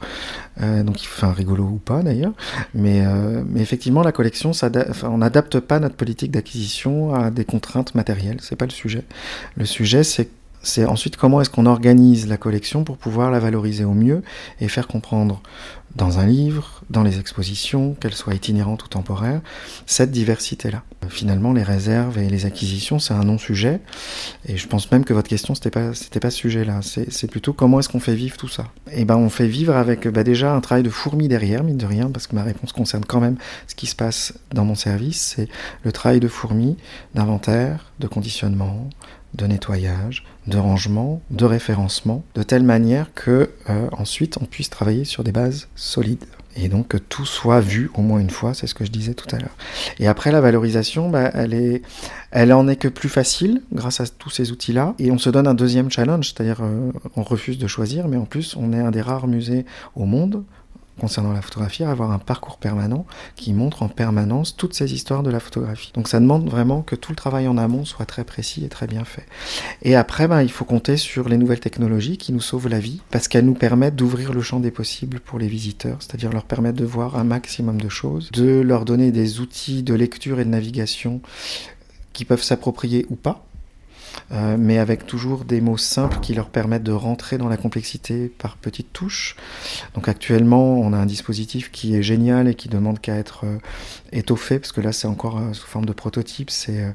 donc 0.59 0.97
enfin 0.97 1.33
rigolo 1.33 1.63
ou 1.63 1.81
pas 1.83 2.01
d'ailleurs, 2.01 2.33
mais 2.73 3.03
mais 3.45 3.61
effectivement 3.61 4.03
la 4.03 4.11
collection 4.11 4.51
enfin, 4.51 5.09
on 5.09 5.17
n'adapte 5.17 5.59
pas 5.59 5.79
notre 5.79 5.95
politique 5.95 6.31
d'acquisition 6.31 7.13
à 7.13 7.31
des 7.31 7.45
contraintes 7.45 7.95
matérielles, 7.95 8.37
c'est 8.41 8.55
pas 8.55 8.65
le 8.65 8.71
sujet. 8.71 9.03
Le 9.55 9.65
sujet 9.65 10.03
c'est 10.03 10.29
c'est 10.63 10.85
ensuite 10.85 11.17
comment 11.17 11.41
est-ce 11.41 11.49
qu'on 11.49 11.65
organise 11.65 12.27
la 12.27 12.37
collection 12.37 12.83
pour 12.83 12.97
pouvoir 12.97 13.29
la 13.29 13.39
valoriser 13.39 13.83
au 13.83 13.93
mieux 13.93 14.23
et 14.59 14.67
faire 14.69 14.87
comprendre 14.87 15.41
dans 15.95 16.17
un 16.17 16.25
livre, 16.25 16.81
dans 16.89 17.03
les 17.03 17.19
expositions, 17.19 17.93
qu'elles 17.99 18.15
soient 18.15 18.33
itinérantes 18.33 18.83
ou 18.83 18.87
temporaires, 18.87 19.41
cette 19.85 20.09
diversité-là. 20.09 20.81
Finalement, 21.09 21.53
les 21.53 21.61
réserves 21.61 22.17
et 22.17 22.29
les 22.29 22.45
acquisitions, 22.45 22.97
c'est 22.97 23.13
un 23.13 23.25
non-sujet. 23.25 23.79
Et 24.47 24.57
je 24.57 24.67
pense 24.67 24.91
même 24.91 25.05
que 25.05 25.13
votre 25.13 25.29
question, 25.29 25.53
c'était 25.53 25.69
pas, 25.69 25.91
pas 26.19 26.31
ce 26.31 26.37
sujet-là. 26.37 26.79
C'est 26.81 27.29
plutôt 27.29 27.53
comment 27.53 27.79
est-ce 27.79 27.89
qu'on 27.89 27.99
fait 27.99 28.15
vivre 28.15 28.37
tout 28.37 28.47
ça. 28.47 28.71
Eh 28.91 29.05
ben, 29.05 29.17
on 29.17 29.29
fait 29.29 29.47
vivre 29.47 29.75
avec 29.75 30.07
bah, 30.07 30.23
déjà 30.23 30.55
un 30.55 30.61
travail 30.61 30.83
de 30.83 30.89
fourmi 30.89 31.27
derrière, 31.27 31.63
mine 31.63 31.77
de 31.77 31.85
rien, 31.85 32.09
parce 32.09 32.25
que 32.25 32.35
ma 32.35 32.43
réponse 32.43 32.71
concerne 32.71 33.05
quand 33.05 33.19
même 33.19 33.37
ce 33.67 33.75
qui 33.75 33.85
se 33.85 33.95
passe 33.95 34.33
dans 34.51 34.65
mon 34.65 34.75
service. 34.75 35.33
C'est 35.35 35.47
le 35.83 35.91
travail 35.91 36.19
de 36.19 36.27
fourmi, 36.27 36.77
d'inventaire, 37.13 37.91
de 37.99 38.07
conditionnement, 38.07 38.89
de 39.33 39.47
nettoyage, 39.47 40.23
de 40.47 40.57
rangement, 40.57 41.21
de 41.31 41.45
référencement, 41.45 42.23
de 42.35 42.43
telle 42.43 42.63
manière 42.63 43.13
que 43.13 43.49
euh, 43.69 43.87
ensuite 43.91 44.37
on 44.41 44.45
puisse 44.45 44.69
travailler 44.69 45.05
sur 45.05 45.23
des 45.23 45.31
bases 45.31 45.67
solides. 45.75 46.25
Et 46.55 46.69
donc 46.69 46.89
que 46.89 46.97
tout 46.97 47.25
soit 47.25 47.61
vu 47.61 47.89
au 47.95 48.01
moins 48.01 48.19
une 48.19 48.29
fois, 48.29 48.53
c'est 48.53 48.67
ce 48.67 48.75
que 48.75 48.85
je 48.85 48.91
disais 48.91 49.15
tout 49.15 49.33
à 49.35 49.39
l'heure. 49.39 49.55
Et 49.99 50.07
après 50.07 50.31
la 50.31 50.39
valorisation, 50.39 51.09
bah, 51.09 51.31
elle, 51.33 51.53
est, 51.53 51.81
elle 52.29 52.53
en 52.53 52.67
est 52.67 52.75
que 52.75 52.87
plus 52.87 53.09
facile 53.09 53.63
grâce 53.71 54.01
à 54.01 54.05
tous 54.05 54.29
ces 54.29 54.51
outils-là. 54.51 54.93
Et 54.99 55.09
on 55.11 55.17
se 55.17 55.31
donne 55.31 55.47
un 55.47 55.55
deuxième 55.55 55.89
challenge, 55.89 56.27
c'est-à-dire 56.27 56.59
euh, 56.61 56.91
on 57.15 57.23
refuse 57.23 57.57
de 57.57 57.67
choisir, 57.67 58.07
mais 58.07 58.17
en 58.17 58.25
plus 58.25 58.55
on 58.55 58.71
est 58.71 58.79
un 58.79 58.91
des 58.91 59.01
rares 59.01 59.27
musées 59.27 59.65
au 59.95 60.05
monde 60.05 60.43
concernant 60.99 61.33
la 61.33 61.41
photographie, 61.41 61.83
avoir 61.83 62.11
un 62.11 62.19
parcours 62.19 62.57
permanent 62.57 63.05
qui 63.35 63.53
montre 63.53 63.83
en 63.83 63.89
permanence 63.89 64.55
toutes 64.55 64.73
ces 64.73 64.93
histoires 64.93 65.23
de 65.23 65.31
la 65.31 65.39
photographie. 65.39 65.91
Donc 65.93 66.07
ça 66.07 66.19
demande 66.19 66.49
vraiment 66.49 66.81
que 66.81 66.95
tout 66.95 67.11
le 67.11 67.15
travail 67.15 67.47
en 67.47 67.57
amont 67.57 67.85
soit 67.85 68.05
très 68.05 68.23
précis 68.23 68.63
et 68.63 68.69
très 68.69 68.87
bien 68.87 69.03
fait. 69.03 69.25
Et 69.81 69.95
après, 69.95 70.27
ben, 70.27 70.41
il 70.41 70.51
faut 70.51 70.65
compter 70.65 70.97
sur 70.97 71.29
les 71.29 71.37
nouvelles 71.37 71.59
technologies 71.59 72.17
qui 72.17 72.33
nous 72.33 72.41
sauvent 72.41 72.67
la 72.67 72.79
vie, 72.79 73.01
parce 73.11 73.27
qu'elles 73.27 73.45
nous 73.45 73.53
permettent 73.53 73.95
d'ouvrir 73.95 74.33
le 74.33 74.41
champ 74.41 74.59
des 74.59 74.71
possibles 74.71 75.19
pour 75.19 75.39
les 75.39 75.47
visiteurs, 75.47 75.97
c'est-à-dire 75.99 76.31
leur 76.31 76.45
permettre 76.45 76.77
de 76.77 76.85
voir 76.85 77.17
un 77.17 77.23
maximum 77.23 77.81
de 77.81 77.89
choses, 77.89 78.31
de 78.31 78.61
leur 78.61 78.85
donner 78.85 79.11
des 79.11 79.39
outils 79.39 79.83
de 79.83 79.93
lecture 79.93 80.39
et 80.39 80.45
de 80.45 80.49
navigation 80.49 81.21
qui 82.13 82.25
peuvent 82.25 82.43
s'approprier 82.43 83.05
ou 83.09 83.15
pas, 83.15 83.45
euh, 84.31 84.55
mais 84.57 84.77
avec 84.77 85.05
toujours 85.05 85.45
des 85.45 85.61
mots 85.61 85.77
simples 85.77 86.19
qui 86.21 86.33
leur 86.33 86.49
permettent 86.49 86.83
de 86.83 86.91
rentrer 86.91 87.37
dans 87.37 87.49
la 87.49 87.57
complexité 87.57 88.29
par 88.29 88.57
petites 88.57 88.93
touches. 88.93 89.35
Donc 89.95 90.07
actuellement, 90.07 90.79
on 90.79 90.93
a 90.93 90.97
un 90.97 91.05
dispositif 91.05 91.71
qui 91.71 91.95
est 91.95 92.03
génial 92.03 92.47
et 92.47 92.55
qui 92.55 92.69
demande 92.69 92.99
qu'à 92.99 93.15
être 93.15 93.45
euh, 93.45 93.57
étoffé, 94.13 94.59
parce 94.59 94.71
que 94.71 94.81
là 94.81 94.91
c'est 94.91 95.07
encore 95.07 95.37
euh, 95.37 95.53
sous 95.53 95.67
forme 95.67 95.85
de 95.85 95.93
prototype, 95.93 96.49
c'est 96.49 96.93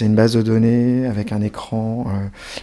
une 0.00 0.14
base 0.14 0.34
de 0.34 0.42
données 0.42 1.06
avec 1.06 1.32
un 1.32 1.40
écran, 1.40 2.06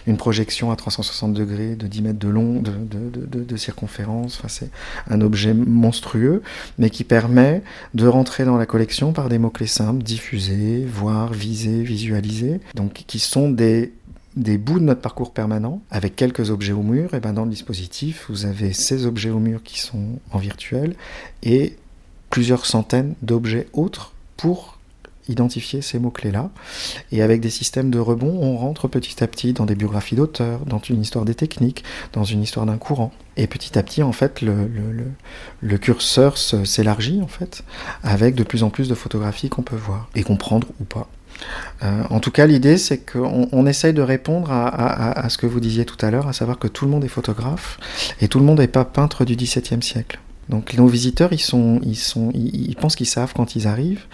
une 0.06 0.16
projection 0.16 0.70
à 0.70 0.76
360 0.76 1.32
degrés 1.32 1.76
de 1.76 1.86
10 1.86 2.02
mètres 2.02 2.18
de 2.18 2.28
long, 2.28 2.60
de, 2.60 2.70
de, 2.70 3.26
de, 3.26 3.44
de 3.44 3.56
circonférence, 3.56 4.38
enfin, 4.38 4.48
c'est 4.48 4.70
un 5.08 5.20
objet 5.20 5.54
monstrueux, 5.54 6.42
mais 6.78 6.90
qui 6.90 7.04
permet 7.04 7.62
de 7.94 8.06
rentrer 8.06 8.44
dans 8.44 8.56
la 8.56 8.66
collection 8.66 9.12
par 9.12 9.28
des 9.28 9.38
mots-clés 9.38 9.66
simples, 9.66 10.02
diffuser, 10.02 10.84
voir, 10.84 11.32
viser, 11.32 11.82
visualiser, 11.82 12.60
donc 12.74 13.04
qui 13.06 13.18
sont 13.18 13.50
des 13.50 13.92
des 14.36 14.58
bouts 14.58 14.80
de 14.80 14.84
notre 14.84 15.00
parcours 15.00 15.32
permanent 15.32 15.80
avec 15.90 16.16
quelques 16.16 16.50
objets 16.50 16.72
au 16.72 16.82
mur, 16.82 17.14
et 17.14 17.20
ben 17.20 17.32
dans 17.32 17.44
le 17.44 17.50
dispositif, 17.50 18.26
vous 18.28 18.46
avez 18.46 18.72
ces 18.72 19.06
objets 19.06 19.30
au 19.30 19.38
mur 19.38 19.62
qui 19.62 19.80
sont 19.80 20.18
en 20.32 20.38
virtuel 20.38 20.96
et 21.42 21.76
plusieurs 22.34 22.66
centaines 22.66 23.14
d'objets 23.22 23.68
autres 23.74 24.10
pour 24.36 24.76
identifier 25.28 25.82
ces 25.82 26.00
mots-clés-là. 26.00 26.50
Et 27.12 27.22
avec 27.22 27.40
des 27.40 27.48
systèmes 27.48 27.92
de 27.92 28.00
rebond, 28.00 28.40
on 28.42 28.56
rentre 28.56 28.88
petit 28.88 29.22
à 29.22 29.28
petit 29.28 29.52
dans 29.52 29.66
des 29.66 29.76
biographies 29.76 30.16
d'auteurs, 30.16 30.66
dans 30.66 30.80
une 30.80 31.00
histoire 31.00 31.24
des 31.24 31.36
techniques, 31.36 31.84
dans 32.12 32.24
une 32.24 32.42
histoire 32.42 32.66
d'un 32.66 32.76
courant. 32.76 33.12
Et 33.36 33.46
petit 33.46 33.78
à 33.78 33.84
petit, 33.84 34.02
en 34.02 34.10
fait, 34.10 34.42
le, 34.42 34.66
le, 34.66 35.04
le 35.60 35.78
curseur 35.78 36.36
s'élargit, 36.36 37.22
en 37.22 37.28
fait, 37.28 37.62
avec 38.02 38.34
de 38.34 38.42
plus 38.42 38.64
en 38.64 38.70
plus 38.70 38.88
de 38.88 38.96
photographies 38.96 39.48
qu'on 39.48 39.62
peut 39.62 39.76
voir 39.76 40.08
et 40.16 40.24
comprendre 40.24 40.66
ou 40.80 40.84
pas. 40.84 41.08
Euh, 41.84 42.02
en 42.10 42.18
tout 42.18 42.32
cas, 42.32 42.46
l'idée, 42.46 42.78
c'est 42.78 42.98
qu'on 42.98 43.48
on 43.52 43.64
essaye 43.64 43.92
de 43.92 44.02
répondre 44.02 44.50
à, 44.50 45.28
ce 45.28 45.38
que 45.38 45.46
vous 45.46 45.60
disiez 45.60 45.84
tout 45.84 46.04
à 46.04 46.10
l'heure, 46.10 46.26
à 46.26 46.32
savoir 46.32 46.58
que 46.58 46.66
tout 46.66 46.84
le 46.84 46.90
monde 46.90 47.04
est 47.04 47.08
photographe 47.08 47.78
et 48.20 48.26
tout 48.26 48.40
le 48.40 48.44
monde 48.44 48.58
n'est 48.58 48.66
pas 48.66 48.84
peintre 48.84 49.24
du 49.24 49.36
XVIIe 49.36 49.84
siècle. 49.84 50.18
Donc 50.48 50.74
nos 50.74 50.86
visiteurs, 50.86 51.32
ils, 51.32 51.40
sont, 51.40 51.80
ils, 51.82 51.96
sont, 51.96 52.30
ils, 52.34 52.76
pensent 52.76 52.96
qu'ils 52.96 53.06
savent 53.06 53.32
quand 53.34 53.56
ils 53.56 53.66
arrivent, 53.66 54.04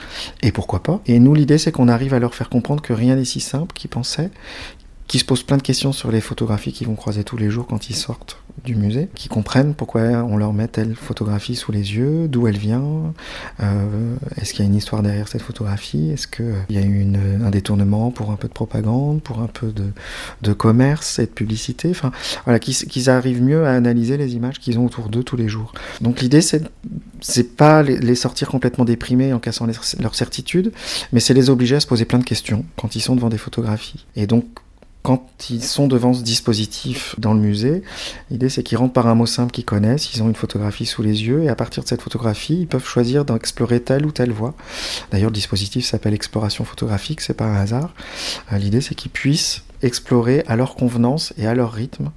et 0.42 0.52
pourquoi 0.52 0.82
pas? 0.82 1.00
Et 1.06 1.18
nous, 1.18 1.34
l'idée, 1.34 1.58
c'est 1.58 1.72
qu'on 1.72 1.88
arrive 1.88 2.14
à 2.14 2.18
leur 2.18 2.34
faire 2.34 2.48
comprendre 2.48 2.82
que 2.82 2.92
rien 2.92 3.16
n'est 3.16 3.24
si 3.24 3.40
simple 3.40 3.74
qu'ils 3.74 3.90
pensaient, 3.90 4.30
qu'ils 5.08 5.20
se 5.20 5.24
posent 5.24 5.42
plein 5.42 5.56
de 5.56 5.62
questions 5.62 5.92
sur 5.92 6.12
les 6.12 6.20
photographies 6.20 6.72
qu'ils 6.72 6.86
vont 6.86 6.94
croiser 6.94 7.24
tous 7.24 7.36
les 7.36 7.50
jours 7.50 7.66
quand 7.66 7.90
ils 7.90 7.96
sortent 7.96 8.38
du 8.64 8.74
musée, 8.74 9.08
qui 9.14 9.28
comprennent 9.28 9.74
pourquoi 9.74 10.02
on 10.24 10.36
leur 10.36 10.52
met 10.52 10.68
telle 10.68 10.94
photographie 10.94 11.56
sous 11.56 11.72
les 11.72 11.94
yeux, 11.94 12.28
d'où 12.28 12.46
elle 12.46 12.58
vient, 12.58 13.12
euh, 13.60 14.16
est-ce 14.36 14.52
qu'il 14.52 14.64
y 14.64 14.68
a 14.68 14.70
une 14.70 14.76
histoire 14.76 15.02
derrière 15.02 15.28
cette 15.28 15.42
photographie, 15.42 16.10
est-ce 16.10 16.26
qu'il 16.26 16.64
y 16.70 16.78
a 16.78 16.82
eu 16.82 17.06
un 17.42 17.50
détournement 17.50 18.10
pour 18.10 18.30
un 18.30 18.36
peu 18.36 18.48
de 18.48 18.52
propagande, 18.52 19.22
pour 19.22 19.40
un 19.40 19.46
peu 19.46 19.72
de, 19.72 20.52
commerce 20.52 21.18
et 21.18 21.26
de 21.26 21.30
publicité, 21.30 21.90
enfin 21.90 22.10
voilà, 22.44 22.58
qu'ils 22.58 23.10
arrivent 23.10 23.42
mieux 23.42 23.64
à 23.66 23.72
analyser 23.72 24.16
les 24.16 24.34
images 24.34 24.58
qu'ils 24.58 24.78
ont 24.78 24.86
autour 24.86 25.08
d'eux 25.08 25.22
tous 25.22 25.36
les 25.36 25.48
jours. 25.48 25.72
Donc 26.00 26.20
l'idée 26.20 26.40
c'est 26.40 26.62
c'est 27.20 27.56
pas 27.56 27.82
les 27.82 28.14
sortir 28.14 28.48
complètement 28.48 28.84
déprimés 28.84 29.32
en 29.32 29.38
cassant 29.38 29.66
leur 29.66 30.14
certitude, 30.14 30.72
mais 31.12 31.20
c'est 31.20 31.34
les 31.34 31.50
obliger 31.50 31.76
à 31.76 31.80
se 31.80 31.86
poser 31.86 32.04
plein 32.04 32.18
de 32.18 32.24
questions 32.24 32.64
quand 32.76 32.96
ils 32.96 33.00
sont 33.00 33.14
devant 33.14 33.28
des 33.28 33.38
photographies. 33.38 34.06
Et 34.16 34.26
donc 34.26 34.44
quand 35.02 35.48
ils 35.48 35.64
sont 35.64 35.88
devant 35.88 36.12
ce 36.12 36.22
dispositif 36.22 37.14
dans 37.18 37.32
le 37.32 37.40
musée, 37.40 37.82
l'idée 38.30 38.48
c'est 38.48 38.62
qu'ils 38.62 38.78
rentrent 38.78 38.92
par 38.92 39.06
un 39.06 39.14
mot 39.14 39.26
simple 39.26 39.50
qu'ils 39.50 39.64
connaissent, 39.64 40.14
ils 40.14 40.22
ont 40.22 40.28
une 40.28 40.34
photographie 40.34 40.86
sous 40.86 41.02
les 41.02 41.24
yeux, 41.24 41.42
et 41.42 41.48
à 41.48 41.54
partir 41.54 41.82
de 41.82 41.88
cette 41.88 42.02
photographie, 42.02 42.58
ils 42.60 42.66
peuvent 42.66 42.86
choisir 42.86 43.24
d'explorer 43.24 43.80
telle 43.80 44.04
ou 44.04 44.12
telle 44.12 44.32
voie. 44.32 44.54
D'ailleurs, 45.10 45.30
le 45.30 45.34
dispositif 45.34 45.86
s'appelle 45.86 46.14
exploration 46.14 46.64
photographique, 46.64 47.22
c'est 47.22 47.34
pas 47.34 47.46
un 47.46 47.56
hasard. 47.56 47.94
Euh, 48.52 48.58
l'idée 48.58 48.80
c'est 48.80 48.94
qu'ils 48.94 49.10
puissent 49.10 49.62
explorer 49.82 50.44
à 50.46 50.56
leur 50.56 50.74
convenance 50.74 51.32
et 51.38 51.46
à 51.46 51.54
leur 51.54 51.72
rythme 51.72 52.10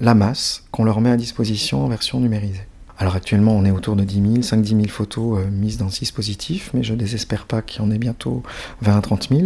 la 0.00 0.14
masse 0.14 0.64
qu'on 0.70 0.84
leur 0.84 1.00
met 1.00 1.10
à 1.10 1.16
disposition 1.16 1.84
en 1.84 1.88
version 1.88 2.20
numérisée. 2.20 2.66
Alors 2.98 3.14
actuellement, 3.14 3.56
on 3.56 3.64
est 3.64 3.70
autour 3.70 3.94
de 3.94 4.02
10 4.02 4.42
000, 4.42 4.62
5-10 4.62 4.66
000 4.68 4.82
photos 4.88 5.38
euh, 5.38 5.50
mises 5.50 5.78
dans 5.78 5.88
ce 5.88 6.00
dispositif, 6.00 6.70
mais 6.74 6.82
je 6.82 6.92
ne 6.92 6.98
désespère 6.98 7.46
pas 7.46 7.62
qu'il 7.62 7.80
y 7.80 7.84
en 7.84 7.90
ait 7.92 7.98
bientôt 7.98 8.42
20 8.82 8.96
à 8.96 9.00
30 9.00 9.28
000. 9.30 9.42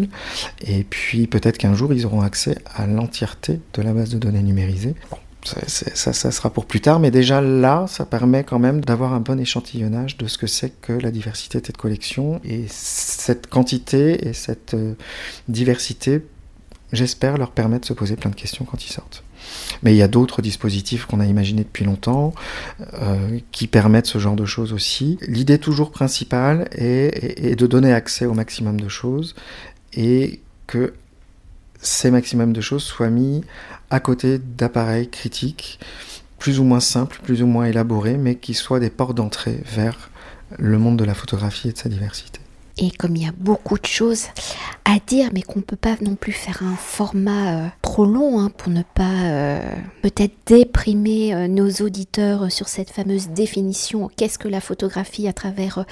Et 0.62 0.84
puis 0.84 1.26
peut-être 1.26 1.58
qu'un 1.58 1.74
jour, 1.74 1.92
ils 1.92 2.06
auront 2.06 2.22
accès 2.22 2.56
à 2.74 2.86
l'entièreté 2.86 3.60
de 3.74 3.82
la 3.82 3.92
base 3.92 4.08
de 4.08 4.18
données 4.18 4.42
numérisée. 4.42 4.94
Bon, 5.10 5.18
ça, 5.44 6.12
sera 6.12 6.50
pour 6.50 6.66
plus 6.66 6.80
tard, 6.80 7.00
mais 7.00 7.10
déjà 7.10 7.40
là, 7.40 7.86
ça 7.88 8.06
permet 8.06 8.44
quand 8.44 8.58
même 8.58 8.80
d'avoir 8.80 9.12
un 9.12 9.20
bon 9.20 9.38
échantillonnage 9.38 10.16
de 10.16 10.28
ce 10.28 10.38
que 10.38 10.46
c'est 10.46 10.70
que 10.80 10.92
la 10.92 11.10
diversité 11.10 11.60
de 11.60 11.66
cette 11.66 11.76
collection. 11.76 12.40
Et 12.44 12.64
cette 12.68 13.48
quantité 13.48 14.28
et 14.28 14.32
cette 14.32 14.74
euh, 14.74 14.94
diversité, 15.48 16.24
j'espère, 16.92 17.36
leur 17.36 17.50
permet 17.50 17.80
de 17.80 17.84
se 17.84 17.92
poser 17.92 18.16
plein 18.16 18.30
de 18.30 18.36
questions 18.36 18.64
quand 18.64 18.84
ils 18.84 18.92
sortent. 18.92 19.24
Mais 19.82 19.94
il 19.94 19.96
y 19.96 20.02
a 20.02 20.08
d'autres 20.08 20.42
dispositifs 20.42 21.06
qu'on 21.06 21.20
a 21.20 21.26
imaginés 21.26 21.64
depuis 21.64 21.84
longtemps 21.84 22.34
euh, 22.94 23.38
qui 23.50 23.66
permettent 23.66 24.06
ce 24.06 24.18
genre 24.18 24.36
de 24.36 24.44
choses 24.44 24.72
aussi. 24.72 25.18
L'idée 25.22 25.58
toujours 25.58 25.90
principale 25.90 26.68
est, 26.72 27.56
de 27.56 27.66
donner 27.66 27.92
accès 27.92 28.26
au 28.26 28.34
maximum 28.34 28.80
de 28.80 28.88
choses 28.88 29.34
et 29.94 30.40
que 30.66 30.94
ces 31.80 32.10
maximums 32.10 32.52
de 32.52 32.60
choses 32.60 32.84
soient 32.84 33.10
mis 33.10 33.42
à 33.90 34.00
côté 34.00 34.38
d'appareils 34.38 35.08
critiques 35.08 35.80
plus 36.38 36.58
ou 36.58 36.64
moins 36.64 36.80
simples, 36.80 37.20
plus 37.22 37.42
ou 37.42 37.46
moins 37.46 37.66
élaborés, 37.66 38.16
mais 38.16 38.36
qui 38.36 38.54
soient 38.54 38.80
des 38.80 38.90
portes 38.90 39.16
d'entrée 39.16 39.60
vers 39.64 40.10
le 40.58 40.78
monde 40.78 40.98
de 40.98 41.04
la 41.04 41.14
photographie 41.14 41.68
et 41.68 41.72
de 41.72 41.78
sa 41.78 41.88
diversité. 41.88 42.41
Et 42.78 42.90
comme 42.90 43.16
il 43.16 43.24
y 43.24 43.28
a 43.28 43.32
beaucoup 43.36 43.78
de 43.78 43.86
choses 43.86 44.26
à 44.84 44.98
dire, 45.06 45.30
mais 45.32 45.42
qu'on 45.42 45.60
ne 45.60 45.64
peut 45.64 45.76
pas 45.76 45.96
non 46.00 46.16
plus 46.16 46.32
faire 46.32 46.62
un 46.62 46.76
format 46.76 47.64
euh, 47.64 47.68
trop 47.82 48.04
long 48.04 48.40
hein, 48.40 48.50
pour 48.56 48.72
ne 48.72 48.82
pas 48.82 49.24
euh, 49.24 49.60
peut-être 50.02 50.34
déprimer 50.46 51.34
euh, 51.34 51.48
nos 51.48 51.70
auditeurs 51.70 52.50
sur 52.50 52.68
cette 52.68 52.90
fameuse 52.90 53.28
définition 53.28 54.10
qu'est-ce 54.16 54.38
que 54.38 54.48
la 54.48 54.60
photographie 54.60 55.28
à 55.28 55.32
travers 55.32 55.84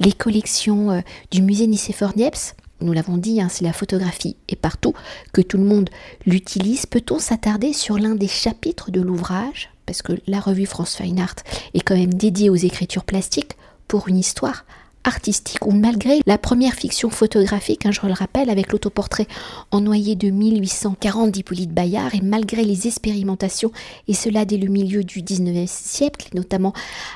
les 0.00 0.12
collections 0.12 1.02
du 1.30 1.42
musée 1.42 1.66
Nicéphore 1.66 2.16
Niepce. 2.16 2.54
Nous 2.80 2.92
l'avons 2.92 3.16
dit, 3.16 3.40
hein, 3.40 3.48
c'est 3.48 3.64
la 3.64 3.72
photographie 3.72 4.36
et 4.48 4.56
partout, 4.56 4.92
que 5.32 5.40
tout 5.40 5.56
le 5.56 5.64
monde 5.64 5.88
l'utilise. 6.26 6.84
Peut-on 6.86 7.18
s'attarder 7.18 7.72
sur 7.72 7.98
l'un 7.98 8.14
des 8.14 8.28
chapitres 8.28 8.90
de 8.90 9.00
l'ouvrage? 9.00 9.70
Parce 9.86 10.02
que 10.02 10.12
la 10.26 10.40
revue 10.40 10.66
France 10.66 10.96
Fine 10.96 11.20
Art 11.20 11.36
est 11.72 11.80
quand 11.80 11.96
même 11.96 12.12
dédiée 12.12 12.50
aux 12.50 12.56
écritures 12.56 13.04
plastiques 13.04 13.56
pour 13.88 14.08
une 14.08 14.18
histoire 14.18 14.64
artistique 15.06 15.64
ou 15.64 15.70
malgré 15.70 16.20
la 16.26 16.36
première 16.36 16.74
fiction 16.74 17.08
photographique, 17.08 17.86
hein, 17.86 17.92
je 17.92 18.04
le 18.06 18.12
rappelle, 18.12 18.50
avec 18.50 18.72
l'autoportrait 18.72 19.26
en 19.70 19.80
noyer 19.80 20.16
de 20.16 20.30
1840 20.30 21.30
d'Hippolyte 21.30 21.70
Bayard, 21.70 22.14
et 22.14 22.20
malgré 22.20 22.64
les 22.64 22.86
expérimentations, 22.86 23.72
et 24.08 24.14
cela 24.14 24.44
dès 24.44 24.58
le 24.58 24.68
milieu 24.68 25.04
du 25.04 25.22
19e 25.22 25.66
siècle, 25.66 26.28
notamment 26.34 26.72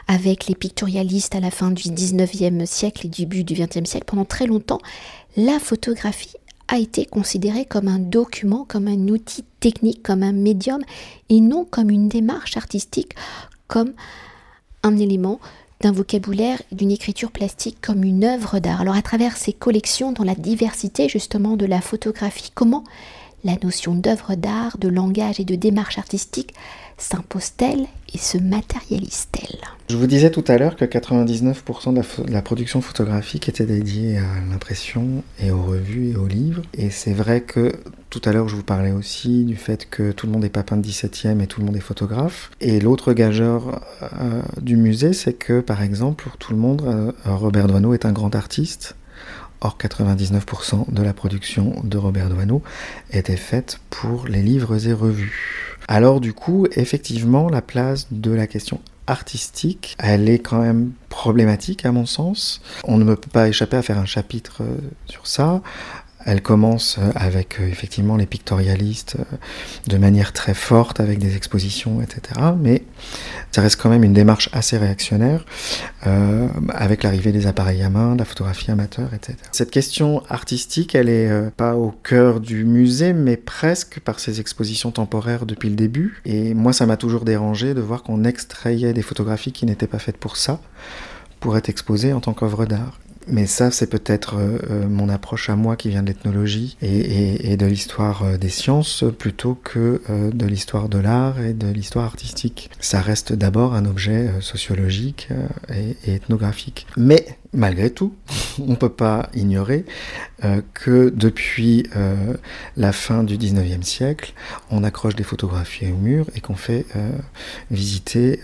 avec 0.06 0.46
les 0.46 0.54
pictorialistes 0.54 1.34
à 1.34 1.40
la 1.40 1.50
fin 1.50 1.70
du 1.70 1.88
19e 1.88 2.64
siècle 2.64 3.06
et 3.06 3.10
début 3.10 3.44
du 3.44 3.54
20e 3.54 3.84
siècle, 3.84 4.06
pendant 4.06 4.24
très 4.24 4.46
longtemps, 4.46 4.80
la 5.36 5.58
photographie 5.58 6.36
a 6.68 6.78
été 6.78 7.04
considérée 7.04 7.64
comme 7.64 7.88
un 7.88 7.98
document, 7.98 8.64
comme 8.68 8.86
un 8.86 9.08
outil 9.08 9.44
technique, 9.58 10.02
comme 10.04 10.22
un 10.22 10.32
médium, 10.32 10.80
et 11.28 11.40
non 11.40 11.64
comme 11.64 11.90
une 11.90 12.08
démarche 12.08 12.56
artistique, 12.56 13.14
comme 13.66 13.92
un 14.82 14.96
élément 14.96 15.40
d'un 15.80 15.92
vocabulaire, 15.92 16.60
d'une 16.72 16.90
écriture 16.90 17.30
plastique 17.30 17.78
comme 17.80 18.04
une 18.04 18.24
œuvre 18.24 18.58
d'art. 18.58 18.82
Alors 18.82 18.96
à 18.96 19.02
travers 19.02 19.36
ces 19.36 19.52
collections, 19.52 20.12
dans 20.12 20.24
la 20.24 20.34
diversité 20.34 21.08
justement 21.08 21.56
de 21.56 21.66
la 21.66 21.80
photographie, 21.80 22.50
comment 22.54 22.84
la 23.44 23.56
notion 23.62 23.94
d'œuvre 23.94 24.34
d'art, 24.34 24.76
de 24.78 24.88
langage 24.88 25.40
et 25.40 25.44
de 25.44 25.54
démarche 25.54 25.98
artistique 25.98 26.54
s'impose-t-elle 27.00 27.86
et 28.12 28.18
se 28.18 28.38
matérialise-t-elle? 28.38 29.58
Je 29.88 29.96
vous 29.96 30.06
disais 30.06 30.30
tout 30.30 30.44
à 30.46 30.56
l'heure 30.56 30.76
que 30.76 30.84
99% 30.84 31.94
de 31.94 32.32
la, 32.32 32.42
production 32.42 32.80
photographique 32.80 33.48
était 33.48 33.64
dédiée 33.64 34.18
à 34.18 34.40
l'impression 34.48 35.24
et 35.40 35.50
aux 35.50 35.62
revues 35.62 36.10
et 36.10 36.16
aux 36.16 36.28
livres. 36.28 36.62
Et 36.74 36.90
c'est 36.90 37.12
vrai 37.12 37.40
que 37.40 37.72
tout 38.08 38.20
à 38.24 38.32
l'heure 38.32 38.48
je 38.48 38.56
vous 38.56 38.62
parlais 38.62 38.92
aussi 38.92 39.44
du 39.44 39.56
fait 39.56 39.88
que 39.90 40.12
tout 40.12 40.26
le 40.26 40.32
monde 40.32 40.42
n'est 40.42 40.48
pas 40.48 40.62
peintre 40.62 40.86
17e 40.86 41.40
et 41.40 41.46
tout 41.46 41.60
le 41.60 41.66
monde 41.66 41.76
est 41.76 41.80
photographe. 41.80 42.50
Et 42.60 42.78
l'autre 42.78 43.12
gageur 43.12 43.80
euh, 44.02 44.42
du 44.60 44.76
musée, 44.76 45.12
c'est 45.12 45.32
que 45.32 45.60
par 45.60 45.82
exemple, 45.82 46.22
pour 46.24 46.36
tout 46.36 46.52
le 46.52 46.58
monde, 46.58 46.82
euh, 46.86 47.12
Robert 47.24 47.66
Doisneau 47.66 47.94
est 47.94 48.04
un 48.04 48.12
grand 48.12 48.34
artiste. 48.34 48.94
Or, 49.62 49.76
99% 49.78 50.90
de 50.90 51.02
la 51.02 51.12
production 51.12 51.74
de 51.84 51.98
Robert 51.98 52.30
Doisneau 52.30 52.62
était 53.12 53.36
faite 53.36 53.78
pour 53.90 54.26
les 54.26 54.40
livres 54.40 54.86
et 54.86 54.94
revues. 54.94 55.69
Alors 55.90 56.20
du 56.20 56.32
coup, 56.32 56.68
effectivement, 56.76 57.48
la 57.48 57.62
place 57.62 58.06
de 58.12 58.30
la 58.30 58.46
question 58.46 58.80
artistique, 59.08 59.96
elle 59.98 60.28
est 60.28 60.38
quand 60.38 60.60
même 60.60 60.92
problématique 61.08 61.84
à 61.84 61.90
mon 61.90 62.06
sens. 62.06 62.62
On 62.84 62.96
ne 62.96 63.04
peut 63.16 63.16
pas 63.16 63.48
échapper 63.48 63.76
à 63.76 63.82
faire 63.82 63.98
un 63.98 64.06
chapitre 64.06 64.62
euh, 64.62 64.76
sur 65.06 65.26
ça. 65.26 65.62
Elle 66.26 66.42
commence 66.42 66.98
euh, 66.98 67.10
avec 67.14 67.60
euh, 67.60 67.66
effectivement 67.66 68.16
les 68.16 68.26
pictorialistes 68.26 69.16
euh, 69.18 69.36
de 69.88 69.96
manière 69.96 70.32
très 70.32 70.52
forte, 70.54 71.00
avec 71.00 71.18
des 71.18 71.36
expositions, 71.36 72.02
etc. 72.02 72.40
Mais 72.58 72.82
ça 73.52 73.62
reste 73.62 73.80
quand 73.80 73.88
même 73.88 74.04
une 74.04 74.12
démarche 74.12 74.50
assez 74.52 74.76
réactionnaire, 74.78 75.44
avec 76.68 77.02
l'arrivée 77.02 77.32
des 77.32 77.46
appareils 77.46 77.82
à 77.82 77.90
main, 77.90 78.14
de 78.14 78.20
la 78.20 78.24
photographie 78.24 78.70
amateur, 78.70 79.12
etc. 79.12 79.36
Cette 79.50 79.70
question 79.70 80.22
artistique, 80.28 80.94
elle 80.94 81.08
est 81.08 81.50
pas 81.56 81.74
au 81.74 81.90
cœur 81.90 82.38
du 82.38 82.64
musée, 82.64 83.12
mais 83.12 83.36
presque 83.36 83.98
par 83.98 84.20
ses 84.20 84.38
expositions 84.38 84.92
temporaires 84.92 85.46
depuis 85.46 85.68
le 85.68 85.74
début. 85.74 86.22
Et 86.24 86.54
moi, 86.54 86.72
ça 86.72 86.86
m'a 86.86 86.96
toujours 86.96 87.24
dérangé 87.24 87.74
de 87.74 87.80
voir 87.80 88.04
qu'on 88.04 88.22
extrayait 88.22 88.92
des 88.92 89.02
photographies 89.02 89.52
qui 89.52 89.66
n'étaient 89.66 89.88
pas 89.88 89.98
faites 89.98 90.18
pour 90.18 90.36
ça, 90.36 90.60
pour 91.40 91.56
être 91.56 91.68
exposées 91.68 92.12
en 92.12 92.20
tant 92.20 92.34
qu'œuvre 92.34 92.66
d'art. 92.66 93.00
Mais 93.30 93.46
ça, 93.46 93.70
c'est 93.70 93.86
peut-être 93.86 94.36
euh, 94.36 94.58
euh, 94.70 94.88
mon 94.88 95.08
approche 95.08 95.50
à 95.50 95.56
moi 95.56 95.76
qui 95.76 95.88
vient 95.88 96.02
de 96.02 96.08
l'ethnologie 96.08 96.76
et, 96.82 97.56
de 97.56 97.66
l'histoire 97.66 98.22
euh, 98.22 98.36
des 98.36 98.48
sciences 98.48 99.04
plutôt 99.18 99.54
que 99.54 100.00
de 100.10 100.46
l'histoire 100.46 100.88
de 100.88 100.98
l'art 100.98 101.40
et 101.40 101.52
de 101.52 101.68
l'histoire 101.68 102.04
artistique. 102.04 102.70
Ça 102.80 103.00
reste 103.00 103.32
d'abord 103.32 103.74
un 103.74 103.84
objet 103.84 104.30
sociologique 104.40 105.28
et, 105.68 105.96
et 106.10 106.14
ethnographique. 106.14 106.86
Mais 106.96 107.26
malgré 107.52 107.90
tout, 107.90 108.14
on 108.60 108.70
ne 108.70 108.76
peut 108.76 108.90
pas 108.90 109.28
ignorer 109.34 109.84
euh, 110.44 110.62
que 110.74 111.12
depuis 111.14 111.86
euh, 111.96 112.34
la 112.76 112.92
fin 112.92 113.24
du 113.24 113.36
19e 113.36 113.82
siècle, 113.82 114.32
on 114.70 114.84
accroche 114.84 115.16
des 115.16 115.24
photographies 115.24 115.86
au 115.90 115.96
mur 115.96 116.26
et 116.34 116.40
qu'on 116.40 116.54
fait 116.54 116.86
euh, 116.96 117.10
visiter 117.70 118.40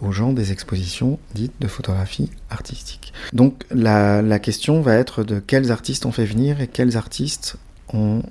aux 0.00 0.12
gens 0.12 0.32
des 0.32 0.52
expositions 0.52 1.18
dites 1.34 1.52
de 1.60 1.68
photographie 1.68 2.30
artistique. 2.50 3.12
Donc 3.32 3.64
la, 3.70 4.38
question 4.38 4.80
va 4.80 4.94
être 4.96 5.24
de 5.24 5.38
quels 5.38 5.70
artistes 5.70 6.06
on 6.06 6.12
fait 6.12 6.24
venir 6.24 6.60
et 6.60 6.66
quels 6.66 6.96
artistes 6.96 7.56
on 7.92 8.22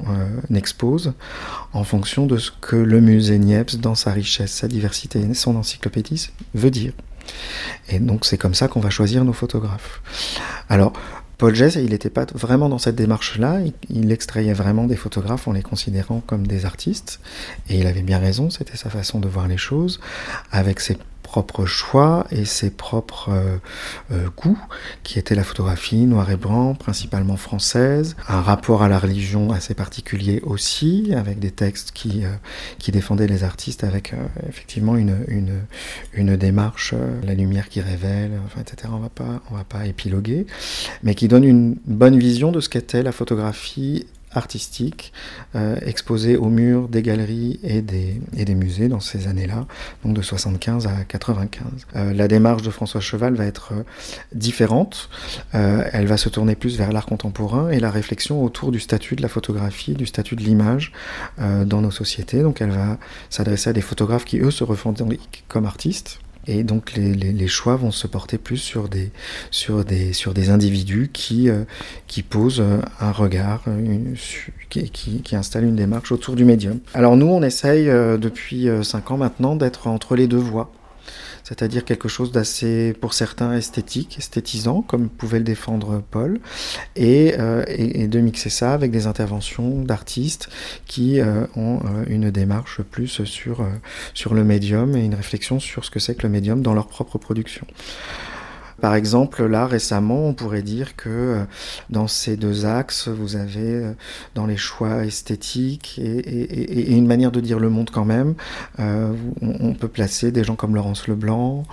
expose 0.53 1.13
en 1.71 1.83
fonction 1.83 2.25
de 2.25 2.37
ce 2.37 2.51
que 2.51 2.75
le 2.75 2.99
musée 2.99 3.37
Niepce, 3.39 3.77
dans 3.77 3.95
sa 3.95 4.11
richesse, 4.11 4.51
sa 4.51 4.67
diversité 4.67 5.19
et 5.19 5.33
son 5.33 5.55
encyclopédie, 5.55 6.29
veut 6.53 6.71
dire. 6.71 6.93
Et 7.89 7.99
donc 7.99 8.25
c'est 8.25 8.37
comme 8.37 8.53
ça 8.53 8.67
qu'on 8.67 8.79
va 8.79 8.89
choisir 8.89 9.23
nos 9.23 9.33
photographes. 9.33 10.01
Alors, 10.69 10.93
Paul 11.37 11.55
Jess, 11.55 11.75
il 11.75 11.89
n'était 11.89 12.09
pas 12.09 12.25
vraiment 12.33 12.69
dans 12.69 12.77
cette 12.77 12.95
démarche-là, 12.95 13.59
il, 13.89 14.11
extrayait 14.11 14.53
vraiment 14.53 14.85
des 14.85 14.95
photographes 14.95 15.47
en 15.47 15.51
les 15.51 15.63
considérant 15.63 16.21
comme 16.25 16.47
des 16.47 16.65
artistes, 16.65 17.19
et 17.69 17.79
il 17.79 17.87
avait 17.87 18.01
bien 18.01 18.19
raison, 18.19 18.49
c'était 18.49 18.77
sa 18.77 18.89
façon 18.89 19.19
de 19.19 19.27
voir 19.27 19.47
les 19.47 19.57
choses, 19.57 19.99
avec 20.51 20.79
ses 20.79 20.97
propres 21.33 21.65
choix 21.65 22.27
et 22.29 22.45
ses 22.45 22.69
propres 22.69 23.29
euh, 23.29 23.57
euh, 24.11 24.27
goûts, 24.37 24.59
qui 25.01 25.17
étaient 25.17 25.33
la 25.33 25.43
photographie 25.43 26.05
noir 26.05 26.29
et 26.29 26.35
blanc, 26.35 26.75
principalement 26.75 27.37
française, 27.37 28.15
un 28.27 28.39
rapport 28.39 28.83
à 28.83 28.87
la 28.87 28.99
religion 28.99 29.51
assez 29.51 29.73
particulier 29.73 30.41
aussi, 30.43 31.11
avec 31.17 31.39
des 31.39 31.49
textes 31.49 31.89
qui, 31.91 32.21
qui 32.77 32.91
défendaient 32.91 33.25
les 33.25 33.43
artistes 33.43 33.83
avec 33.83 34.13
effectivement 34.47 34.95
une, 34.95 35.25
une, 35.27 35.61
une 36.13 36.35
démarche, 36.37 36.93
la 37.23 37.33
lumière 37.33 37.67
qui 37.67 37.81
révèle, 37.81 38.33
enfin, 38.45 38.61
etc. 38.61 38.93
On 38.93 39.01
on 39.51 39.55
va 39.55 39.63
pas 39.63 39.87
épiloguer, 39.87 40.45
mais 41.01 41.15
qui 41.15 41.27
donne 41.27 41.43
une 41.43 41.77
bonne 41.87 42.19
vision 42.19 42.51
de 42.51 42.59
ce 42.59 42.69
qu'était 42.69 43.01
la 43.01 43.11
photographie 43.11 44.05
artistique 44.35 45.13
euh, 45.55 45.75
exposée 45.81 46.37
au 46.37 46.49
mur 46.49 46.87
des 46.87 47.01
galeries 47.01 47.59
et 47.63 47.81
des, 47.81 48.55
musées 48.55 48.87
dans 48.87 48.99
ces 48.99 49.27
années-là, 49.27 49.65
donc 50.03 50.15
de 50.15 50.21
75 50.21 50.87
à 50.87 51.03
95. 51.07 51.65
Euh, 51.95 52.13
la 52.13 52.27
démarche 52.27 52.61
de 52.61 52.69
François 52.69 53.01
Cheval 53.01 53.35
va 53.35 53.45
être 53.45 53.73
euh, 53.73 53.83
différente, 54.33 55.09
elle 55.53 56.05
va 56.07 56.17
se 56.17 56.29
tourner 56.29 56.55
plus 56.55 56.77
vers 56.77 56.91
l'art 56.91 57.05
contemporain 57.05 57.69
et 57.69 57.79
la 57.79 57.91
réflexion 57.91 58.43
autour 58.43 58.71
du 58.71 58.79
statut 58.79 59.15
de 59.15 59.21
la 59.21 59.27
photographie, 59.27 59.93
du 59.93 60.05
statut 60.05 60.35
de 60.35 60.41
l'image 60.41 60.91
dans 61.39 61.81
nos 61.81 61.91
sociétés. 61.91 62.41
Donc 62.41 62.61
elle 62.61 62.71
va 62.71 62.97
s'adresser 63.29 63.69
à 63.69 63.73
des 63.73 63.81
photographes 63.81 64.25
qui, 64.25 64.39
eux, 64.39 64.51
se 64.51 64.63
revendiquent 64.63 65.43
comme 65.47 65.65
artistes, 65.65 66.19
et 66.47 66.63
donc 66.63 66.93
les, 66.93 67.13
les, 67.13 67.47
choix 67.47 67.75
vont 67.75 67.91
se 67.91 68.07
porter 68.07 68.37
plus 68.37 68.57
sur 68.57 68.89
des, 68.89 69.11
sur 69.51 69.85
des, 69.85 70.13
sur 70.13 70.33
des 70.33 70.49
individus 70.49 71.09
qui, 71.11 71.49
euh, 71.49 71.63
qui 72.07 72.21
posent 72.21 72.61
euh, 72.61 72.79
un 72.99 73.11
regard, 73.11 73.63
une, 73.67 74.15
qui, 74.69 74.89
qui, 74.89 75.35
installent 75.35 75.65
une 75.65 75.75
démarche 75.75 76.11
autour 76.11 76.35
du 76.35 76.45
médium. 76.45 76.79
Alors 76.93 77.15
nous, 77.15 77.27
on 77.27 77.41
essaye 77.43 77.89
euh, 77.89 78.17
depuis 78.17 78.67
cinq 78.83 79.11
ans 79.11 79.17
maintenant 79.17 79.55
d'être 79.55 79.87
entre 79.87 80.15
les 80.15 80.27
deux 80.27 80.37
voies 80.37 80.71
c'est-à-dire 81.43 81.85
quelque 81.85 82.07
chose 82.07 82.31
d'assez, 82.31 82.93
pour 82.99 83.13
certains, 83.13 83.53
esthétique, 83.53 84.17
esthétisant, 84.17 84.81
comme 84.81 85.09
pouvait 85.09 85.39
le 85.39 85.43
défendre 85.43 86.01
Paul, 86.11 86.39
et, 86.95 87.35
euh, 87.37 88.07
de 88.07 88.19
mixer 88.19 88.49
ça 88.49 88.73
avec 88.73 88.91
des 88.91 89.07
interventions 89.07 89.81
d'artistes 89.81 90.49
qui 90.85 91.19
euh, 91.19 91.45
ont 91.55 91.79
euh, 91.85 92.05
une 92.07 92.31
démarche 92.31 92.81
plus 92.81 93.23
sur, 93.25 93.67
sur 94.13 94.33
le 94.33 94.43
médium 94.43 94.95
et 94.95 95.03
une 95.03 95.15
réflexion 95.15 95.59
sur 95.59 95.85
ce 95.85 95.91
que 95.91 95.99
c'est 95.99 96.15
que 96.15 96.23
le 96.23 96.29
médium 96.29 96.61
dans 96.61 96.73
leur 96.73 96.87
propre 96.87 97.17
production. 97.17 97.67
Par 98.83 98.95
exemple, 98.95 99.45
là 99.45 99.65
récemment, 99.65 100.27
on 100.27 100.33
pourrait 100.33 100.61
dire 100.61 100.97
que 100.97 101.07
euh, 101.07 101.43
dans 101.89 102.09
ces 102.09 102.35
deux 102.35 102.65
axes, 102.65 103.07
vous 103.07 103.37
avez 103.37 103.61
euh, 103.61 103.93
dans 104.35 104.45
les 104.45 104.57
choix 104.57 105.05
esthétiques 105.05 106.01
et, 106.03 106.91
une 106.91 107.07
manière 107.07 107.31
de 107.31 107.39
dire 107.39 107.59
le 107.59 107.69
monde 107.69 107.91
quand 107.93 108.03
même, 108.03 108.35
euh, 108.81 109.13
on, 109.41 109.73
peut 109.73 109.87
placer 109.87 110.33
des 110.33 110.43
gens 110.43 110.55
comme 110.55 110.75
Laurence 110.75 111.07
Leblanc 111.07 111.63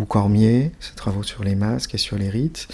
ou 0.00 0.06
Cormier, 0.06 0.72
ses 0.80 0.96
travaux 0.96 1.22
sur 1.22 1.44
les 1.44 1.54
masques 1.54 1.94
et 1.94 1.98
sur 1.98 2.18
les 2.18 2.28
rites. 2.28 2.66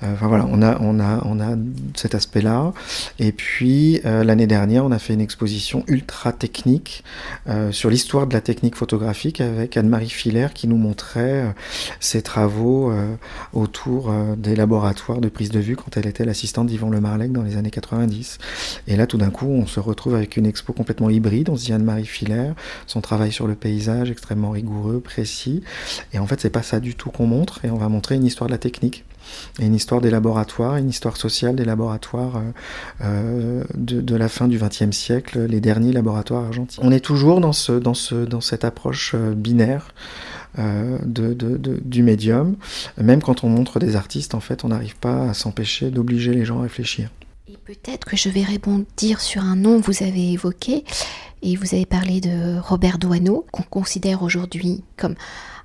enfin 0.00 0.28
voilà, 0.28 0.46
on 0.48 0.62
a, 0.62 0.78
on 0.80 1.00
a, 1.00 1.20
on 1.24 1.40
a 1.40 1.56
cet 1.96 2.14
aspect-là. 2.14 2.72
Et 3.18 3.32
puis 3.32 4.00
l'année 4.04 4.46
dernière, 4.46 4.84
on 4.84 4.92
a 4.92 5.00
fait 5.00 5.14
une 5.14 5.20
exposition 5.20 5.82
ultra 5.88 6.32
technique 6.32 7.02
sur 7.72 7.90
l'histoire 7.90 8.28
de 8.28 8.32
la 8.32 8.40
technique 8.40 8.76
photographique 8.76 9.40
avec 9.40 9.76
Anne-Marie 9.76 10.08
Filler 10.08 10.48
qui 10.54 10.68
nous 10.68 10.78
montrait 10.78 11.52
ses 11.98 12.22
travaux 12.22 12.92
autour 13.52 14.10
euh, 14.10 14.36
des 14.36 14.56
laboratoires 14.56 15.20
de 15.20 15.28
prise 15.28 15.50
de 15.50 15.60
vue 15.60 15.76
quand 15.76 15.96
elle 15.96 16.06
était 16.06 16.24
l'assistante 16.24 16.66
d'Yvon 16.66 16.90
Le 16.90 17.00
Marlec 17.00 17.32
dans 17.32 17.42
les 17.42 17.56
années 17.56 17.70
90. 17.70 18.38
Et 18.86 18.96
là, 18.96 19.06
tout 19.06 19.18
d'un 19.18 19.30
coup, 19.30 19.46
on 19.46 19.66
se 19.66 19.80
retrouve 19.80 20.14
avec 20.14 20.36
une 20.36 20.46
expo 20.46 20.72
complètement 20.72 21.10
hybride. 21.10 21.48
On 21.50 21.56
se 21.56 21.64
dit 21.64 21.72
Anne-Marie 21.72 22.06
Filaire, 22.06 22.54
son 22.86 23.00
travail 23.00 23.32
sur 23.32 23.46
le 23.46 23.54
paysage 23.54 24.10
extrêmement 24.10 24.50
rigoureux, 24.50 25.00
précis. 25.00 25.62
Et 26.12 26.18
en 26.18 26.26
fait, 26.26 26.40
c'est 26.40 26.50
pas 26.50 26.62
ça 26.62 26.80
du 26.80 26.94
tout 26.94 27.10
qu'on 27.10 27.26
montre. 27.26 27.64
Et 27.64 27.70
on 27.70 27.76
va 27.78 27.88
montrer 27.88 28.14
une 28.16 28.24
histoire 28.24 28.48
de 28.48 28.52
la 28.52 28.58
technique 28.58 29.04
et 29.60 29.66
une 29.66 29.74
histoire 29.74 30.00
des 30.00 30.10
laboratoires, 30.10 30.76
une 30.76 30.88
histoire 30.88 31.16
sociale 31.16 31.54
des 31.54 31.64
laboratoires 31.64 32.36
euh, 32.36 32.50
euh, 33.02 33.64
de, 33.74 34.00
de, 34.00 34.16
la 34.16 34.28
fin 34.28 34.48
du 34.48 34.58
XXe 34.58 34.90
siècle, 34.90 35.46
les 35.46 35.60
derniers 35.60 35.92
laboratoires 35.92 36.44
argentins. 36.44 36.82
On 36.82 36.90
est 36.90 37.04
toujours 37.04 37.40
dans, 37.40 37.52
ce, 37.52 37.72
dans, 37.72 37.94
ce, 37.94 38.14
dans 38.14 38.40
cette 38.40 38.64
approche 38.64 39.14
binaire 39.14 39.92
euh, 40.58 40.98
de, 41.04 41.34
du 41.84 42.02
médium. 42.02 42.56
Même 42.96 43.22
quand 43.22 43.44
on 43.44 43.48
montre 43.48 43.78
des 43.78 43.96
artistes, 43.96 44.34
en 44.34 44.40
fait, 44.40 44.64
on 44.64 44.68
n'arrive 44.68 44.96
pas 44.96 45.30
à 45.30 45.34
s'empêcher 45.34 45.90
d'obliger 45.90 46.32
les 46.32 46.44
gens 46.44 46.58
à 46.58 46.62
réfléchir. 46.62 47.10
Et 47.48 47.56
peut-être 47.64 48.04
que 48.04 48.16
je 48.16 48.28
vais 48.28 48.44
rebondir 48.44 49.20
sur 49.20 49.42
un 49.42 49.56
nom 49.56 49.80
que 49.80 49.86
vous 49.86 50.02
avez 50.02 50.32
évoqué, 50.32 50.84
et 51.42 51.56
vous 51.56 51.74
avez 51.74 51.86
parlé 51.86 52.20
de 52.20 52.58
Robert 52.60 52.98
Doisneau, 52.98 53.46
qu'on 53.52 53.62
considère 53.62 54.22
aujourd'hui 54.22 54.82
comme 54.96 55.14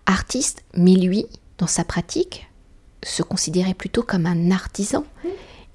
artiste, 0.06 0.64
mais 0.76 0.94
lui, 0.94 1.26
dans 1.58 1.68
sa 1.68 1.84
pratique, 1.84 2.48
se 3.04 3.24
considérait 3.24 3.74
plutôt 3.74 4.04
comme 4.04 4.26
un 4.26 4.52
artisan, 4.52 5.06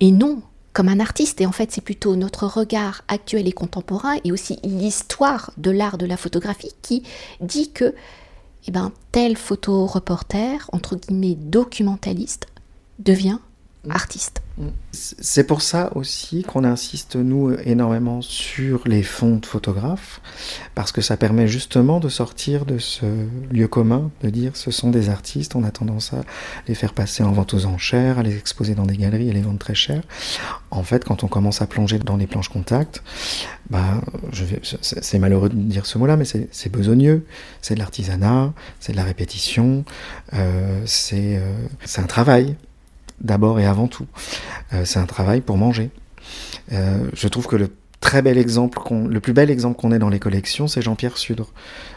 et 0.00 0.10
non 0.10 0.42
comme 0.72 0.88
un 0.88 1.00
artiste. 1.00 1.40
Et 1.40 1.46
en 1.46 1.52
fait, 1.52 1.72
c'est 1.72 1.80
plutôt 1.80 2.16
notre 2.16 2.46
regard 2.46 3.02
actuel 3.08 3.48
et 3.48 3.52
contemporain, 3.52 4.16
et 4.24 4.32
aussi 4.32 4.58
l'histoire 4.64 5.52
de 5.58 5.70
l'art 5.70 5.98
de 5.98 6.06
la 6.06 6.16
photographie, 6.16 6.72
qui 6.82 7.02
dit 7.40 7.72
que 7.72 7.94
eh 8.66 8.70
ben, 8.70 8.92
tel 9.10 9.36
photoreporter, 9.36 10.68
entre 10.72 10.96
guillemets 10.96 11.36
documentaliste, 11.36 12.46
devient. 12.98 13.38
Artiste. 13.88 14.42
Mm. 14.58 14.68
C'est 14.92 15.44
pour 15.44 15.62
ça 15.62 15.90
aussi 15.94 16.42
qu'on 16.42 16.64
insiste, 16.64 17.16
nous, 17.16 17.54
énormément 17.64 18.20
sur 18.20 18.86
les 18.86 19.02
fonds 19.02 19.36
de 19.36 19.46
photographes, 19.46 20.20
parce 20.74 20.92
que 20.92 21.00
ça 21.00 21.16
permet 21.16 21.48
justement 21.48 22.00
de 22.00 22.08
sortir 22.08 22.66
de 22.66 22.78
ce 22.78 23.06
lieu 23.50 23.68
commun, 23.68 24.10
de 24.22 24.28
dire 24.28 24.56
ce 24.56 24.70
sont 24.70 24.90
des 24.90 25.08
artistes, 25.08 25.54
on 25.54 25.64
a 25.64 25.70
tendance 25.70 26.12
à 26.12 26.22
les 26.68 26.74
faire 26.74 26.92
passer 26.92 27.22
en 27.22 27.32
vente 27.32 27.54
aux 27.54 27.66
enchères, 27.66 28.18
à 28.18 28.22
les 28.22 28.36
exposer 28.36 28.74
dans 28.74 28.84
des 28.84 28.96
galeries 28.96 29.30
et 29.30 29.32
les 29.32 29.40
vendre 29.40 29.58
très 29.58 29.74
cher. 29.74 30.02
En 30.70 30.82
fait, 30.82 31.04
quand 31.04 31.24
on 31.24 31.28
commence 31.28 31.62
à 31.62 31.66
plonger 31.66 31.98
dans 31.98 32.16
les 32.16 32.26
planches 32.26 32.48
contact, 32.48 33.02
bah, 33.70 34.00
c'est 34.32 35.18
malheureux 35.18 35.48
de 35.48 35.54
dire 35.54 35.86
ce 35.86 35.96
mot-là, 35.98 36.16
mais 36.16 36.24
c'est 36.24 36.72
besogneux, 36.72 37.24
c'est 37.62 37.74
de 37.74 37.78
l'artisanat, 37.78 38.52
c'est 38.80 38.92
de 38.92 38.96
la 38.96 39.04
répétition, 39.04 39.84
euh, 40.34 40.82
c'est 40.84 41.38
euh, 41.38 41.66
un 41.96 42.06
travail 42.06 42.56
d'abord 43.20 43.60
et 43.60 43.66
avant 43.66 43.88
tout. 43.88 44.06
Euh, 44.72 44.84
c'est 44.84 44.98
un 44.98 45.06
travail 45.06 45.40
pour 45.40 45.56
manger. 45.56 45.90
Euh, 46.72 47.08
je 47.14 47.28
trouve 47.28 47.46
que 47.46 47.56
le 47.56 47.70
très 48.00 48.22
bel 48.22 48.38
exemple, 48.38 48.78
le 49.08 49.20
plus 49.20 49.32
bel 49.32 49.50
exemple 49.50 49.78
qu'on 49.78 49.92
ait 49.92 49.98
dans 49.98 50.08
les 50.08 50.18
collections, 50.18 50.68
c'est 50.68 50.82
Jean-Pierre 50.82 51.18
Sudre. 51.18 51.52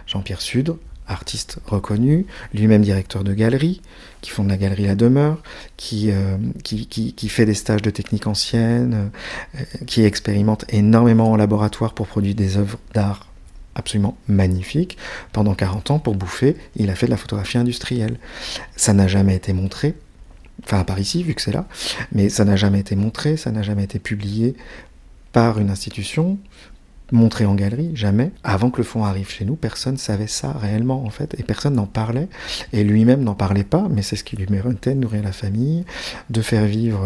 Jean-Pierre 0.05 0.41
Sudre, 0.41 0.77
artiste 1.07 1.59
reconnu, 1.65 2.25
lui-même 2.53 2.81
directeur 2.81 3.23
de 3.23 3.33
galerie, 3.33 3.81
qui 4.21 4.31
fonde 4.31 4.49
la 4.49 4.57
galerie 4.57 4.85
La 4.85 4.95
Demeure, 4.95 5.41
qui, 5.77 6.11
euh, 6.11 6.37
fait 7.27 7.45
des 7.45 7.53
stages 7.53 7.81
de 7.81 7.89
technique 7.89 8.27
ancienne, 8.27 9.11
qui 9.85 10.03
expérimente 10.03 10.65
énormément 10.69 11.31
en 11.31 11.35
laboratoire 11.35 11.93
pour 11.93 12.07
produire 12.07 12.35
des 12.35 12.57
œuvres 12.57 12.79
d'art 12.93 13.27
absolument 13.75 14.17
magnifiques. 14.27 14.97
Pendant 15.31 15.55
40 15.55 15.91
ans, 15.91 15.99
pour 15.99 16.15
bouffer, 16.15 16.55
il 16.75 16.89
a 16.89 16.95
fait 16.95 17.07
de 17.07 17.11
la 17.11 17.17
photographie 17.17 17.57
industrielle. 17.57 18.19
Ça 18.75 18.93
n'a 18.93 19.07
jamais 19.07 19.35
été 19.35 19.53
montré, 19.53 19.95
enfin 20.65 20.83
par 20.83 20.99
ici, 20.99 21.23
vu 21.23 21.33
que 21.33 21.41
c'est 21.41 21.51
là, 21.51 21.67
mais 22.11 22.29
ça 22.29 22.45
n'a 22.45 22.55
jamais 22.55 22.79
été 22.79 22.95
montré, 22.95 23.37
ça 23.37 23.51
n'a 23.51 23.63
jamais 23.63 23.83
été 23.83 23.99
publié 23.99 24.55
par 25.31 25.59
une 25.59 25.69
institution, 25.69 26.37
montré 27.11 27.45
en 27.45 27.53
galerie, 27.53 27.91
jamais. 27.95 28.31
Avant 28.43 28.71
que 28.71 28.77
le 28.77 28.83
fonds 28.83 29.05
arrive 29.05 29.29
chez 29.29 29.45
nous, 29.45 29.55
personne 29.55 29.97
savait 29.97 30.27
ça 30.27 30.51
réellement 30.51 31.05
en 31.05 31.09
fait, 31.09 31.35
et 31.39 31.43
personne 31.43 31.75
n'en 31.75 31.85
parlait, 31.85 32.27
et 32.73 32.83
lui-même 32.83 33.23
n'en 33.23 33.35
parlait 33.35 33.63
pas, 33.63 33.87
mais 33.89 34.01
c'est 34.01 34.15
ce 34.15 34.23
qui 34.23 34.35
lui 34.35 34.47
méritait 34.49 34.95
de 34.95 34.99
nourrir 34.99 35.23
la 35.23 35.31
famille, 35.31 35.85
de 36.29 36.41
faire 36.41 36.65
vivre, 36.65 37.03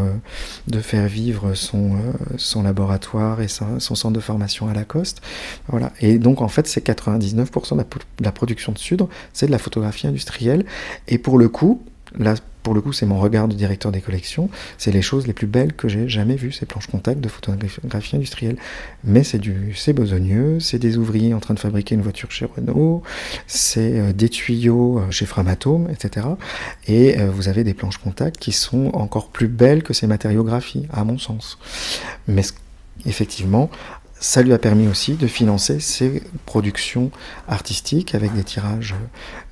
de 0.68 0.80
faire 0.80 1.08
vivre 1.08 1.54
son, 1.54 1.96
euh, 1.96 2.14
son 2.38 2.64
laboratoire 2.64 3.42
et 3.42 3.48
son, 3.48 3.80
centre 3.80 4.12
de 4.12 4.20
formation 4.20 4.68
à 4.68 4.74
Lacoste. 4.74 5.22
Voilà. 5.68 5.92
Et 6.00 6.20
donc 6.20 6.42
en 6.42 6.48
fait, 6.48 6.68
c'est 6.68 6.86
99% 6.86 7.74
de 7.74 7.78
la, 7.78 7.86
la 8.22 8.32
production 8.32 8.72
de 8.72 8.78
Sudre, 8.78 9.10
c'est 9.34 9.48
de 9.48 9.52
la 9.52 9.60
photographie 9.60 10.08
industrielle, 10.08 10.66
et 11.08 11.18
pour 11.18 11.38
le 11.38 11.50
coup, 11.50 11.82
là 12.18 12.36
pour 12.68 12.74
le 12.74 12.82
coup, 12.82 12.92
c'est 12.92 13.06
mon 13.06 13.18
regard 13.18 13.48
de 13.48 13.56
directeur 13.56 13.94
des 13.94 14.02
collections, 14.02 14.50
c'est 14.78 14.92
les 14.92 15.02
choses 15.02 15.26
les 15.26 15.32
plus 15.32 15.48
belles 15.48 15.72
que 15.72 15.88
j'ai 15.88 16.10
jamais 16.10 16.36
vues, 16.36 16.52
ces 16.52 16.66
planches 16.66 16.88
contact 16.88 17.22
de 17.22 17.30
photographie 17.30 18.18
industrielle. 18.18 18.58
Mais 19.06 19.24
c'est 19.24 19.38
du, 19.38 19.74
c'est 19.74 19.94
besogneux, 19.94 20.60
c'est 20.60 20.78
des 20.78 20.98
ouvriers 20.98 21.34
en 21.34 21.40
train 21.40 21.54
de 21.54 21.60
fabriquer 21.60 21.96
une 21.96 22.02
voiture 22.02 22.30
chez 22.30 22.44
Renault, 22.44 23.04
c'est 23.48 23.98
euh, 24.02 24.12
des 24.12 24.28
tuyaux 24.28 25.00
euh, 25.00 25.12
chez 25.12 25.26
Framatome, 25.26 25.88
etc. 25.90 26.28
Et 26.90 27.18
euh, 27.18 27.32
vous 27.32 27.48
avez 27.48 27.64
des 27.64 27.74
planches 27.74 28.00
contact 28.00 28.38
qui 28.38 28.52
sont 28.52 28.88
encore 28.88 29.30
plus 29.30 29.48
belles 29.48 29.82
que 29.82 29.94
ces 29.94 30.06
matériographies, 30.06 30.90
à 30.92 31.06
mon 31.06 31.18
sens. 31.18 31.58
Mais 32.28 32.44
effectivement, 33.06 33.70
ça 34.20 34.42
lui 34.42 34.54
a 34.54 34.58
permis 34.58 34.88
aussi 34.88 35.14
de 35.14 35.28
financer 35.28 35.80
ses 35.80 36.24
productions 36.46 37.12
artistiques 37.48 38.16
avec 38.16 38.34
des 38.34 38.44
tirages 38.44 38.96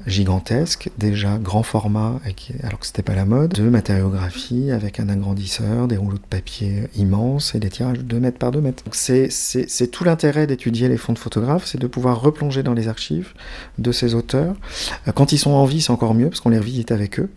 gigantesques, 0.07 0.89
déjà 0.97 1.37
grand 1.37 1.63
format, 1.63 2.19
alors 2.63 2.79
que 2.79 2.85
c'était 2.85 3.03
pas 3.03 3.15
la 3.15 3.25
mode, 3.25 3.53
de 3.53 3.69
matériographie 3.69 4.71
avec 4.71 4.99
un 4.99 5.09
agrandisseur, 5.09 5.87
des 5.87 5.97
rouleaux 5.97 6.17
de 6.17 6.23
papier 6.27 6.87
immenses 6.95 7.53
et 7.53 7.59
des 7.59 7.69
tirages 7.69 7.99
de 7.99 8.03
2 8.03 8.19
mètres 8.19 8.39
par 8.39 8.51
2 8.51 8.61
mètres. 8.61 8.83
C'est 8.91 9.91
tout 9.91 10.03
l'intérêt 10.03 10.47
d'étudier 10.47 10.89
les 10.89 10.97
fonds 10.97 11.13
de 11.13 11.19
photographes, 11.19 11.65
c'est 11.65 11.79
de 11.79 11.87
pouvoir 11.87 12.19
replonger 12.19 12.63
dans 12.63 12.73
les 12.73 12.87
archives 12.87 13.33
de 13.77 13.91
ces 13.91 14.15
auteurs. 14.15 14.55
Quand 15.13 15.31
ils 15.31 15.39
sont 15.39 15.51
en 15.51 15.65
vie, 15.65 15.81
c'est 15.81 15.91
encore 15.91 16.15
mieux 16.15 16.29
parce 16.29 16.41
qu'on 16.41 16.49
les 16.49 16.59
revisite 16.59 16.91
avec 16.91 17.19
eux. 17.19 17.29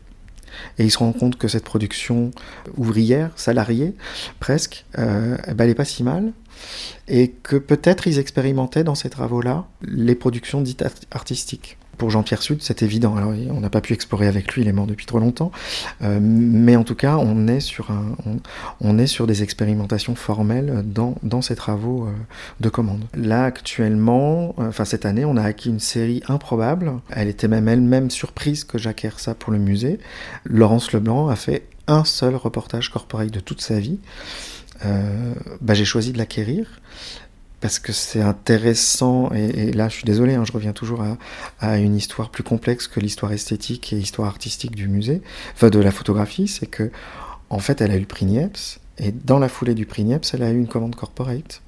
Et 0.79 0.85
ils 0.85 0.91
se 0.91 0.99
rendent 0.99 1.17
compte 1.17 1.37
que 1.37 1.47
cette 1.47 1.65
production 1.65 2.31
ouvrière, 2.77 3.31
salariée, 3.37 3.95
presque, 4.41 4.87
euh, 4.99 5.37
ben, 5.49 5.55
elle 5.61 5.69
n'est 5.69 5.75
pas 5.75 5.85
si 5.85 6.03
mal 6.03 6.33
et 7.09 7.29
que 7.31 7.57
peut-être 7.57 8.07
ils 8.07 8.19
expérimentaient 8.19 8.85
dans 8.85 8.95
ces 8.95 9.11
travaux-là 9.11 9.67
les 9.83 10.15
productions 10.15 10.61
dites 10.61 10.85
artistiques. 11.11 11.79
Pour 11.99 12.11
Jean-Pierre 12.11 12.43
Sud, 12.43 12.63
c'est 12.63 12.83
évident. 12.83 13.17
Alors, 13.17 13.33
on 13.51 13.61
n'a 13.61 13.71
pas 13.71 13.81
pu 13.81 13.93
explorer 13.93 14.29
avec 14.29 14.55
lui, 14.55 14.63
il 14.63 14.69
est 14.69 14.73
mort 14.73 14.87
depuis 14.87 15.05
trop 15.05 15.19
longtemps. 15.19 15.51
Euh, 16.03 16.21
mais 16.23 16.77
en 16.77 16.85
tout 16.85 16.95
cas, 16.95 17.17
on 17.19 17.49
est 17.49 17.59
sur, 17.59 19.27
des 19.27 19.43
expérimentations 19.43 20.15
formelles 20.15 20.85
dans, 20.85 21.17
dans 21.25 21.43
ces 21.43 21.57
travaux 21.57 22.07
euh, 22.07 22.13
de 22.61 22.69
commande. 22.69 23.05
Là, 23.15 23.43
actuellement, 23.43 24.55
euh, 24.61 24.69
enfin 24.69 24.85
cette 24.85 25.07
année, 25.07 25.25
on 25.25 25.37
a 25.37 25.43
acquis 25.43 25.71
une 25.71 25.81
série 25.81 26.23
improbable. 26.29 26.93
Elle 27.11 27.27
était 27.27 27.49
même 27.49 27.67
elle-même 27.67 28.11
surprise 28.11 28.63
que 28.63 28.79
j'acquière 28.79 29.19
ça 29.19 29.35
pour 29.35 29.53
le 29.53 29.59
musée. 29.59 29.99
Laurence 30.45 30.93
Leblanc 30.93 31.27
a 31.29 31.37
fait 31.37 31.65
un 31.89 32.05
seul 32.05 32.37
reportage 32.37 32.91
corporel 32.91 33.33
de 33.33 33.41
toute 33.41 33.61
sa 33.61 33.81
vie. 33.81 33.99
Euh, 34.85 35.35
bah, 35.61 35.75
j'ai 35.75 35.85
choisi 35.85 36.13
de 36.13 36.19
l'acquérir 36.19 36.81
parce 37.61 37.81
que 37.81 37.93
c'est 37.93 38.21
intéressant, 38.21 39.31
et, 39.33 39.73
là 39.73 39.89
je 39.89 39.95
suis 39.95 40.05
désolé, 40.05 40.35
hein, 40.35 40.45
je 40.45 40.53
reviens 40.53 40.73
toujours 40.73 41.05
à, 41.61 41.79
une 41.79 41.97
histoire 41.97 42.31
plus 42.31 42.45
complexe 42.45 42.87
que 42.87 43.01
l'histoire 43.01 43.33
esthétique 43.33 43.93
et 43.93 43.97
histoire 43.97 44.29
artistique 44.29 44.77
du 44.77 44.87
musée, 44.87 45.23
de 45.61 45.79
la 45.81 45.91
photographie, 45.91 46.47
c'est 46.47 46.67
que 46.67 46.91
en 47.51 47.59
fait 47.59 47.81
elle 47.81 47.91
a 47.91 47.97
eu 47.97 48.01
le 48.01 48.07
prix 48.07 48.27
Niepce, 48.27 48.79
et 48.99 49.11
dans 49.11 49.41
la 49.41 49.49
foulée 49.49 49.75
du 49.75 49.87
prix 49.87 50.05
Niepce, 50.05 50.35
elle 50.35 50.45
a 50.45 50.53
eu 50.53 50.57
une 50.57 50.69
commande 50.69 50.95
corporate, 50.95 51.63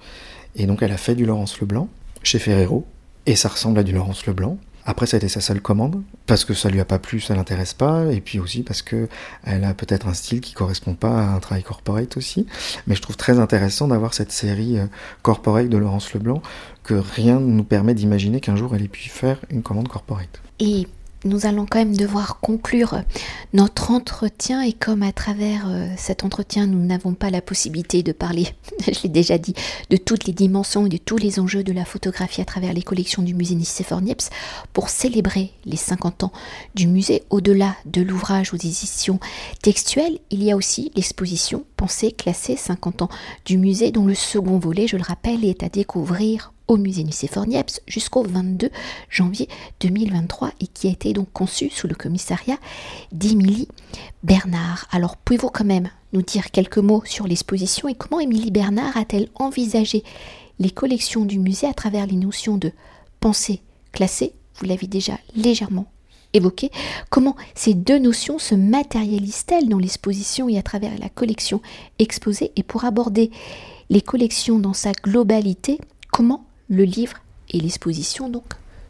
et 0.55 0.67
donc 0.67 0.83
elle 0.83 0.93
a 0.93 0.97
fait 0.97 1.17
du 1.17 1.27
Laurence 1.27 1.61
Leblanc 1.61 1.89
chez 2.23 2.39
Ferrero, 2.39 2.87
et 3.27 3.35
ça 3.35 3.49
ressemble 3.49 3.81
à 3.81 3.83
du 3.83 3.93
Laurence 3.93 4.27
Leblanc, 4.27 4.59
après, 4.85 5.07
ça 5.07 5.17
a 5.17 5.19
été 5.19 5.29
sa 5.29 5.41
seule 5.41 5.61
commande, 5.61 6.03
parce 6.27 6.45
que 6.45 6.55
ça 6.55 6.69
lui 6.71 6.81
a 6.81 6.85
pas 6.85 6.99
plu, 6.99 7.21
ça 7.21 7.35
l'intéresse 7.35 7.75
pas, 7.75 8.07
et 8.13 8.21
puis 8.21 8.39
aussi 8.39 8.63
parce 8.63 8.83
que 8.83 9.09
elle 9.45 9.65
a 9.65 9.75
peut-être 9.75 10.09
un 10.09 10.15
style 10.15 10.41
qui 10.41 10.55
correspond 10.55 10.95
pas 10.95 11.21
à 11.21 11.35
un 11.35 11.41
travail 11.41 11.63
corporate 11.63 12.17
aussi. 12.17 12.47
Mais 12.87 12.95
je 12.95 13.03
trouve 13.03 13.17
très 13.17 13.39
intéressant 13.39 13.89
d'avoir 13.89 14.15
cette 14.15 14.33
série 14.33 14.79
euh, 14.79 14.87
corporate 15.23 15.69
de 15.69 15.77
Laurence 15.77 16.13
Leblanc, 16.15 16.43
que 16.83 16.95
rien 16.95 17.41
ne 17.41 17.53
nous 17.53 17.65
permet 17.65 17.95
d'imaginer 17.95 18.41
qu'un 18.41 18.57
jour 18.57 18.75
elle 18.75 18.83
ait 18.83 18.89
pu 18.89 19.09
faire 19.09 19.39
une 19.51 19.63
commande 19.63 19.89
corporate. 19.89 20.41
Nous 21.25 21.47
allons 21.47 21.67
quand 21.67 21.79
même 21.79 21.97
devoir 21.97 22.41
conclure 22.41 23.03
notre 23.53 23.91
entretien 23.91 24.63
et 24.63 24.73
comme 24.73 25.03
à 25.03 25.13
travers 25.13 25.69
euh, 25.69 25.89
cet 25.97 26.25
entretien 26.25 26.67
nous 26.67 26.85
n'avons 26.85 27.15
pas 27.15 27.31
la 27.31 27.43
possibilité 27.43 28.03
de 28.03 28.13
parler, 28.13 28.49
je 28.87 29.03
l'ai 29.03 29.09
déjà 29.09 29.39
dit, 29.39 29.55
de 29.91 29.97
toutes 29.97 30.27
les 30.27 30.33
dimensions 30.33 30.87
et 30.87 30.89
de 30.89 30.97
tous 30.97 31.17
les 31.17 31.41
enjeux 31.41 31.63
de 31.63 31.73
la 31.73 31.85
photographie 31.85 32.41
à 32.41 32.45
travers 32.45 32.73
les 32.73 32.83
collections 32.83 33.23
du 33.23 33.35
musée 33.35 33.55
Nicéphore 33.55 34.01
Niepce, 34.01 34.31
pour 34.73 34.89
célébrer 34.89 35.53
les 35.65 35.77
50 35.77 36.25
ans 36.25 36.33
du 36.75 36.87
musée, 36.87 37.25
au-delà 37.31 37.77
de 37.87 38.03
l'ouvrage 38.03 38.55
aux 38.55 38.57
éditions 38.57 39.21
textuelles, 39.63 40.19
il 40.31 40.43
y 40.43 40.51
a 40.51 40.57
aussi 40.57 40.93
l'exposition 40.95 41.65
Pensée 41.77 42.13
classée 42.13 42.57
50 42.57 43.03
ans 43.03 43.09
du 43.47 43.57
musée 43.57 43.91
dont 43.91 44.05
le 44.05 44.15
second 44.15 44.59
volet, 44.59 44.87
je 44.87 44.97
le 44.97 45.03
rappelle, 45.03 45.45
est 45.45 45.63
à 45.63 45.69
découvrir 45.69 46.53
au 46.71 46.77
musée 46.77 47.03
Nicéphore 47.03 47.49
Niepce 47.49 47.83
jusqu'au 47.89 48.23
22 48.23 48.71
janvier 49.09 49.49
2023 49.81 50.53
et 50.61 50.69
qui 50.69 50.87
a 50.87 50.93
été 50.93 51.13
donc 51.13 51.27
conçu 51.33 51.69
sous 51.69 51.89
le 51.89 51.97
commissariat 51.97 52.59
d'Émilie 53.11 53.67
Bernard. 54.23 54.87
Alors 54.93 55.17
pouvez-vous 55.17 55.51
quand 55.51 55.65
même 55.65 55.91
nous 56.13 56.23
dire 56.23 56.53
quelques 56.53 56.79
mots 56.79 57.03
sur 57.05 57.27
l'exposition 57.27 57.89
et 57.89 57.97
comment 57.97 58.21
Émilie 58.21 58.53
Bernard 58.53 58.97
a-t-elle 58.97 59.29
envisagé 59.35 60.05
les 60.61 60.71
collections 60.71 61.25
du 61.25 61.41
musée 61.41 61.67
à 61.67 61.75
travers 61.75 62.07
les 62.07 62.15
notions 62.15 62.57
de 62.57 62.71
pensée 63.19 63.63
classée? 63.91 64.33
Vous 64.55 64.67
l'avez 64.67 64.87
déjà 64.87 65.19
légèrement 65.35 65.87
évoqué. 66.35 66.71
Comment 67.11 67.35
ces 67.57 67.75
deux 67.75 67.99
notions 67.99 68.39
se 68.39 68.55
matérialisent-elles 68.55 69.69
dans 69.69 69.79
l'exposition 69.81 70.49
et 70.49 70.57
à 70.57 70.63
travers 70.63 70.97
la 71.01 71.09
collection 71.09 71.61
exposée? 71.99 72.53
Et 72.55 72.63
pour 72.63 72.85
aborder 72.85 73.33
les 73.89 74.03
collections 74.03 74.61
dans 74.61 74.75
sa 74.75 74.93
globalité, 74.93 75.81
comment 76.13 76.45
le 76.71 76.85
livre 76.85 77.17
et 77.51 77.61
l'exposition 77.61 78.31
donc 78.31 78.45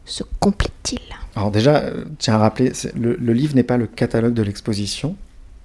se 0.05 0.23
complètent-ils? 0.39 0.99
Alors 1.35 1.51
déjà, 1.51 1.77
euh, 1.77 2.05
tiens 2.19 2.35
à 2.35 2.37
rappeler, 2.37 2.71
le, 2.95 3.15
livre 3.33 3.55
n'est 3.55 3.63
pas 3.63 3.77
le 3.77 3.87
catalogue 3.87 4.33
de 4.33 4.43
l'exposition 4.43 5.15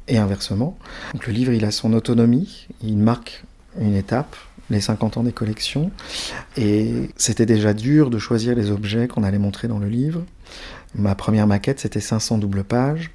et 0.09 0.19
inversement. 0.19 0.79
Donc 1.13 1.27
le 1.27 1.33
livre, 1.33 1.53
il 1.53 1.65
a 1.65 1.71
son 1.71 1.93
autonomie, 1.93 2.67
il 2.83 2.97
marque 2.97 3.45
une 3.81 3.95
étape, 3.95 4.37
les 4.71 4.81
50 4.81 5.19
ans 5.19 5.23
des 5.23 5.33
collections, 5.33 5.91
et 6.57 7.11
c'était 7.17 7.47
déjà 7.47 7.75
dur 7.75 8.11
de 8.11 8.19
choisir 8.19 8.55
les 8.55 8.71
objets 8.71 9.07
qu'on 9.07 9.23
allait 9.23 9.39
montrer 9.39 9.69
dans 9.69 9.79
le 9.79 9.89
livre. 9.89 10.25
Ma 10.95 11.15
première 11.15 11.47
maquette, 11.47 11.81
c'était 11.81 12.01
500 12.01 12.39
doubles 12.39 12.65
pages 12.65 13.11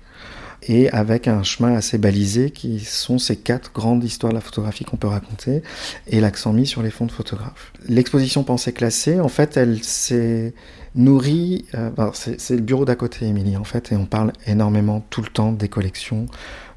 et 0.64 0.89
avec 0.91 1.28
un 1.28 1.43
chemin 1.43 1.74
assez 1.76 1.97
balisé 1.97 2.51
qui 2.51 2.80
sont 2.80 3.18
ces 3.18 3.36
quatre 3.36 3.72
grandes 3.74 4.03
histoires 4.03 4.32
de 4.32 4.38
la 4.38 4.41
photographie 4.41 4.86
qu'on 4.86 4.97
peut 4.97 5.07
raconter 5.07 5.64
et 6.07 6.20
l'accent 6.20 6.53
mis 6.53 6.68
sur 6.68 6.84
les 6.84 6.91
fonds 6.91 7.05
de 7.05 7.12
photographes. 7.12 7.74
L'exposition 7.88 8.43
Pensée 8.43 8.74
classée, 8.74 9.20
en 9.20 9.30
fait, 9.30 9.57
elle 9.57 9.84
s'est 9.84 10.53
nourrie, 10.95 11.66
euh, 11.76 11.89
c'est 12.14 12.55
le 12.55 12.62
bureau 12.62 12.86
d'à 12.86 12.95
côté, 12.95 13.26
Émilie, 13.26 13.57
en 13.57 13.64
fait, 13.64 13.91
et 13.91 13.95
on 13.95 14.05
parle 14.05 14.34
énormément 14.45 15.05
tout 15.09 15.22
le 15.22 15.30
temps 15.30 15.51
des 15.51 15.70
collections, 15.70 16.26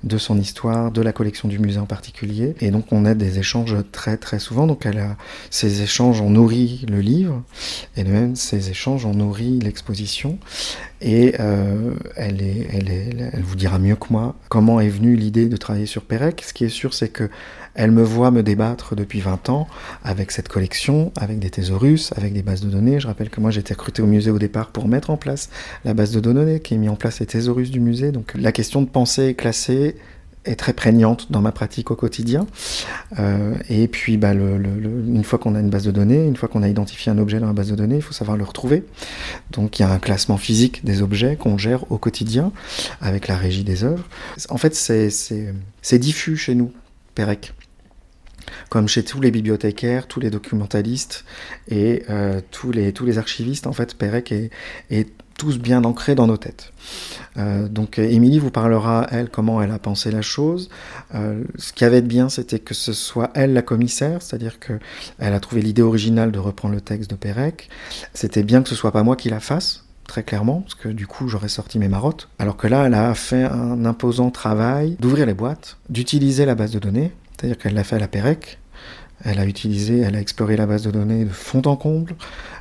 de 0.05 0.19
son 0.19 0.39
histoire, 0.39 0.91
de 0.93 1.03
la 1.03 1.13
collection 1.13 1.49
du 1.49 1.59
musée 1.59 1.81
en 1.81 1.87
particulier. 1.87 2.55
Et 2.61 2.71
donc 2.71 2.93
on 2.93 3.05
a 3.05 3.15
des 3.15 3.39
échanges 3.39 3.77
très 3.91 4.17
très 4.17 4.39
souvent. 4.39 4.67
Donc 4.67 4.87
ces 5.51 5.83
échanges 5.83 6.21
ont 6.21 6.31
nourri 6.31 6.85
le 6.89 7.01
livre, 7.01 7.43
et 7.97 8.05
même 8.05 8.37
ces 8.37 8.71
échanges 8.71 9.07
ont 9.07 9.15
nourri 9.15 9.59
l'exposition. 9.59 10.39
Et 11.01 11.35
euh, 11.41 11.95
elle, 12.17 12.41
elle, 12.43 13.31
elle 13.33 13.43
vous 13.43 13.57
dira 13.57 13.79
mieux 13.79 13.97
que 13.97 14.07
moi 14.11 14.35
comment 14.49 14.81
est 14.81 14.89
venue 14.89 15.17
l'idée 15.17 15.47
de 15.47 15.57
travailler 15.57 15.87
sur 15.87 16.03
Pérec. 16.03 16.43
Ce 16.47 16.53
qui 16.53 16.65
est 16.65 16.69
sûr, 16.69 16.95
c'est 16.95 17.09
que 17.09 17.29
elle 17.75 17.91
me 17.91 18.03
voit 18.03 18.31
me 18.31 18.43
débattre 18.43 18.95
depuis 18.95 19.21
20 19.21 19.49
ans 19.51 19.67
avec 20.03 20.31
cette 20.31 20.49
collection, 20.49 21.13
avec 21.17 21.39
des 21.39 21.51
thésaurus, 21.51 22.13
avec 22.17 22.33
des 22.33 22.43
bases 22.43 22.61
de 22.61 22.71
données. 22.71 23.01
Je 23.01 23.07
rappelle 23.07 23.31
que 23.31 23.41
moi 23.41 23.51
j'étais 23.51 23.75
recruté 23.75 24.03
au 24.03 24.07
musée 24.07 24.31
au 24.31 24.39
départ 24.39 24.71
pour 24.71 24.89
mettre 24.89 25.11
en 25.11 25.17
place 25.17 25.51
la 25.85 25.95
base 25.95 26.13
de 26.13 26.21
données 26.21 26.61
qui 26.61 26.75
est 26.75 26.79
mis 26.79 26.89
en 26.89 26.97
place 26.97 27.21
les 27.21 27.27
thésaurus 27.27 27.71
du 27.71 27.81
musée. 27.81 28.13
Donc 28.13 28.33
la 28.35 28.53
question 28.53 28.83
de 28.83 28.89
penser 28.89 29.27
et 29.27 29.35
classer 29.35 29.97
est 30.45 30.57
très 30.57 30.73
prégnante 30.73 31.33
dans 31.33 31.41
ma 31.41 31.53
pratique 31.53 31.91
au 31.91 31.97
quotidien. 31.97 32.47
Euh, 33.19 33.55
et 33.69 33.89
puis, 33.89 34.17
bah, 34.17 34.35
une 34.35 35.25
fois 35.25 35.39
qu'on 35.39 35.55
a 35.55 35.61
une 35.61 35.71
base 35.71 35.85
de 35.85 35.91
données, 35.91 36.23
une 36.27 36.37
fois 36.37 36.49
qu'on 36.49 36.63
a 36.63 36.69
identifié 36.69 37.11
un 37.11 37.19
objet 37.19 37.41
dans 37.41 37.47
la 37.47 37.53
base 37.53 37.71
de 37.71 37.77
données, 37.77 37.97
il 37.97 38.03
faut 38.03 38.13
savoir 38.13 38.37
le 38.37 38.45
retrouver. 38.45 38.85
Donc, 39.53 39.79
il 39.79 39.83
y 39.83 39.85
a 39.85 39.91
un 39.91 39.99
classement 39.99 40.37
physique 40.37 40.85
des 40.85 41.03
objets 41.03 41.37
qu'on 41.37 41.57
gère 41.57 41.91
au 41.91 41.99
quotidien 41.99 42.53
avec 43.01 43.27
la 43.27 43.37
régie 43.37 43.65
des 43.65 43.85
œuvres. 43.85 44.05
En 44.51 44.59
fait, 44.59 44.75
c'est 44.75 45.99
diffus 45.99 46.37
chez 46.37 46.55
nous, 46.55 46.73
Pérec 47.15 47.55
comme 48.69 48.89
chez 48.89 49.05
tous 49.05 49.21
les 49.21 49.31
bibliothécaires, 49.31 50.07
tous 50.07 50.21
les 50.21 50.31
documentalistes 50.31 51.25
et 51.69 52.05
euh, 52.11 52.41
tous, 52.51 52.73
les, 52.73 53.19
archivistes, 53.19 53.67
en 53.67 53.73
fait, 53.73 53.97
Pérec 53.97 54.33
est, 54.33 54.51
est 54.91 55.09
tous 55.37 55.59
bien 55.59 55.85
ancrés 55.85 56.15
dans 56.15 56.27
nos 56.27 56.37
têtes. 56.37 56.73
Euh, 57.37 57.69
donc 57.69 57.99
Émilie 57.99 58.39
vous 58.39 58.51
parlera, 58.51 59.07
elle, 59.11 59.29
comment 59.29 59.61
elle 59.63 59.71
a 59.71 59.79
pensé 59.79 60.11
la 60.11 60.23
chose. 60.23 60.71
Euh, 61.15 61.45
ce 61.57 61.73
qui 61.73 61.85
avait 61.85 62.03
de 62.03 62.07
bien, 62.07 62.29
c'était 62.29 62.59
que 62.59 62.75
ce 62.75 62.93
soit 62.93 63.31
elle 63.35 63.53
la 63.53 63.63
commissaire, 63.63 64.23
c'est-à-dire 64.23 64.59
qu'elle 64.59 64.81
a 65.19 65.41
trouvé 65.41 65.63
l'idée 65.63 65.83
originale 65.83 66.33
de 66.33 66.39
reprendre 66.39 66.75
le 66.75 66.81
texte 66.81 67.11
de 67.11 67.17
Pérec. 67.17 67.69
C'était 68.13 68.43
bien 68.43 68.63
que 68.63 68.69
ce 68.69 68.75
soit 68.75 68.93
pas 68.93 69.03
moi 69.03 69.17
qui 69.17 69.29
la 69.29 69.41
fasse, 69.41 69.85
très 70.07 70.23
clairement, 70.23 70.61
parce 70.61 70.75
que 70.75 70.89
du 70.89 71.07
coup 71.07 71.29
j'aurais 71.29 71.49
sorti 71.49 71.79
mes 71.79 71.89
marottes. 71.89 72.29
Alors 72.39 72.57
que 72.57 72.67
là, 72.67 72.87
elle 72.87 72.95
a 72.95 73.15
fait 73.15 73.45
un 73.45 73.85
imposant 73.85 74.31
travail 74.31 74.97
d'ouvrir 75.01 75.27
les 75.27 75.35
boîtes, 75.35 75.79
d'utiliser 75.89 76.45
la 76.47 76.55
base 76.55 76.71
de 76.71 76.79
données, 76.79 77.13
c'est-à-dire 77.37 77.59
qu'elle 77.59 77.75
l'a 77.75 77.85
fait 77.85 77.97
à 77.97 78.01
la 78.01 78.09
Pérec. 78.09 78.59
Elle 79.25 79.39
a 79.39 79.47
utilisé, 79.47 80.01
elle 80.01 80.17
a 80.17 80.21
exploré 80.21 80.57
la 80.57 80.67
base 80.67 80.83
de 80.83 80.91
données 80.91 81.25
de 81.25 81.31
fond 81.31 81.63
en 81.67 81.77
comble. 81.77 82.15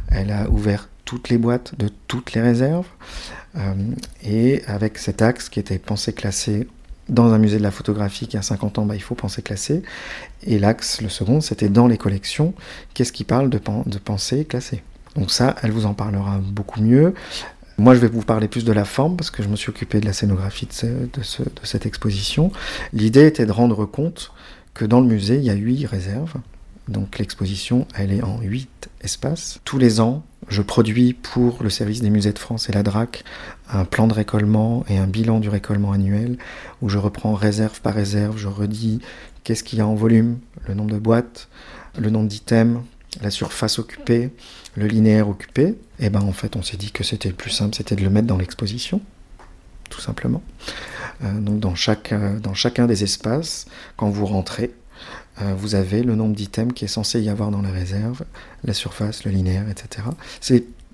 Elle 0.10 0.32
a 0.32 0.50
ouvert 0.50 0.88
toutes 1.06 1.30
les 1.30 1.38
boîtes 1.38 1.78
de 1.78 1.90
toutes 2.08 2.34
les 2.34 2.42
réserves. 2.42 2.88
Euh, 3.56 3.74
et 4.24 4.64
avec 4.66 4.98
cet 4.98 5.22
axe 5.22 5.50
qui 5.50 5.60
était 5.60 5.78
pensé 5.78 6.14
classé 6.14 6.68
dans 7.10 7.34
un 7.34 7.38
musée 7.38 7.58
de 7.58 7.64
la 7.64 7.72
photographie 7.72 8.28
qui 8.28 8.38
a 8.38 8.42
50 8.42 8.80
ans, 8.80 8.86
bah, 8.86 8.96
il 8.96 9.02
faut 9.02 9.16
penser 9.16 9.42
classé. 9.42 9.84
Et 10.44 10.58
l'axe, 10.58 11.02
le 11.02 11.10
second, 11.10 11.42
c'était 11.42 11.70
dans 11.70 11.88
les 11.88 11.98
collections. 11.98 12.54
Qu'est-ce 12.94 13.12
qui 13.12 13.26
parle 13.26 13.50
de, 13.50 13.58
penser 13.58 14.46
classé 14.46 14.84
Donc 15.16 15.32
ça, 15.32 15.56
elle 15.64 15.72
vous 15.72 15.86
en 15.86 15.94
parlera 15.94 16.40
beaucoup 16.42 16.82
mieux. 16.82 17.14
Moi, 17.78 17.96
je 17.96 18.00
vais 18.00 18.08
vous 18.08 18.22
parler 18.22 18.48
plus 18.48 18.64
de 18.64 18.72
la 18.72 18.86
forme 18.86 19.18
parce 19.18 19.32
que 19.32 19.44
je 19.44 19.50
me 19.50 19.56
suis 19.56 19.70
occupé 19.70 20.00
de 20.00 20.06
la 20.06 20.14
scénographie 20.14 20.68
de 20.68 21.24
cette 21.64 21.86
exposition. 21.86 22.52
L'idée 22.94 23.26
était 23.26 23.46
de 23.46 23.52
rendre 23.52 23.86
compte 23.86 24.32
que 24.74 24.86
dans 24.86 25.00
le 25.00 25.08
musée, 25.08 25.38
il 25.38 25.44
y 25.44 25.50
a 25.50 25.54
huit 25.54 25.86
réserves 25.86 26.36
Donc 26.88 27.20
l'exposition, 27.20 27.88
elle 27.96 28.12
est 28.12 28.24
en 28.24 28.40
huit 28.42 28.90
espaces. 29.02 29.60
Tous 29.64 29.78
les 29.78 30.00
ans, 30.00 30.24
je 30.50 30.62
produis 30.62 31.14
pour 31.14 31.64
le 31.64 31.70
service 31.70 32.02
des 32.02 32.10
musées 32.10 32.34
de 32.34 32.40
France 32.40 32.70
et 32.70 32.74
la 32.74 32.84
DRAC 32.84 33.24
un 33.70 33.86
plan 33.86 34.08
de 34.08 34.14
récollement 34.14 34.84
et 34.90 34.98
un 34.98 35.08
bilan 35.08 35.40
du 35.40 35.50
récollement 35.50 35.92
annuel 35.94 36.38
où 36.82 36.90
je 36.90 36.98
reprends 36.98 37.34
réserve 37.34 37.82
par 37.82 37.94
réserve, 37.94 38.38
je 38.38 38.48
redis 38.48 39.00
qu'est-ce 39.44 39.64
qu'il 39.64 39.80
y 39.80 39.82
a 39.82 39.88
en 39.88 39.96
volume, 39.96 40.40
le 40.68 40.74
nombre 40.74 40.92
de 40.92 41.00
boîtes, 41.00 41.48
le 41.98 42.10
nombre 42.10 42.28
d'items, 42.28 42.82
la 43.22 43.30
surface 43.30 43.80
occupée, 43.80 44.32
le 44.76 44.88
linéaire 44.88 45.30
occupé. 45.30 45.76
Et 46.00 46.10
ben 46.10 46.22
en 46.22 46.32
fait, 46.32 46.56
on 46.56 46.64
s'est 46.64 46.78
dit 46.78 46.92
que 46.92 47.04
c'était 47.04 47.30
le 47.30 47.36
plus 47.36 47.52
simple, 47.52 47.76
c'était 47.76 47.96
de 47.96 48.04
le 48.04 48.10
mettre 48.10 48.28
dans 48.28 48.38
l'exposition, 48.38 49.02
tout 49.90 50.02
simplement. 50.02 50.42
Euh, 51.24 51.40
donc 51.40 51.60
dans, 51.60 51.74
euh, 52.12 52.40
dans 52.40 52.54
chacun 52.54 52.88
des 52.88 53.04
espaces, 53.04 53.66
quand 53.98 54.10
vous 54.10 54.26
rentrez, 54.26 54.72
euh, 55.42 55.54
vous 55.56 55.76
avez 55.76 56.04
le 56.04 56.16
nombre 56.16 56.36
d'items 56.36 56.74
qui 56.74 56.86
est 56.86 56.90
censé 56.90 57.22
y 57.22 57.30
avoir 57.30 57.52
dans 57.52 57.62
la 57.62 57.72
réserve, 57.72 58.24
la 58.64 58.74
surface, 58.74 59.26
le 59.26 59.32
linéaire, 59.32 59.66
etc. 59.70 60.08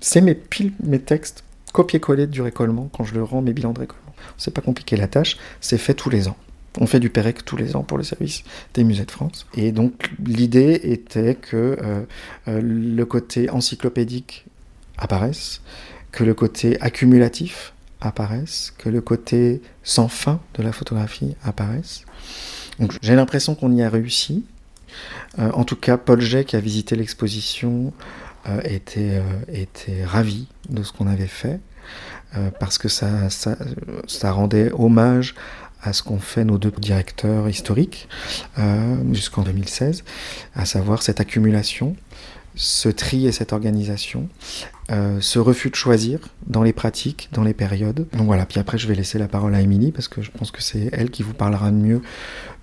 C'est 0.00 0.20
mes, 0.20 0.38
mes 0.82 0.98
textes 1.00 1.44
copier-coller 1.72 2.26
du 2.26 2.42
récollement 2.42 2.90
quand 2.92 3.04
je 3.04 3.14
le 3.14 3.22
rends 3.22 3.42
mes 3.42 3.52
bilans 3.52 3.72
de 3.72 3.80
récollement. 3.80 4.14
C'est 4.36 4.52
pas 4.52 4.62
compliqué 4.62 4.96
la 4.96 5.08
tâche, 5.08 5.36
c'est 5.60 5.78
fait 5.78 5.94
tous 5.94 6.10
les 6.10 6.28
ans. 6.28 6.36
On 6.78 6.86
fait 6.86 7.00
du 7.00 7.10
PEREC 7.10 7.44
tous 7.44 7.56
les 7.56 7.74
ans 7.74 7.82
pour 7.82 7.98
le 7.98 8.04
service 8.04 8.44
des 8.74 8.84
musées 8.84 9.04
de 9.04 9.10
France. 9.10 9.46
Et 9.56 9.72
donc 9.72 10.12
l'idée 10.24 10.80
était 10.84 11.34
que 11.34 11.76
le 12.46 13.04
côté 13.04 13.50
encyclopédique 13.50 14.46
apparaisse, 14.96 15.62
que 16.12 16.22
le 16.22 16.34
côté 16.34 16.80
accumulatif 16.80 17.72
apparaisse, 18.00 18.72
que 18.78 18.88
le 18.88 19.00
côté 19.00 19.60
sans 19.82 20.08
fin 20.08 20.40
de 20.54 20.62
la 20.62 20.72
photographie 20.72 21.36
apparaisse. 21.42 22.04
J'ai 23.02 23.14
l'impression 23.14 23.54
qu'on 23.54 23.72
y 23.72 23.82
a 23.82 23.90
réussi. 23.90 24.44
Euh, 25.38 25.50
en 25.52 25.64
tout 25.64 25.76
cas, 25.76 25.96
Paul 25.96 26.20
Jay, 26.20 26.44
qui 26.44 26.56
a 26.56 26.60
visité 26.60 26.96
l'exposition, 26.96 27.92
euh, 28.48 28.60
était, 28.64 29.20
euh, 29.20 29.40
était 29.52 30.04
ravi 30.04 30.48
de 30.68 30.82
ce 30.82 30.92
qu'on 30.92 31.06
avait 31.06 31.26
fait, 31.26 31.60
parce 32.60 32.78
que 32.78 32.88
ça, 32.88 33.28
ça, 33.28 33.56
ça, 34.06 34.30
rendait 34.30 34.70
hommage 34.78 35.34
à 35.82 35.92
ce 35.92 36.04
qu'ont 36.04 36.20
fait 36.20 36.44
nos 36.44 36.58
deux 36.58 36.70
directeurs 36.70 37.48
historiques 37.48 38.08
jusqu'en 39.10 39.42
2016, 39.42 40.04
à 40.54 40.64
savoir 40.64 41.02
cette 41.02 41.18
accumulation 41.18 41.96
ce 42.54 42.88
tri 42.88 43.26
et 43.26 43.32
cette 43.32 43.52
organisation, 43.52 44.28
euh, 44.90 45.18
ce 45.20 45.38
refus 45.38 45.70
de 45.70 45.74
choisir 45.74 46.18
dans 46.46 46.62
les 46.62 46.72
pratiques, 46.72 47.28
dans 47.32 47.44
les 47.44 47.54
périodes. 47.54 48.06
Donc 48.12 48.26
voilà, 48.26 48.46
puis 48.46 48.58
après 48.58 48.78
je 48.78 48.86
vais 48.88 48.94
laisser 48.94 49.18
la 49.18 49.28
parole 49.28 49.54
à 49.54 49.60
Émilie 49.60 49.92
parce 49.92 50.08
que 50.08 50.22
je 50.22 50.30
pense 50.30 50.50
que 50.50 50.62
c'est 50.62 50.90
elle 50.92 51.10
qui 51.10 51.22
vous 51.22 51.34
parlera 51.34 51.70
mieux 51.70 52.02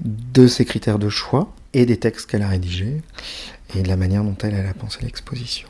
de 0.02 0.48
ses 0.48 0.66
critères 0.66 1.00
de 1.00 1.10
choix 1.10 1.54
et 1.74 1.86
des 1.86 1.98
textes 1.98 2.30
qu'elle 2.30 2.44
a 2.44 2.50
rédigés 2.50 3.02
et 3.76 3.82
de 3.82 3.88
la 3.88 3.98
manière 3.98 4.24
dont 4.24 4.36
elle, 4.42 4.54
elle 4.54 4.68
a 4.68 4.74
pensé 4.74 5.00
l'exposition. 5.04 5.68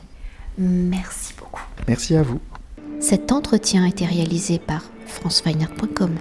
Merci 0.58 1.34
beaucoup. 1.38 1.62
Merci 1.86 2.16
à 2.16 2.22
vous. 2.22 2.40
Cet 3.00 3.30
entretien 3.30 3.84
a 3.84 3.88
été 3.88 4.04
réalisé 4.04 4.58
par 4.58 4.82
franceweiner.com. 5.06 6.16